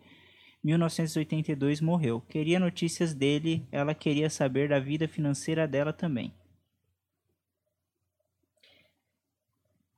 [0.62, 2.20] 1982, morreu.
[2.20, 6.32] Queria notícias dele, ela queria saber da vida financeira dela também.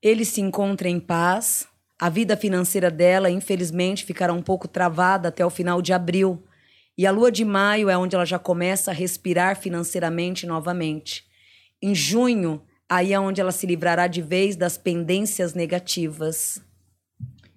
[0.01, 1.69] Ele se encontra em paz.
[1.99, 6.43] A vida financeira dela, infelizmente, ficará um pouco travada até o final de abril
[6.97, 11.25] e a lua de maio é onde ela já começa a respirar financeiramente novamente.
[11.83, 16.65] Em junho, aí é onde ela se livrará de vez das pendências negativas.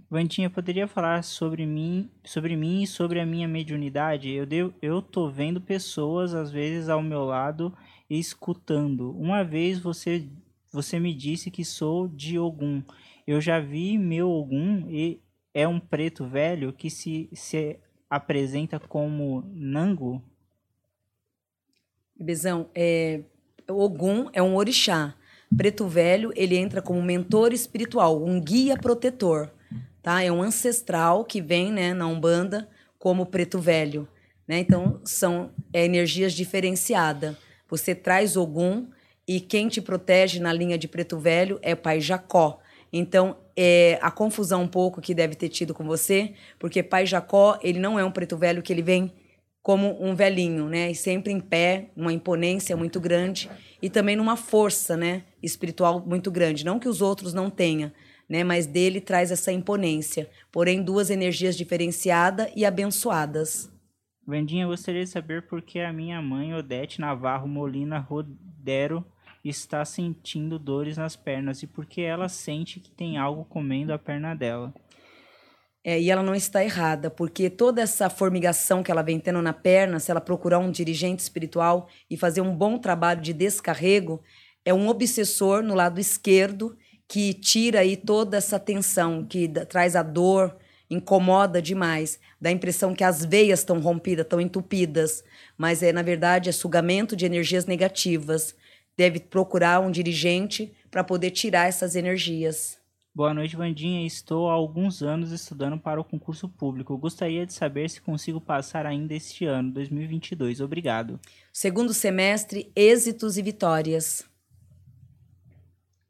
[0.10, 4.32] Vandinha, poderia falar sobre mim, sobre mim e sobre a minha mediunidade?
[4.32, 7.76] Eu, devo, eu tô vendo pessoas, às vezes, ao meu lado
[8.10, 9.12] e escutando.
[9.18, 10.28] Uma vez você,
[10.72, 12.82] você me disse que sou de Ogum.
[13.28, 15.22] Eu já vi meu Ogum e
[15.54, 17.78] é um preto velho que se, se
[18.10, 20.22] apresenta como Nango?
[22.20, 23.22] Bezão, é,
[23.70, 25.16] Ogum é um orixá.
[25.56, 29.50] Preto Velho, ele entra como mentor espiritual, um guia protetor,
[30.02, 30.22] tá?
[30.22, 32.68] É um ancestral que vem, né, na Umbanda
[33.00, 34.08] como Preto Velho,
[34.48, 34.60] né?
[34.60, 37.36] Então, são é, energias diferenciadas.
[37.70, 38.88] Você traz Ogum
[39.28, 42.60] e quem te protege na linha de Preto Velho é Pai Jacó.
[42.92, 47.58] Então, é, a confusão um pouco que deve ter tido com você, porque pai Jacó,
[47.64, 49.12] ele não é um preto velho que ele vem
[49.64, 50.92] como um velhinho, né?
[50.92, 53.50] E sempre em pé, uma imponência muito grande
[53.82, 57.92] e também numa força, né, espiritual muito grande, não que os outros não tenham,
[58.30, 63.72] né, mas dele traz essa imponência, porém duas energias diferenciadas e abençoadas.
[64.26, 69.06] Vendinha, eu gostaria de saber por que a minha mãe, Odete Navarro Molina Rodero,
[69.49, 74.36] está sentindo dores nas pernas e porque ela sente que tem algo comendo a perna
[74.36, 74.74] dela.
[75.84, 79.53] É, e ela não está errada, porque toda essa formigação que ela vem tendo na
[79.53, 84.22] perna, se ela procurar um dirigente espiritual e fazer um bom trabalho de descarrego,
[84.65, 90.03] é um obsessor no lado esquerdo que tira aí toda essa tensão, que traz a
[90.03, 90.57] dor,
[90.90, 95.24] incomoda demais, dá a impressão que as veias estão rompidas, estão entupidas,
[95.57, 98.53] mas é na verdade é sugamento de energias negativas
[98.98, 102.78] deve procurar um dirigente para poder tirar essas energias.
[103.18, 104.06] Boa noite, Vandinha.
[104.06, 106.95] Estou há alguns anos estudando para o concurso público.
[106.98, 110.61] Gostaria de saber se consigo passar ainda este ano, 2022.
[110.61, 111.19] Obrigado.
[111.52, 114.24] Segundo semestre, êxitos e vitórias.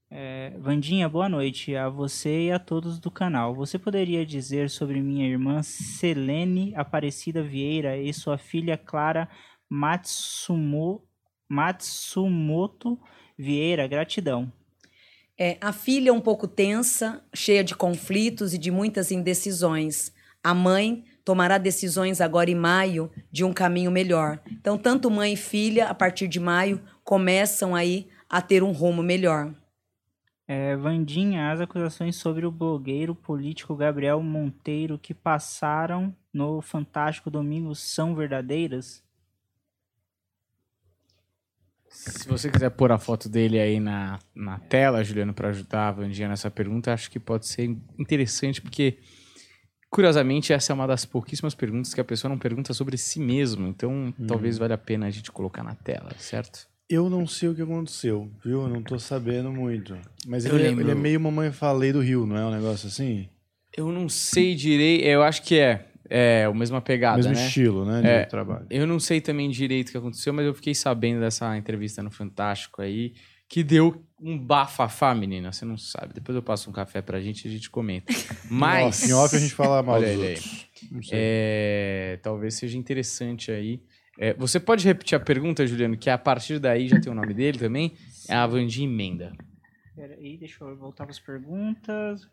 [0.09, 3.55] É, Vandinha, boa noite a você e a todos do canal.
[3.55, 9.30] Você poderia dizer sobre minha irmã Selene Aparecida Vieira e sua filha Clara
[9.69, 11.06] Matsumo,
[11.49, 12.99] Matsumoto
[13.38, 14.52] Vieira, gratidão.
[15.38, 20.11] É, a filha é um pouco tensa, cheia de conflitos e de muitas indecisões.
[20.44, 24.40] A mãe tomará decisões agora em maio de um caminho melhor.
[24.49, 29.03] Então, tanto mãe e filha, a partir de maio, começam aí a ter um rumo
[29.03, 29.53] melhor.
[30.48, 37.76] É, Vandinha, as acusações sobre o blogueiro político Gabriel Monteiro que passaram no Fantástico Domingo
[37.76, 39.03] são verdadeiras?
[41.89, 45.91] Se você quiser pôr a foto dele aí na, na tela, Juliano, para ajudar a
[45.91, 48.97] Vandinha nessa pergunta, acho que pode ser interessante, porque,
[49.89, 53.68] curiosamente, essa é uma das pouquíssimas perguntas que a pessoa não pergunta sobre si mesmo.
[53.68, 54.27] Então, hum.
[54.27, 56.68] talvez valha a pena a gente colocar na tela, certo?
[56.89, 58.61] Eu não sei o que aconteceu, viu?
[58.61, 59.97] Eu não tô sabendo muito.
[60.26, 63.27] Mas ele, é, ele, é meio mamãe falei do Rio, não é um negócio assim?
[63.76, 65.03] Eu não sei direito.
[65.03, 65.86] Eu acho que é.
[66.09, 67.45] É, a mesma pegada, Mesmo né?
[67.45, 68.65] estilo, né, de é, trabalho.
[68.69, 72.09] Eu não sei também direito o que aconteceu, mas eu fiquei sabendo dessa entrevista no
[72.09, 73.13] Fantástico aí,
[73.49, 76.13] que deu um bafafá, menina, você não sabe.
[76.13, 78.11] Depois eu passo um café pra gente e a gente comenta.
[78.49, 79.07] Mas...
[79.07, 80.67] em off a gente fala mal dos outros.
[81.11, 83.81] É, talvez seja interessante aí.
[84.19, 87.34] É, você pode repetir a pergunta, Juliano, que a partir daí já tem o nome
[87.34, 87.93] dele também?
[88.27, 89.31] É a Vandinha Emenda.
[89.95, 92.27] Peraí, deixa eu voltar para as perguntas.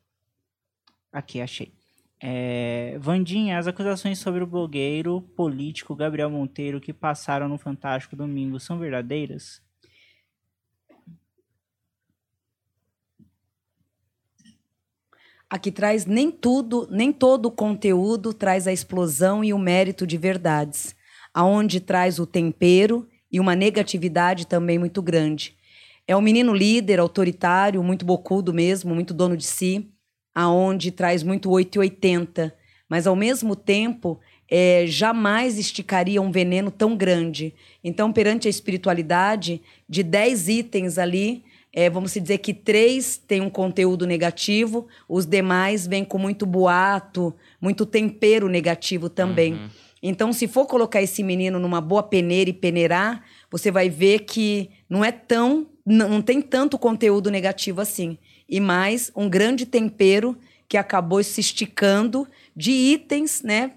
[1.12, 1.72] Aqui, achei.
[2.26, 8.58] É, Vandinha, as acusações sobre o blogueiro político Gabriel Monteiro que passaram no Fantástico domingo
[8.58, 9.60] são verdadeiras?
[15.50, 20.16] Aqui traz nem tudo, nem todo o conteúdo traz a explosão e o mérito de
[20.16, 20.96] verdades,
[21.34, 25.58] aonde traz o tempero e uma negatividade também muito grande.
[26.08, 29.93] É um menino líder, autoritário, muito bocudo mesmo, muito dono de si,
[30.34, 32.54] aonde traz muito 880,
[32.88, 34.18] mas ao mesmo tempo
[34.50, 37.54] é, jamais esticaria um veneno tão grande.
[37.82, 43.50] Então, perante a espiritualidade, de 10 itens ali, é, vamos dizer que três têm um
[43.50, 49.54] conteúdo negativo, os demais vêm com muito boato, muito tempero negativo também.
[49.54, 49.68] Uhum.
[50.00, 54.70] Então, se for colocar esse menino numa boa peneira e peneirar, você vai ver que
[54.88, 58.18] não é tão, não tem tanto conteúdo negativo assim.
[58.48, 60.36] E mais um grande tempero
[60.68, 63.72] que acabou se esticando de itens, né?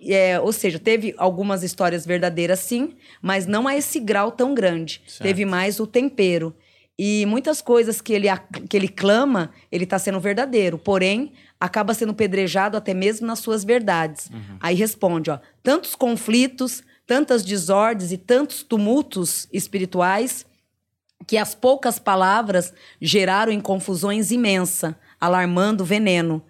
[0.00, 5.02] É, ou seja, teve algumas histórias verdadeiras, sim, mas não a esse grau tão grande.
[5.06, 5.22] Certo.
[5.22, 6.54] Teve mais o tempero.
[6.96, 8.26] E muitas coisas que ele,
[8.68, 10.78] que ele clama, ele está sendo verdadeiro.
[10.78, 14.28] Porém, acaba sendo pedrejado até mesmo nas suas verdades.
[14.32, 14.56] Uhum.
[14.60, 20.44] Aí responde, ó, tantos conflitos, tantas desordens e tantos tumultos espirituais
[21.26, 26.42] que as poucas palavras geraram em confusões imensa, alarmando veneno.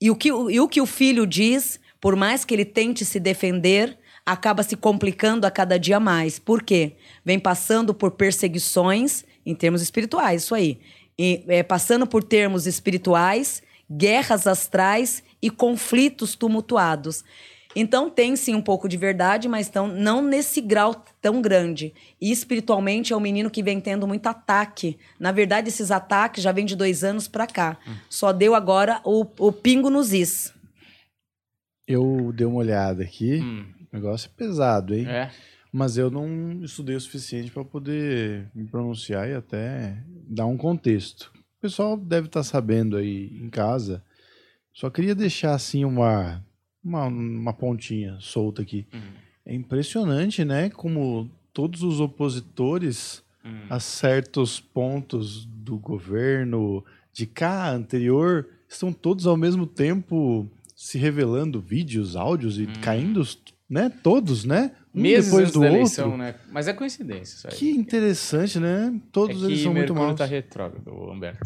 [0.00, 3.20] E o que, e o, que o filho diz, por mais que ele tente se
[3.20, 6.38] defender, acaba se complicando a cada dia mais.
[6.38, 6.96] Por quê?
[7.24, 10.80] Vem passando por perseguições em termos espirituais, isso aí.
[11.18, 17.24] E, é, passando por termos espirituais, guerras astrais e conflitos tumultuados.
[17.78, 21.92] Então tem sim um pouco de verdade, mas tão, não nesse grau tão grande.
[22.18, 24.98] E espiritualmente é um menino que vem tendo muito ataque.
[25.20, 27.76] Na verdade, esses ataques já vêm de dois anos para cá.
[27.86, 27.94] Hum.
[28.08, 30.54] Só deu agora o, o pingo nos is.
[31.86, 33.40] Eu dei uma olhada aqui.
[33.42, 33.66] Hum.
[33.92, 35.06] O negócio é pesado, hein?
[35.06, 35.30] É.
[35.70, 41.30] Mas eu não estudei o suficiente para poder me pronunciar e até dar um contexto.
[41.58, 44.02] O pessoal deve estar tá sabendo aí em casa.
[44.72, 46.42] Só queria deixar assim uma,
[46.86, 48.86] uma, uma pontinha solta aqui.
[48.92, 49.00] Uhum.
[49.44, 50.70] É impressionante, né?
[50.70, 53.66] Como todos os opositores uhum.
[53.68, 61.60] a certos pontos do governo de cá anterior estão todos ao mesmo tempo se revelando
[61.60, 62.72] vídeos, áudios e uhum.
[62.82, 63.22] caindo,
[63.68, 63.90] né?
[64.02, 64.72] Todos, né?
[64.96, 66.18] Meses depois do da eleição, outro.
[66.18, 66.34] né?
[66.50, 67.50] Mas é coincidência.
[67.50, 68.98] Que interessante, né?
[69.12, 70.16] Todos é eles são muito maus.
[70.16, 71.38] tá retrógrado, Humberto.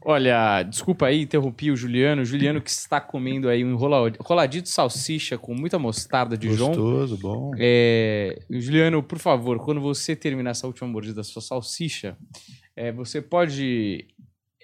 [0.00, 2.22] Olha, desculpa aí, interrompi o Juliano.
[2.22, 6.68] O Juliano que está comendo aí um enroladito de salsicha com muita mostarda de João.
[6.70, 7.50] Gostoso, bom.
[7.58, 8.38] É...
[8.48, 12.16] Juliano, por favor, quando você terminar essa última mordida da sua salsicha,
[12.76, 14.06] é, você pode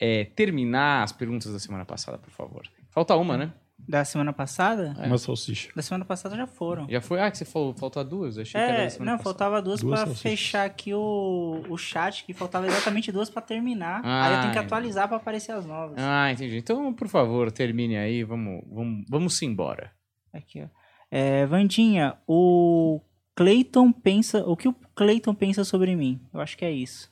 [0.01, 2.63] é, terminar as perguntas da semana passada, por favor.
[2.91, 3.53] Falta uma, né?
[3.89, 4.95] Da semana passada?
[4.99, 5.07] É.
[5.07, 5.71] Uma salsicha.
[5.75, 6.87] Da semana passada já foram.
[6.91, 7.23] Já foi?
[7.23, 8.37] Ah, que você falou, falta duas?
[8.37, 9.39] achei é, que era da semana não, passada.
[9.39, 14.03] faltava duas, duas pra fechar aqui o, o chat, que faltava exatamente duas pra terminar.
[14.05, 15.97] Ah, aí eu tenho que atualizar pra aparecer as novas.
[15.97, 16.59] Ah, entendi.
[16.59, 19.91] Então, por favor, termine aí, vamos, vamos, vamos embora.
[20.35, 20.69] Aqui, ó.
[21.11, 23.01] É, Vandinha, o
[23.35, 24.45] Clayton pensa.
[24.45, 26.21] O que o Clayton pensa sobre mim?
[26.35, 27.11] Eu acho que é isso.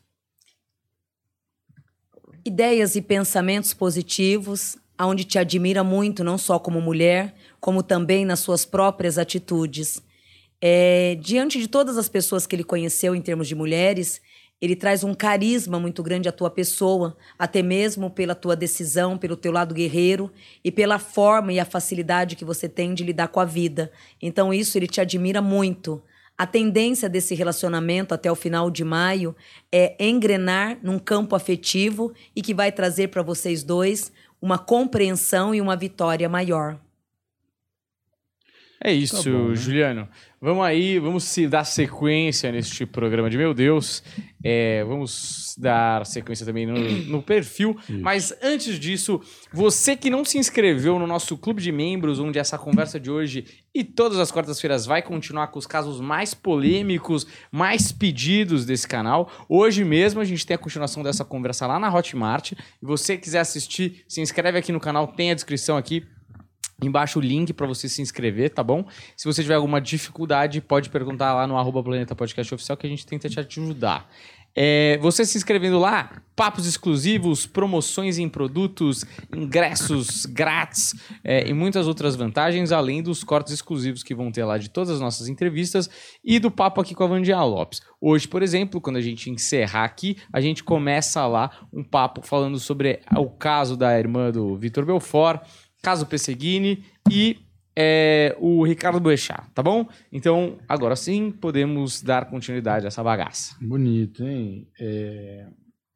[2.45, 8.41] Ideias e pensamentos positivos onde te admira muito, não só como mulher, como também nas
[8.41, 10.03] suas próprias atitudes.
[10.61, 14.23] É, diante de todas as pessoas que ele conheceu em termos de mulheres,
[14.61, 19.37] ele traz um carisma muito grande à tua pessoa, até mesmo pela tua decisão, pelo
[19.37, 20.33] teu lado guerreiro
[20.65, 23.93] e pela forma e a facilidade que você tem de lidar com a vida.
[24.21, 26.03] Então, isso ele te admira muito.
[26.39, 29.35] A tendência desse relacionamento até o final de maio
[29.73, 35.61] é engrenar num campo afetivo e que vai trazer para vocês dois uma compreensão e
[35.61, 36.79] uma vitória maior.
[38.83, 39.57] É isso, tá bom, né?
[39.57, 40.09] Juliano.
[40.47, 44.01] Vamos aí, vamos dar sequência neste programa de meu Deus.
[44.45, 47.77] É, vamos dar sequência também no, no perfil.
[47.81, 47.99] Isso.
[48.01, 49.21] Mas antes disso,
[49.53, 53.45] você que não se inscreveu no nosso clube de membros, onde essa conversa de hoje
[53.75, 59.29] e todas as quartas-feiras vai continuar com os casos mais polêmicos, mais pedidos desse canal.
[59.49, 62.53] Hoje mesmo a gente tem a continuação dessa conversa lá na Hotmart.
[62.53, 66.07] E você quiser assistir, se inscreve aqui no canal, tem a descrição aqui
[66.83, 68.87] Embaixo o link para você se inscrever, tá bom?
[69.17, 72.91] Se você tiver alguma dificuldade, pode perguntar lá no arroba Planeta Podcast Oficial que a
[72.91, 74.09] gente tenta te ajudar.
[74.59, 79.05] É, você se inscrevendo lá, papos exclusivos, promoções em produtos,
[79.35, 84.57] ingressos grátis é, e muitas outras vantagens, além dos cortes exclusivos que vão ter lá
[84.57, 85.91] de todas as nossas entrevistas
[86.25, 87.83] e do papo aqui com a Vandia Lopes.
[88.01, 92.59] Hoje, por exemplo, quando a gente encerrar aqui, a gente começa lá um papo falando
[92.59, 95.43] sobre o caso da irmã do Vitor Belfort,
[95.83, 97.39] Caso Pesseguini e
[97.77, 99.87] é, o Ricardo Boechat, tá bom?
[100.11, 103.55] Então, agora sim, podemos dar continuidade a essa bagaça.
[103.61, 104.67] Bonito, hein?
[104.81, 105.47] É...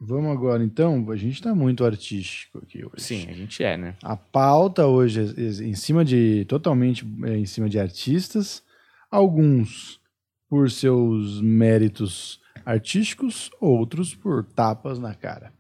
[0.02, 1.10] Vamos agora, então.
[1.10, 3.04] A gente está muito artístico aqui hoje.
[3.04, 3.94] Sim, a gente é, né?
[4.02, 6.46] A pauta hoje é em cima de.
[6.46, 8.62] totalmente é em cima de artistas.
[9.10, 10.00] Alguns,
[10.48, 15.52] por seus méritos artísticos, outros por tapas na cara.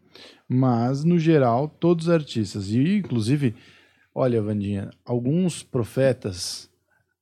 [0.48, 2.70] Mas, no geral, todos os artistas.
[2.70, 3.54] E, inclusive,
[4.14, 6.70] olha, Vandinha, alguns profetas,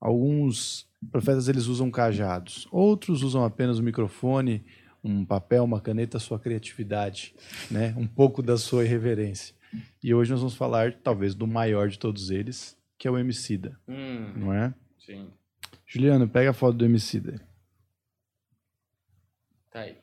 [0.01, 4.65] alguns profetas eles usam cajados, outros usam apenas o microfone,
[5.03, 7.35] um papel, uma caneta, sua criatividade,
[7.71, 7.95] né?
[7.97, 9.55] um pouco da sua irreverência.
[10.03, 13.79] E hoje nós vamos falar, talvez, do maior de todos eles, que é o Emicida,
[13.87, 14.75] Hum, não é?
[14.99, 15.31] sim.
[15.87, 17.41] Juliano, pega a foto do Emicida.
[19.71, 19.97] Tá aí.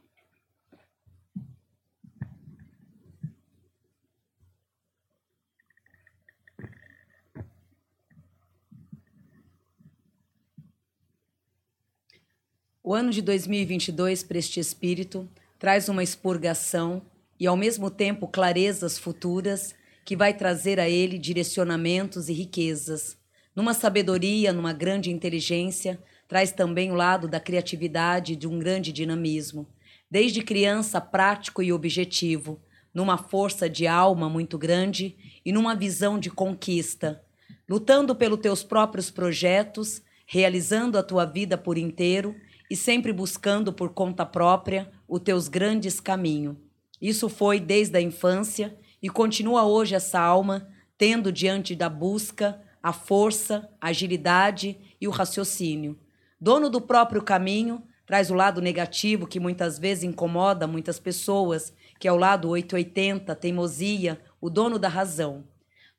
[12.88, 17.02] O ano de 2022 para este espírito traz uma expurgação
[17.40, 19.74] e, ao mesmo tempo, clarezas futuras
[20.06, 23.18] que vai trazer a ele direcionamentos e riquezas.
[23.56, 28.92] Numa sabedoria, numa grande inteligência, traz também o lado da criatividade e de um grande
[28.92, 29.68] dinamismo.
[30.08, 32.62] Desde criança, prático e objetivo,
[32.94, 37.20] numa força de alma muito grande e numa visão de conquista,
[37.68, 42.36] lutando pelos teus próprios projetos, realizando a tua vida por inteiro
[42.70, 46.56] e sempre buscando por conta própria os teus grandes caminhos.
[47.02, 50.68] Isso foi desde a infância e continua hoje essa alma
[50.98, 56.00] tendo diante da busca a força, a agilidade e o raciocínio.
[56.40, 62.08] Dono do próprio caminho, traz o lado negativo que muitas vezes incomoda muitas pessoas, que
[62.08, 65.46] é o lado 880, teimosia, o dono da razão.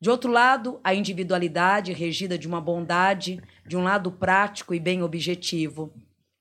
[0.00, 5.02] De outro lado, a individualidade regida de uma bondade, de um lado prático e bem
[5.02, 5.92] objetivo.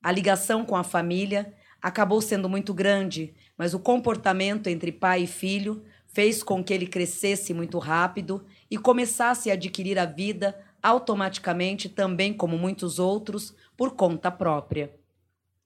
[0.05, 1.51] A ligação com a família
[1.81, 6.85] acabou sendo muito grande, mas o comportamento entre pai e filho fez com que ele
[6.85, 13.95] crescesse muito rápido e começasse a adquirir a vida automaticamente, também como muitos outros, por
[13.95, 14.93] conta própria.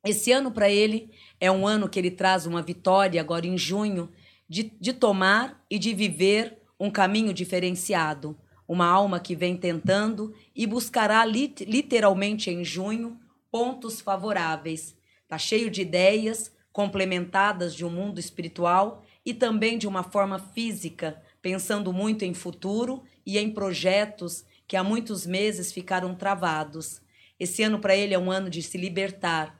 [0.05, 4.09] Esse ano para ele é um ano que ele traz uma vitória, agora em junho,
[4.47, 8.37] de, de tomar e de viver um caminho diferenciado.
[8.65, 13.19] Uma alma que vem tentando e buscará lit literalmente em junho
[13.51, 14.95] pontos favoráveis.
[15.23, 21.21] Está cheio de ideias complementadas de um mundo espiritual e também de uma forma física,
[21.41, 27.01] pensando muito em futuro e em projetos que há muitos meses ficaram travados.
[27.39, 29.59] Esse ano para ele é um ano de se libertar.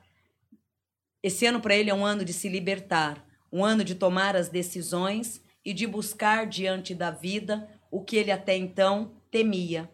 [1.22, 4.48] Esse ano para ele é um ano de se libertar, um ano de tomar as
[4.48, 9.90] decisões e de buscar diante da vida o que ele até então temia.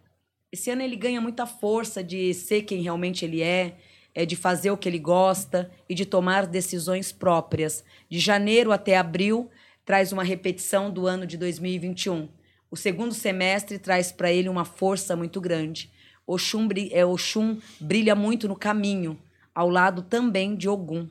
[0.57, 3.77] Esse ano ele ganha muita força de ser quem realmente ele é,
[4.15, 7.85] é de fazer o que ele gosta e de tomar decisões próprias.
[8.09, 9.51] De janeiro até abril
[9.85, 12.31] traz uma repetição do ano de 2021.
[12.71, 15.91] O segundo semestre traz para ele uma força muito grande.
[16.27, 19.19] Oxum, é, Oxum brilha muito no caminho,
[19.55, 21.07] ao lado também de Ogum.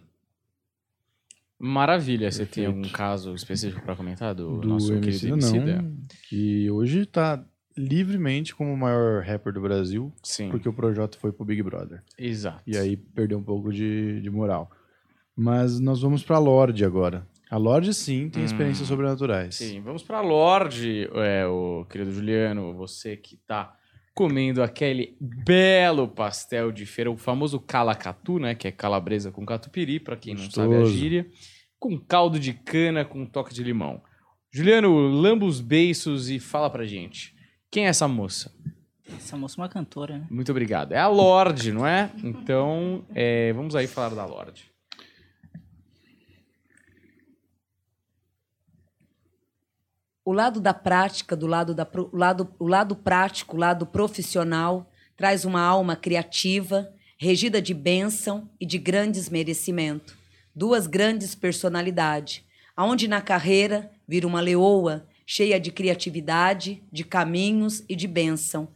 [1.59, 2.31] Maravilha.
[2.31, 5.55] Você tem algum caso específico para comentar do, Do nosso Emicida, querido não.
[5.55, 5.91] Emicida?
[6.27, 7.45] Que hoje está
[7.77, 12.01] livremente como o maior rapper do Brasil, Sim, porque o projeto foi pro Big Brother.
[12.17, 12.61] exato.
[12.65, 14.69] E aí perdeu um pouco de, de moral.
[15.35, 17.27] Mas nós vamos pra Lorde agora.
[17.49, 19.55] A Lorde, sim, tem Hum, experiências sobrenaturais.
[19.55, 23.75] Sim, vamos para Lorde, é, o querido Juliano, você que tá
[24.15, 29.99] comendo aquele belo pastel de feira, o famoso calacatu, né, que é calabresa com catupiry,
[29.99, 30.97] para quem não sabe a Gostoso.
[30.97, 31.27] gíria,
[31.77, 34.01] com caldo de cana com um toque de limão.
[34.49, 37.34] Juliano, lamba os beiços e fala pra gente,
[37.75, 38.53] quem é essa moça?
[39.17, 40.27] Essa moça é uma cantora, né?
[40.31, 40.93] Muito obrigado.
[40.93, 42.09] É a Lorde, não é?
[42.23, 44.71] Então, é, vamos aí falar da Lorde.
[50.23, 53.85] O lado da prática, do lado da pro- o lado, o lado prático, o lado
[53.85, 60.17] profissional, traz uma alma criativa, regida de bênção e de grandes merecimento.
[60.55, 62.41] Duas grandes personalidades,
[62.75, 68.67] aonde na carreira vira uma leoa cheia de criatividade, de caminhos e de bênção.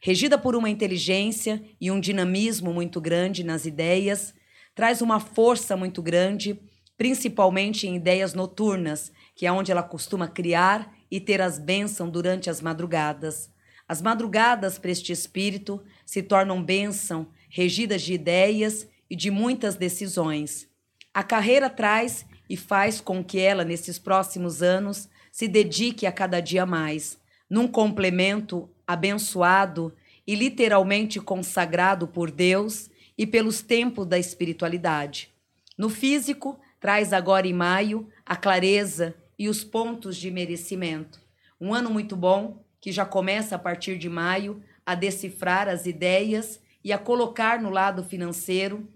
[0.00, 4.34] Regida por uma inteligência e um dinamismo muito grande nas ideias,
[4.74, 6.58] traz uma força muito grande,
[6.96, 12.48] principalmente em ideias noturnas, que é onde ela costuma criar e ter as bênçãos durante
[12.48, 13.50] as madrugadas.
[13.88, 20.68] As madrugadas para este espírito se tornam bênção, regidas de ideias e de muitas decisões.
[21.12, 25.08] A carreira traz e faz com que ela, nesses próximos anos,
[25.38, 27.16] se dedique a cada dia mais,
[27.48, 29.94] num complemento abençoado
[30.26, 35.30] e literalmente consagrado por Deus e pelos tempos da espiritualidade.
[35.78, 41.20] No físico, traz agora em maio a clareza e os pontos de merecimento.
[41.60, 46.60] Um ano muito bom, que já começa a partir de maio a decifrar as ideias
[46.82, 48.88] e a colocar no lado financeiro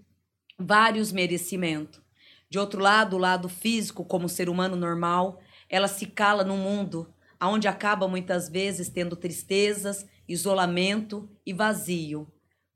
[0.59, 2.01] vários merecimentos.
[2.49, 7.13] De outro lado, o lado físico, como ser humano normal, ela se cala no mundo,
[7.39, 12.27] aonde acaba muitas vezes tendo tristezas, isolamento e vazio.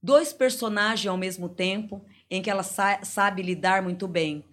[0.01, 4.43] Dois personagens ao mesmo tempo, em que ela sa sabe lidar muito bem.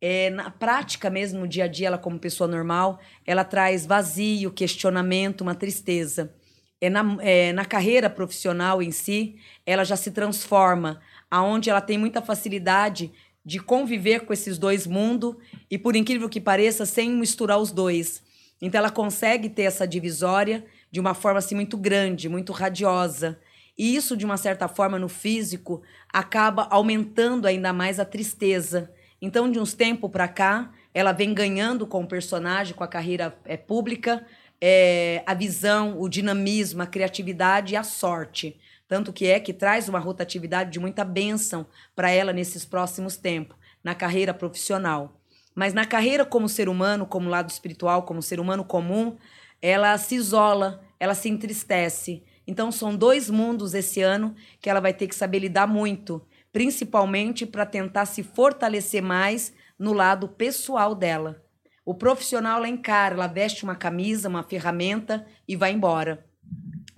[0.00, 4.50] É, na prática mesmo, no dia a dia, ela como pessoa normal, ela traz vazio,
[4.50, 6.34] questionamento, uma tristeza.
[6.80, 9.36] É na, é, na carreira profissional em si,
[9.66, 11.00] ela já se transforma,
[11.30, 13.12] aonde ela tem muita facilidade
[13.50, 15.34] de conviver com esses dois mundos
[15.68, 18.22] e, por incrível que pareça, sem misturar os dois.
[18.62, 23.40] Então, ela consegue ter essa divisória de uma forma assim, muito grande, muito radiosa.
[23.76, 25.82] E isso, de uma certa forma, no físico,
[26.12, 28.88] acaba aumentando ainda mais a tristeza.
[29.20, 33.36] Então, de uns tempos para cá, ela vem ganhando com o personagem, com a carreira
[33.44, 34.24] é, pública,
[34.60, 38.56] é, a visão, o dinamismo, a criatividade e a sorte.
[38.90, 41.64] Tanto que é que traz uma rotatividade de muita bênção
[41.94, 45.22] para ela nesses próximos tempos, na carreira profissional.
[45.54, 49.16] Mas na carreira como ser humano, como lado espiritual, como ser humano comum,
[49.62, 52.24] ela se isola, ela se entristece.
[52.44, 56.20] Então são dois mundos esse ano que ela vai ter que saber lidar muito,
[56.52, 61.40] principalmente para tentar se fortalecer mais no lado pessoal dela.
[61.84, 66.28] O profissional ela encara, ela veste uma camisa, uma ferramenta e vai embora.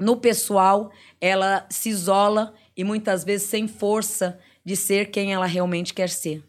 [0.02, 5.94] No pessoal, ela se isola e muitas vezes sem força de ser quem ela realmente
[5.94, 6.42] quer ser.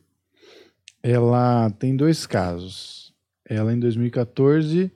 [1.04, 3.14] Ela tem dois casos.
[3.48, 4.92] Ela, em 2014,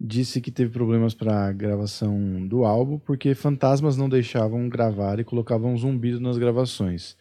[0.00, 5.24] disse que teve problemas para a gravação do álbum porque fantasmas não deixavam gravar e
[5.24, 7.16] colocavam um zumbido nas gravações.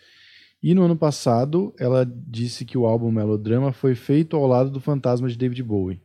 [0.64, 4.82] E no ano passado, ela disse que o álbum Melodrama foi feito ao lado do
[4.82, 6.02] fantasma de David Bowie.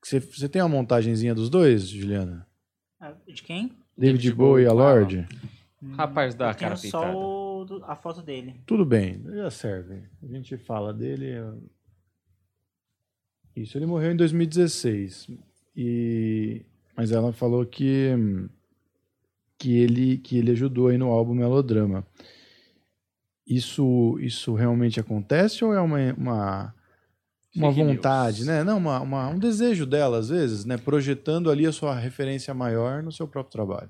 [0.00, 2.47] Você é, tem uma montagenzinha dos dois, Juliana?
[3.00, 3.68] Ah, de quem?
[3.96, 5.26] David, David Bowie e a Lorde?
[5.92, 7.12] Rapaz da cara pintada.
[7.12, 8.60] só o, a foto dele.
[8.66, 10.02] Tudo bem, já serve.
[10.22, 11.34] A gente fala dele.
[13.54, 15.30] Isso, ele morreu em 2016.
[15.76, 16.62] E
[16.96, 18.10] mas ela falou que
[19.56, 22.04] que ele que ele ajudou aí no álbum Melodrama.
[23.46, 26.74] Isso isso realmente acontece ou é uma, uma
[27.56, 28.62] uma vontade, né?
[28.62, 30.76] Não, uma, uma, um desejo dela, às vezes, né?
[30.76, 33.88] Projetando ali a sua referência maior no seu próprio trabalho.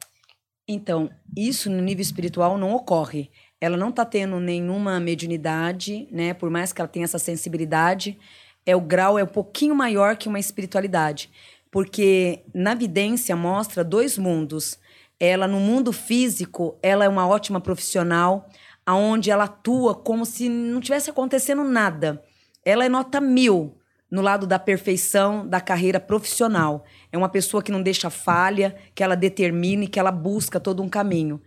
[0.66, 3.30] Então, isso no nível espiritual não ocorre.
[3.60, 6.35] Ela não está tendo nenhuma mediunidade, né?
[6.35, 8.18] Por mais que ela tenha essa sensibilidade,
[8.64, 11.30] é o grau é um pouquinho maior que uma espiritualidade.
[11.70, 14.78] Porque na vidência mostra dois mundos.
[15.18, 18.48] Ela, no mundo físico, ela é uma ótima profissional,
[18.86, 22.22] aonde ela atua como se não tivesse acontecendo nada
[22.69, 23.78] ela é nota mil
[24.11, 26.85] no lado da perfeição da carreira profissional.
[27.11, 30.89] É uma pessoa que não deixa falha, que ela determine, que ela busca todo um
[30.89, 31.40] caminho.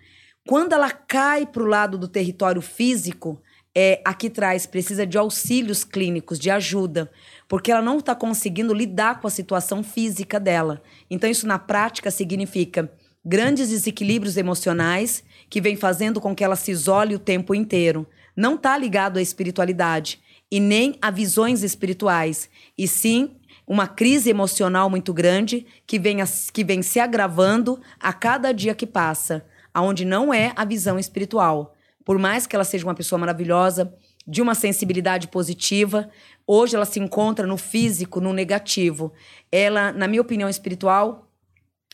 [0.48, 3.40] Quando ela cai para o lado do território físico,
[3.76, 7.12] é, aqui traz, precisa de auxílios clínicos, de ajuda,
[7.48, 10.82] porque ela não está conseguindo lidar com a situação física dela.
[11.08, 12.92] Então, isso na prática significa
[13.24, 18.08] grandes desequilíbrios emocionais que vem fazendo com que ela se isole o tempo inteiro.
[18.36, 20.20] Não está ligado à espiritualidade
[20.52, 26.18] e nem a visões espirituais, e sim uma crise emocional muito grande que vem,
[26.52, 31.74] que vem se agravando a cada dia que passa, aonde não é a visão espiritual.
[32.04, 33.94] Por mais que ela seja uma pessoa maravilhosa,
[34.28, 36.10] de uma sensibilidade positiva,
[36.46, 39.14] hoje ela se encontra no físico, no negativo.
[39.52, 41.28] Ela, na minha opinião espiritual,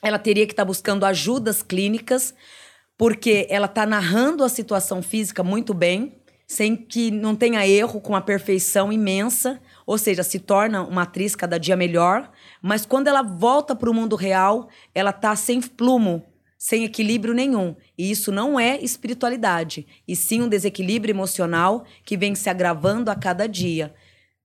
[0.01, 2.33] ela teria que estar tá buscando ajudas clínicas,
[2.97, 6.15] porque ela está narrando a situação física muito bem,
[6.47, 11.35] sem que não tenha erro, com uma perfeição imensa, ou seja, se torna uma atriz
[11.35, 16.25] cada dia melhor, mas quando ela volta para o mundo real, ela tá sem plumo,
[16.57, 17.75] sem equilíbrio nenhum.
[17.97, 23.15] E isso não é espiritualidade, e sim um desequilíbrio emocional que vem se agravando a
[23.15, 23.93] cada dia.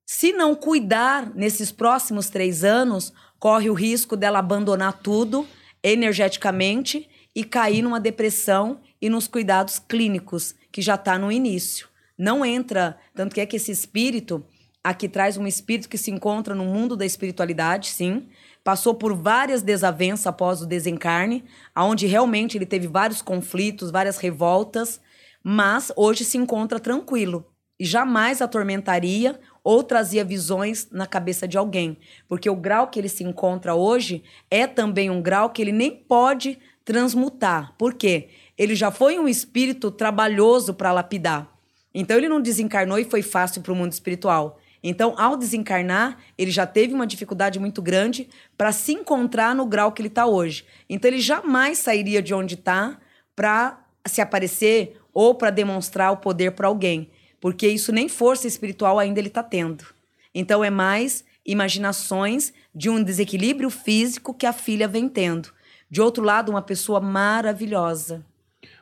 [0.05, 5.47] Se não cuidar nesses próximos três anos, corre o risco dela abandonar tudo
[5.81, 11.91] energeticamente e cair numa depressão e nos cuidados clínicos, que já está no início
[12.23, 12.97] não entra.
[13.15, 14.44] Tanto que é que esse espírito
[14.82, 18.28] aqui traz um espírito que se encontra no mundo da espiritualidade, sim.
[18.62, 21.44] Passou por várias desavenças após o desencarne,
[21.74, 25.01] aonde realmente ele teve vários conflitos, várias revoltas,
[25.43, 27.44] mas hoje se encontra tranquilo
[27.78, 33.09] e jamais atormentaria ou trazia visões na cabeça de alguém, porque o grau que ele
[33.09, 37.74] se encontra hoje é também um grau que ele nem pode transmutar.
[37.77, 38.28] Por quê?
[38.57, 41.52] Ele já foi um espírito trabalhoso para lapidar.
[41.94, 44.59] Então ele não desencarnou e foi fácil para o mundo espiritual.
[44.85, 48.28] Então, ao desencarnar, ele já teve uma dificuldade muito grande
[48.59, 50.64] para se encontrar no grau que ele está hoje.
[50.89, 52.98] Então, ele jamais sairia de onde está
[53.36, 57.10] para se aparecer ou para demonstrar o poder para alguém.
[57.43, 59.85] porque isso nem força espiritual ainda ele está tendo.
[60.32, 65.52] Então é mais imaginações de um desequilíbrio físico que a filha vem tendo.
[65.90, 68.24] De outro lado, uma pessoa maravilhosa.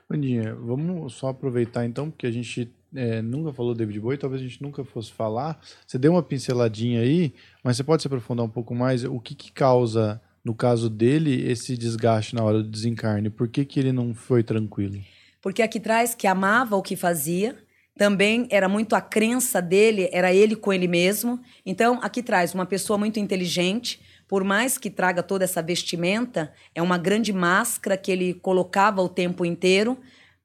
[0.07, 4.45] Vandinha, vamos só aproveitar então, porque a gente é, nunca falou David Bowie, talvez a
[4.45, 5.61] gente nunca fosse falar.
[5.87, 9.05] Você deu uma pinceladinha aí, mas você pode se aprofundar um pouco mais?
[9.05, 13.31] O que, que causa, no caso dele, esse desgaste na hora do desencarne?
[13.31, 15.01] Por que, que ele não foi tranquilo?
[15.41, 17.57] Porque aqui traz que amava o que fazia,
[17.97, 21.41] também era muito a crença dele, era ele com ele mesmo.
[21.65, 26.81] Então, aqui traz uma pessoa muito inteligente, por mais que traga toda essa vestimenta, é
[26.81, 29.99] uma grande máscara que ele colocava o tempo inteiro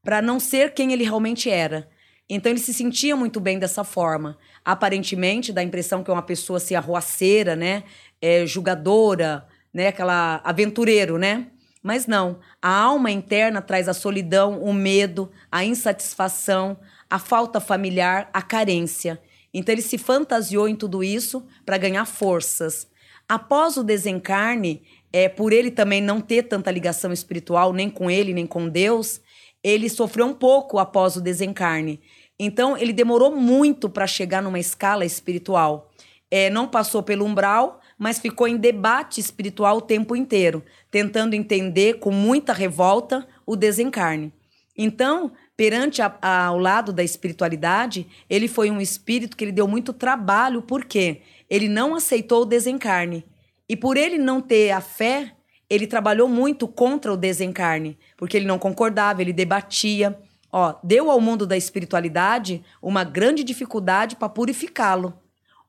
[0.04, 1.88] para não ser quem ele realmente era.
[2.30, 4.38] Então ele se sentia muito bem dessa forma.
[4.64, 7.84] Aparentemente, dá a impressão que é uma pessoa assim, arruaceira, né?
[8.22, 9.88] É, julgadora, né?
[9.88, 11.48] Aquela aventureiro, né?
[11.84, 12.40] Mas não.
[12.60, 16.78] A alma interna traz a solidão, o medo, a insatisfação,
[17.08, 19.22] a falta familiar, a carência.
[19.54, 22.88] Então ele se fantasiou em tudo isso para ganhar forças.
[23.30, 24.82] Após o desencarne,
[25.14, 29.22] é, por ele também não ter tanta ligação espiritual, nem com ele, nem com Deus,
[29.64, 32.02] ele sofreu um pouco após o desencarne.
[32.40, 35.92] Então, ele demorou muito para chegar numa escala espiritual.
[36.30, 42.00] É, não passou pelo umbral, mas ficou em debate espiritual o tempo inteiro, tentando entender
[42.00, 44.34] com muita revolta o desencarne.
[44.78, 49.68] Então, perante a, a, ao lado da espiritualidade, ele foi um espírito que ele deu
[49.68, 53.24] muito trabalho, porque ele não aceitou o desencarne.
[53.68, 55.32] E por ele não ter a fé,
[55.70, 60.18] ele trabalhou muito contra o desencarne, porque ele não concordava, ele debatia.
[60.58, 65.14] Ó, deu ao mundo da espiritualidade uma grande dificuldade para purificá-lo.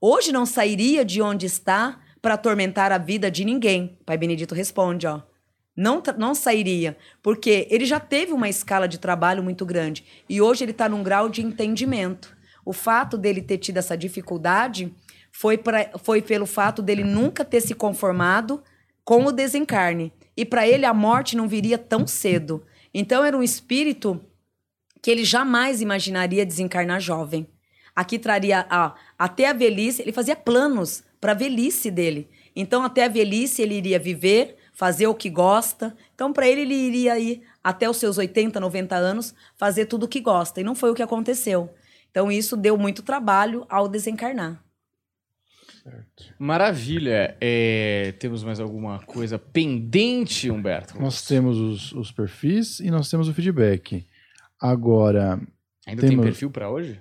[0.01, 3.99] Hoje não sairia de onde está para atormentar a vida de ninguém.
[4.07, 5.23] Pai Benedito responde, ó.
[5.77, 10.63] Não, não sairia, porque ele já teve uma escala de trabalho muito grande e hoje
[10.63, 12.37] ele está num grau de entendimento.
[12.65, 14.95] O fato dele ter tido essa dificuldade
[15.33, 18.63] foi, pra, foi pelo fato dele nunca ter se conformado
[19.05, 20.13] com o desencarne.
[20.37, 22.65] E para ele a morte não viria tão cedo.
[22.95, 24.25] Então era um espírito
[25.03, 27.47] que ele jamais imaginaria desencarnar jovem.
[27.95, 32.29] Aqui traria a, até a velhice, ele fazia planos para a velhice dele.
[32.55, 35.97] Então até a velhice ele iria viver, fazer o que gosta.
[36.15, 40.09] Então para ele ele iria ir até os seus 80, 90 anos fazer tudo o
[40.09, 40.61] que gosta.
[40.61, 41.73] E não foi o que aconteceu.
[42.11, 44.63] Então isso deu muito trabalho ao desencarnar.
[45.83, 46.35] Certo.
[46.39, 47.37] Maravilha.
[47.41, 51.01] É, temos mais alguma coisa pendente, Humberto?
[51.01, 54.05] Nós temos os, os perfis e nós temos o feedback.
[54.71, 55.41] Agora.
[55.87, 56.17] Ainda temos...
[56.17, 57.01] tem perfil para hoje?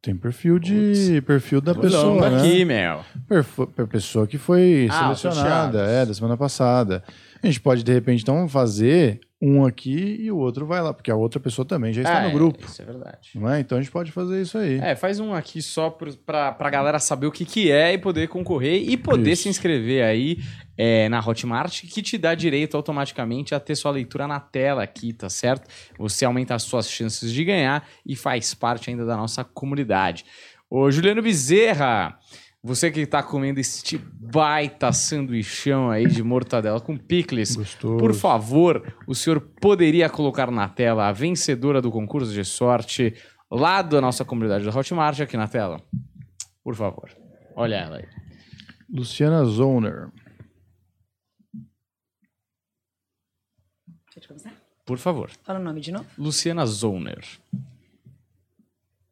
[0.00, 2.38] Tem perfil de perfil da pessoa, né?
[2.38, 3.00] aqui, meu.
[3.28, 7.02] Perfil, pessoa que foi ah, selecionada, é, da semana passada.
[7.42, 11.10] A gente pode, de repente, então fazer um aqui e o outro vai lá, porque
[11.10, 12.64] a outra pessoa também já está no é, grupo.
[12.64, 13.30] Isso é verdade.
[13.34, 13.58] Não é?
[13.58, 14.78] Então a gente pode fazer isso aí.
[14.78, 18.28] É, faz um aqui só para a galera saber o que, que é e poder
[18.28, 19.44] concorrer e poder isso.
[19.44, 20.38] se inscrever aí
[20.80, 25.12] é, na Hotmart, que te dá direito automaticamente a ter sua leitura na tela aqui,
[25.12, 25.68] tá certo?
[25.98, 30.24] Você aumenta as suas chances de ganhar e faz parte ainda da nossa comunidade.
[30.70, 32.16] Ô, Juliano Bezerra.
[32.60, 37.96] Você que está comendo este baita sanduichão aí de mortadela com picles, Gostoso.
[37.98, 43.14] por favor, o senhor poderia colocar na tela a vencedora do concurso de sorte
[43.48, 45.80] lá da nossa comunidade da Hotmart aqui na tela?
[46.64, 47.08] Por favor.
[47.54, 48.08] Olha ela aí.
[48.92, 50.08] Luciana Zoner.
[54.22, 54.52] Eu começar?
[54.84, 55.30] Por favor.
[55.44, 56.06] Fala o nome de novo.
[56.18, 57.24] Luciana Zoner.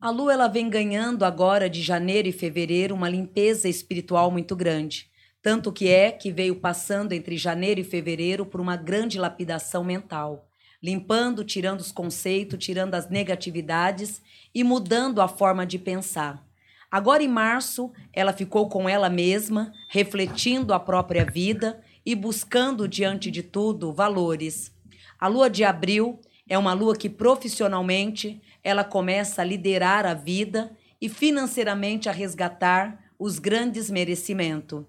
[0.00, 5.08] A lua ela vem ganhando agora de janeiro e fevereiro uma limpeza espiritual muito grande.
[5.40, 10.48] Tanto que é que veio passando entre janeiro e fevereiro por uma grande lapidação mental,
[10.82, 14.20] limpando, tirando os conceitos, tirando as negatividades
[14.52, 16.44] e mudando a forma de pensar.
[16.90, 23.30] Agora em março, ela ficou com ela mesma, refletindo a própria vida e buscando diante
[23.30, 24.75] de tudo valores.
[25.18, 30.76] A lua de abril é uma lua que profissionalmente ela começa a liderar a vida
[31.00, 34.84] e financeiramente a resgatar os grandes merecimentos.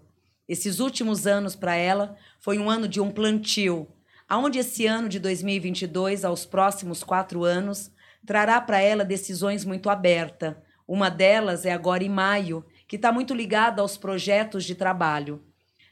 [0.47, 3.87] Esses últimos anos para ela foi um ano de um plantio,
[4.27, 7.91] aonde esse ano de 2022, aos próximos quatro anos,
[8.25, 10.55] trará para ela decisões muito abertas.
[10.87, 15.43] Uma delas é agora em maio, que está muito ligada aos projetos de trabalho.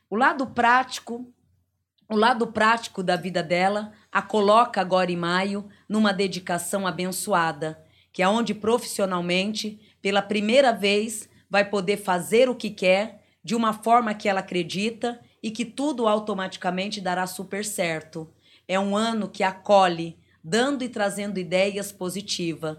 [0.10, 1.34] O lado prático,
[2.10, 7.84] o lado prático da vida dela a coloca agora em maio numa dedicação abençoada,
[8.14, 13.74] que é onde profissionalmente, pela primeira vez, vai poder fazer o que quer de uma
[13.74, 18.34] forma que ela acredita e que tudo automaticamente dará super certo.
[18.66, 22.78] É um ano que acolhe, dando e trazendo ideias positivas.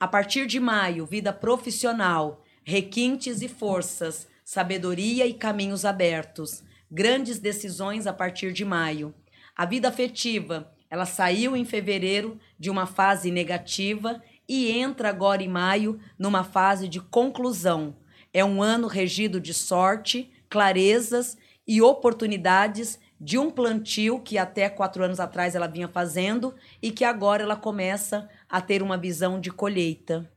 [0.00, 6.64] A partir de maio, vida profissional, requintes e forças, sabedoria e caminhos abertos.
[6.90, 9.14] Grandes decisões a partir de maio.
[9.54, 15.48] A vida afetiva, ela saiu em fevereiro de uma fase negativa e entra agora em
[15.48, 17.96] maio numa fase de conclusão.
[18.32, 25.04] É um ano regido de sorte, clarezas e oportunidades de um plantio que até quatro
[25.04, 29.50] anos atrás ela vinha fazendo e que agora ela começa a ter uma visão de
[29.50, 30.31] colheita.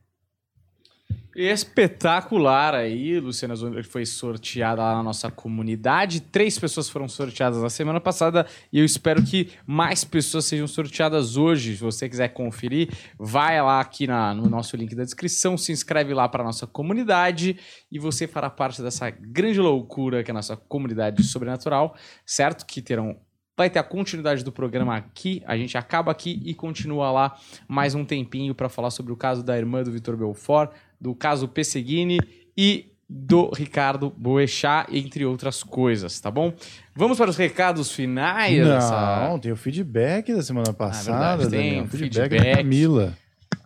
[1.38, 6.22] Espetacular aí, Luciana Zunder foi sorteada lá na nossa comunidade.
[6.22, 11.36] Três pessoas foram sorteadas na semana passada e eu espero que mais pessoas sejam sorteadas
[11.36, 11.76] hoje.
[11.76, 12.88] Se você quiser conferir,
[13.18, 17.58] vai lá aqui na, no nosso link da descrição, se inscreve lá para nossa comunidade
[17.92, 21.94] e você fará parte dessa grande loucura que é a nossa comunidade sobrenatural,
[22.24, 22.64] certo?
[22.64, 23.14] Que terão
[23.56, 25.42] vai ter a continuidade do programa aqui.
[25.46, 29.42] A gente acaba aqui e continua lá mais um tempinho para falar sobre o caso
[29.42, 30.70] da irmã do Vitor Belfort,
[31.00, 32.18] do caso Pesseguini
[32.56, 36.52] e do Ricardo Boechat, entre outras coisas, tá bom?
[36.94, 39.38] Vamos para os recados finais Não, dessa...
[39.40, 41.84] tem o feedback da semana passada, verdade, tem Daniel.
[41.84, 42.50] o feedback, feedback.
[42.50, 43.18] da Camila.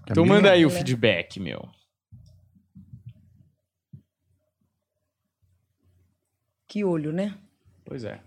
[0.03, 0.35] Então Camila?
[0.35, 1.67] manda aí o feedback, meu.
[6.69, 7.35] Que olho, né?
[7.85, 8.21] Pois é.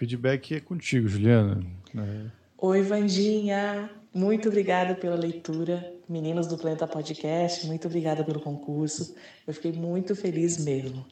[0.00, 1.62] Feedback é contigo, Juliana.
[1.94, 2.30] É.
[2.56, 3.90] Oi, Vandinha!
[4.14, 5.92] Muito obrigada pela leitura.
[6.08, 9.14] Meninos do Planeta Podcast, muito obrigada pelo concurso.
[9.46, 11.04] Eu fiquei muito feliz mesmo.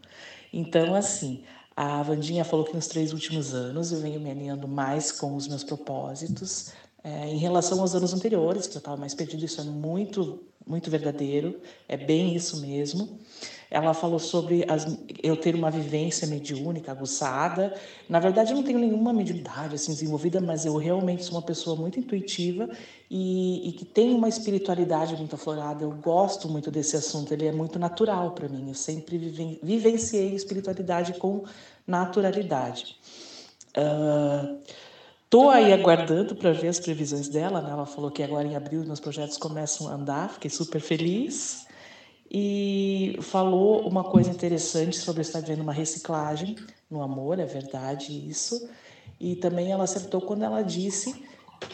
[0.50, 1.44] Então, assim,
[1.76, 5.46] a Vandinha falou que nos três últimos anos eu venho me alinhando mais com os
[5.46, 6.72] meus propósitos.
[7.04, 10.90] É, em relação aos anos anteriores, que eu estava mais perdido, isso é muito, muito
[10.90, 13.20] verdadeiro, é bem isso mesmo.
[13.70, 17.74] Ela falou sobre as, eu ter uma vivência mediúnica, aguçada.
[18.08, 21.76] Na verdade, eu não tenho nenhuma mediunidade assim, desenvolvida, mas eu realmente sou uma pessoa
[21.76, 22.68] muito intuitiva
[23.10, 25.84] e, e que tem uma espiritualidade muito aflorada.
[25.84, 28.68] Eu gosto muito desse assunto, ele é muito natural para mim.
[28.68, 31.44] Eu sempre viven, vivenciei espiritualidade com
[31.86, 32.96] naturalidade.
[33.76, 34.58] Uh,
[35.30, 37.70] Tô aí aguardando para ver as previsões dela, né?
[37.70, 41.67] Ela falou que agora em abril meus projetos começam a andar, fiquei super feliz.
[42.30, 46.56] E falou uma coisa interessante sobre estar vendo uma reciclagem
[46.90, 48.68] no amor, é verdade isso.
[49.18, 51.24] E também ela acertou quando ela disse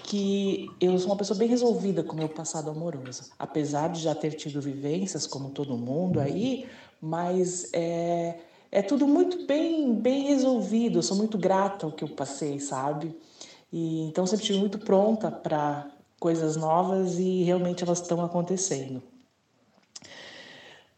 [0.05, 3.31] que eu sou uma pessoa bem resolvida com o meu passado amoroso.
[3.39, 6.67] Apesar de já ter tido vivências, como todo mundo aí,
[7.01, 8.39] mas é,
[8.71, 10.99] é tudo muito bem, bem resolvido.
[10.99, 13.15] Eu sou muito grata ao que eu passei, sabe?
[13.73, 19.03] E então sempre estive muito pronta para coisas novas e realmente elas estão acontecendo.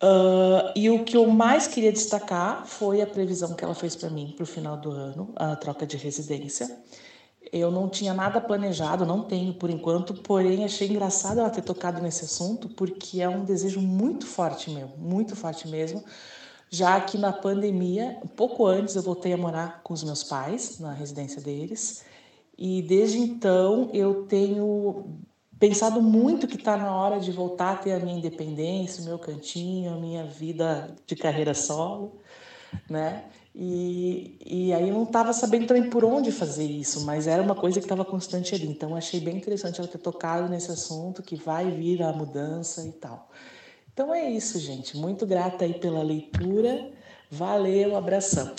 [0.02, 4.10] Uh, e o que eu mais queria destacar foi a previsão que ela fez para
[4.10, 6.68] mim para o final do ano, a troca de residência.
[7.52, 12.02] Eu não tinha nada planejado, não tenho por enquanto, porém achei engraçado ela ter tocado
[12.02, 16.04] nesse assunto, porque é um desejo muito forte meu, muito forte mesmo.
[16.68, 20.92] Já que na pandemia, pouco antes, eu voltei a morar com os meus pais, na
[20.92, 22.04] residência deles,
[22.58, 25.20] e desde então eu tenho
[25.58, 29.18] pensado muito que está na hora de voltar a ter a minha independência, o meu
[29.18, 32.20] cantinho, a minha vida de carreira solo,
[32.88, 33.24] né?
[33.58, 37.54] E, e aí eu não estava sabendo também por onde fazer isso, mas era uma
[37.54, 38.66] coisa que estava constante ali.
[38.66, 42.92] Então achei bem interessante ela ter tocado nesse assunto, que vai vir a mudança e
[42.92, 43.30] tal.
[43.90, 44.94] Então é isso, gente.
[44.94, 46.92] Muito grata aí pela leitura.
[47.30, 48.54] Valeu, abração.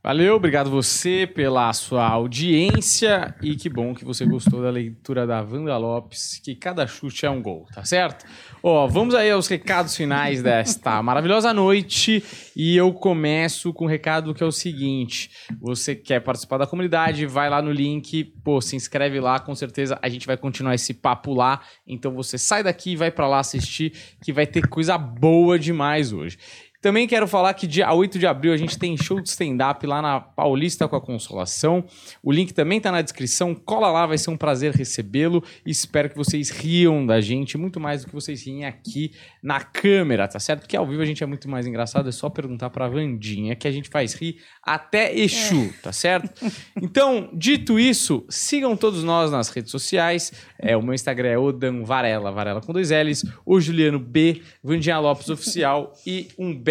[0.00, 5.42] Valeu, obrigado você pela sua audiência e que bom que você gostou da leitura da
[5.42, 8.24] Wanda Lopes, que cada chute é um gol, tá certo?
[8.62, 12.22] Ó, vamos aí aos recados finais desta maravilhosa noite
[12.54, 15.30] e eu começo com um recado que é o seguinte:
[15.60, 19.98] você quer participar da comunidade, vai lá no link, pô, se inscreve lá, com certeza
[20.00, 21.60] a gente vai continuar esse papo lá.
[21.84, 23.92] Então você sai daqui e vai para lá assistir,
[24.22, 26.38] que vai ter coisa boa demais hoje.
[26.80, 30.00] Também quero falar que dia 8 de abril a gente tem show de stand-up lá
[30.00, 31.84] na Paulista com a Consolação.
[32.22, 33.52] O link também tá na descrição.
[33.52, 35.42] Cola lá, vai ser um prazer recebê-lo.
[35.66, 40.28] Espero que vocês riam da gente muito mais do que vocês riem aqui na câmera,
[40.28, 40.60] tá certo?
[40.60, 42.08] Porque ao vivo a gente é muito mais engraçado.
[42.08, 46.30] É só perguntar pra Vandinha que a gente faz rir até Exu, tá certo?
[46.80, 50.32] Então, dito isso, sigam todos nós nas redes sociais.
[50.58, 53.24] É, o meu Instagram é Odan Varela, Varela com dois L's.
[53.44, 56.28] O Juliano B, Vandinha Lopes Oficial e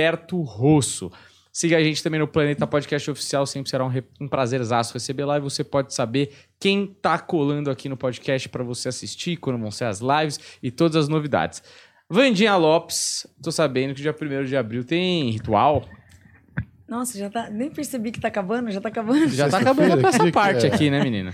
[0.07, 1.11] Humberto Rosso.
[1.51, 5.25] Siga a gente também no Planeta Podcast Oficial, sempre será um, re- um prazerzaço receber
[5.25, 9.59] lá e você pode saber quem tá colando aqui no podcast para você assistir, quando
[9.59, 11.63] vão ser as lives e todas as novidades.
[12.09, 15.83] Vandinha Lopes, tô sabendo que dia 1 de abril tem ritual.
[16.87, 17.49] Nossa, já tá.
[17.49, 19.27] Nem percebi que tá acabando, já tá acabando.
[19.29, 20.69] Já tá acabando com essa parte é?
[20.71, 21.33] aqui, né, menina?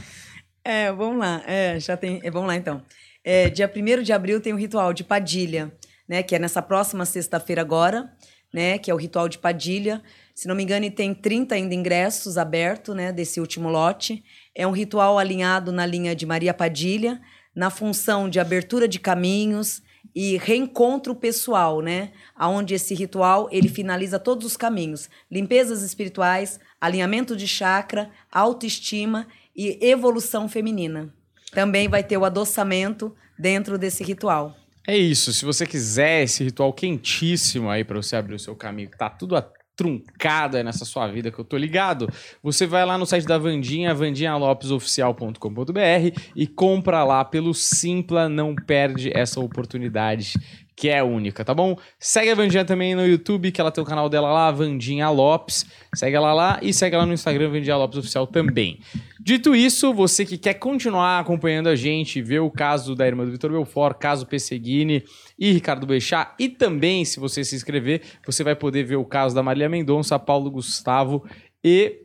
[0.63, 1.43] É, vamos lá.
[1.45, 2.21] É, já tem.
[2.23, 2.81] é, vamos lá então.
[3.23, 5.71] É, dia 1 de abril tem o ritual de Padilha,
[6.07, 6.23] né?
[6.23, 8.09] Que é nessa próxima sexta-feira agora,
[8.53, 8.77] né?
[8.77, 10.01] Que é o ritual de Padilha.
[10.35, 13.11] Se não me engano, tem 30 ainda ingressos abertos, né?
[13.11, 14.23] Desse último lote.
[14.53, 17.19] É um ritual alinhado na linha de Maria Padilha,
[17.55, 19.81] na função de abertura de caminhos
[20.15, 22.11] e reencontro pessoal, né?
[22.35, 29.79] Aonde esse ritual ele finaliza todos os caminhos: limpezas espirituais, alinhamento de chakra, autoestima e
[29.81, 31.13] evolução feminina.
[31.51, 34.55] Também vai ter o adoçamento dentro desse ritual.
[34.87, 35.31] É isso.
[35.31, 39.35] Se você quiser esse ritual quentíssimo aí para você abrir o seu caminho, tá tudo
[39.75, 42.07] truncado aí nessa sua vida que eu tô ligado,
[42.43, 49.11] você vai lá no site da Vandinha, vandinhalopesoficial.com.br e compra lá pelo Simpla, não perde
[49.13, 50.33] essa oportunidade
[50.75, 51.77] que é única, tá bom?
[51.99, 55.65] Segue a Vandinha também no YouTube, que ela tem o canal dela lá, Vandinha Lopes.
[55.95, 58.79] Segue ela lá e segue ela no Instagram, Vandinha Lopes Oficial também.
[59.19, 63.31] Dito isso, você que quer continuar acompanhando a gente, ver o caso da irmã do
[63.31, 65.03] Vitor Belfort, caso Pesseguini
[65.37, 69.35] e Ricardo Bechá, e também, se você se inscrever, você vai poder ver o caso
[69.35, 71.23] da Maria Mendonça, Paulo Gustavo
[71.63, 72.01] e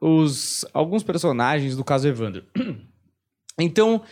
[0.00, 2.44] os alguns personagens do caso Evandro.
[3.60, 4.02] Então,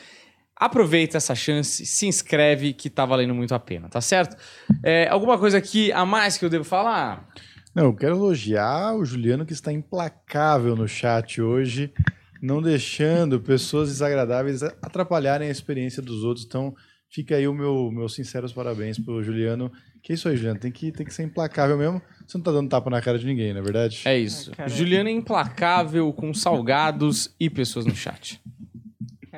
[0.58, 4.36] Aproveita essa chance, se inscreve que tá valendo muito a pena, tá certo?
[4.82, 7.28] É, alguma coisa aqui a mais que eu devo falar?
[7.74, 11.92] Não, eu quero elogiar o Juliano que está implacável no chat hoje,
[12.40, 16.46] não deixando pessoas desagradáveis atrapalharem a experiência dos outros.
[16.46, 16.74] Então,
[17.10, 19.70] fica aí o meu meus sinceros parabéns pro Juliano.
[20.02, 22.00] Que é isso aí, Juliano, tem que, tem que ser implacável mesmo.
[22.26, 24.02] Você não tá dando tapa na cara de ninguém, não é verdade?
[24.06, 24.52] É isso.
[24.56, 28.40] Ai, Juliano é implacável com salgados e pessoas no chat.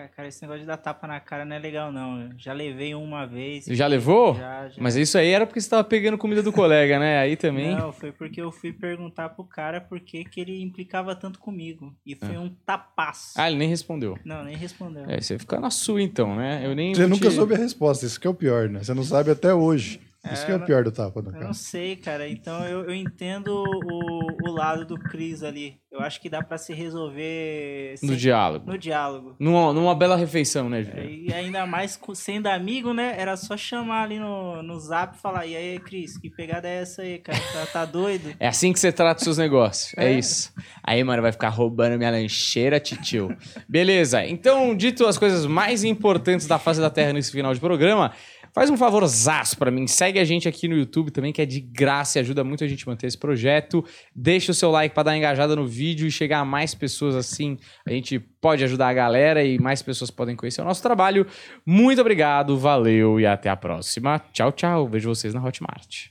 [0.09, 2.23] Cara, esse negócio de dar tapa na cara não é legal, não.
[2.23, 3.65] Eu já levei uma vez.
[3.67, 4.35] Já levou?
[4.35, 4.83] Já, já.
[4.83, 7.19] Mas isso aí era porque você tava pegando comida do colega, né?
[7.19, 7.75] Aí também.
[7.75, 11.95] Não, foi porque eu fui perguntar pro cara por que, que ele implicava tanto comigo.
[12.07, 12.41] E foi ah.
[12.41, 13.33] um tapaço.
[13.37, 14.19] Ah, ele nem respondeu.
[14.25, 15.05] Não, nem respondeu.
[15.09, 16.63] É, você fica na sua então, né?
[16.65, 16.95] Eu nem.
[16.95, 17.35] Você nunca te...
[17.35, 18.83] soube a resposta, isso que é o pior, né?
[18.83, 20.01] Você não sabe até hoje.
[20.33, 21.45] Isso que é o pior do tapa do cara.
[21.45, 22.29] Eu não sei, cara.
[22.29, 25.79] Então eu, eu entendo o, o lado do Cris ali.
[25.91, 27.95] Eu acho que dá para se resolver...
[28.03, 28.71] No diálogo.
[28.71, 29.35] No diálogo.
[29.41, 31.09] Numa, numa bela refeição, né, Júlio?
[31.09, 33.15] E ainda mais sendo amigo, né?
[33.19, 36.83] Era só chamar ali no, no zap e falar, e aí, Cris, que pegada é
[36.83, 37.39] essa aí, cara?
[37.53, 38.35] Tá, tá doido?
[38.39, 39.95] É assim que você trata os seus negócios.
[39.97, 40.13] É.
[40.13, 40.53] é isso.
[40.85, 43.35] Aí, mano, vai ficar roubando minha lancheira, titio.
[43.67, 44.25] Beleza.
[44.27, 48.13] Então, dito as coisas mais importantes da face da Terra nesse final de programa...
[48.53, 51.61] Faz um favorzaço para mim, segue a gente aqui no YouTube também, que é de
[51.61, 53.85] graça e ajuda muito a gente a manter esse projeto.
[54.15, 57.59] Deixa o seu like para dar engajada no vídeo e chegar a mais pessoas assim.
[57.87, 61.27] A gente pode ajudar a galera e mais pessoas podem conhecer o nosso trabalho.
[61.65, 64.19] Muito obrigado, valeu e até a próxima.
[64.33, 64.89] Tchau, tchau.
[64.89, 66.09] Vejo vocês na Hotmart.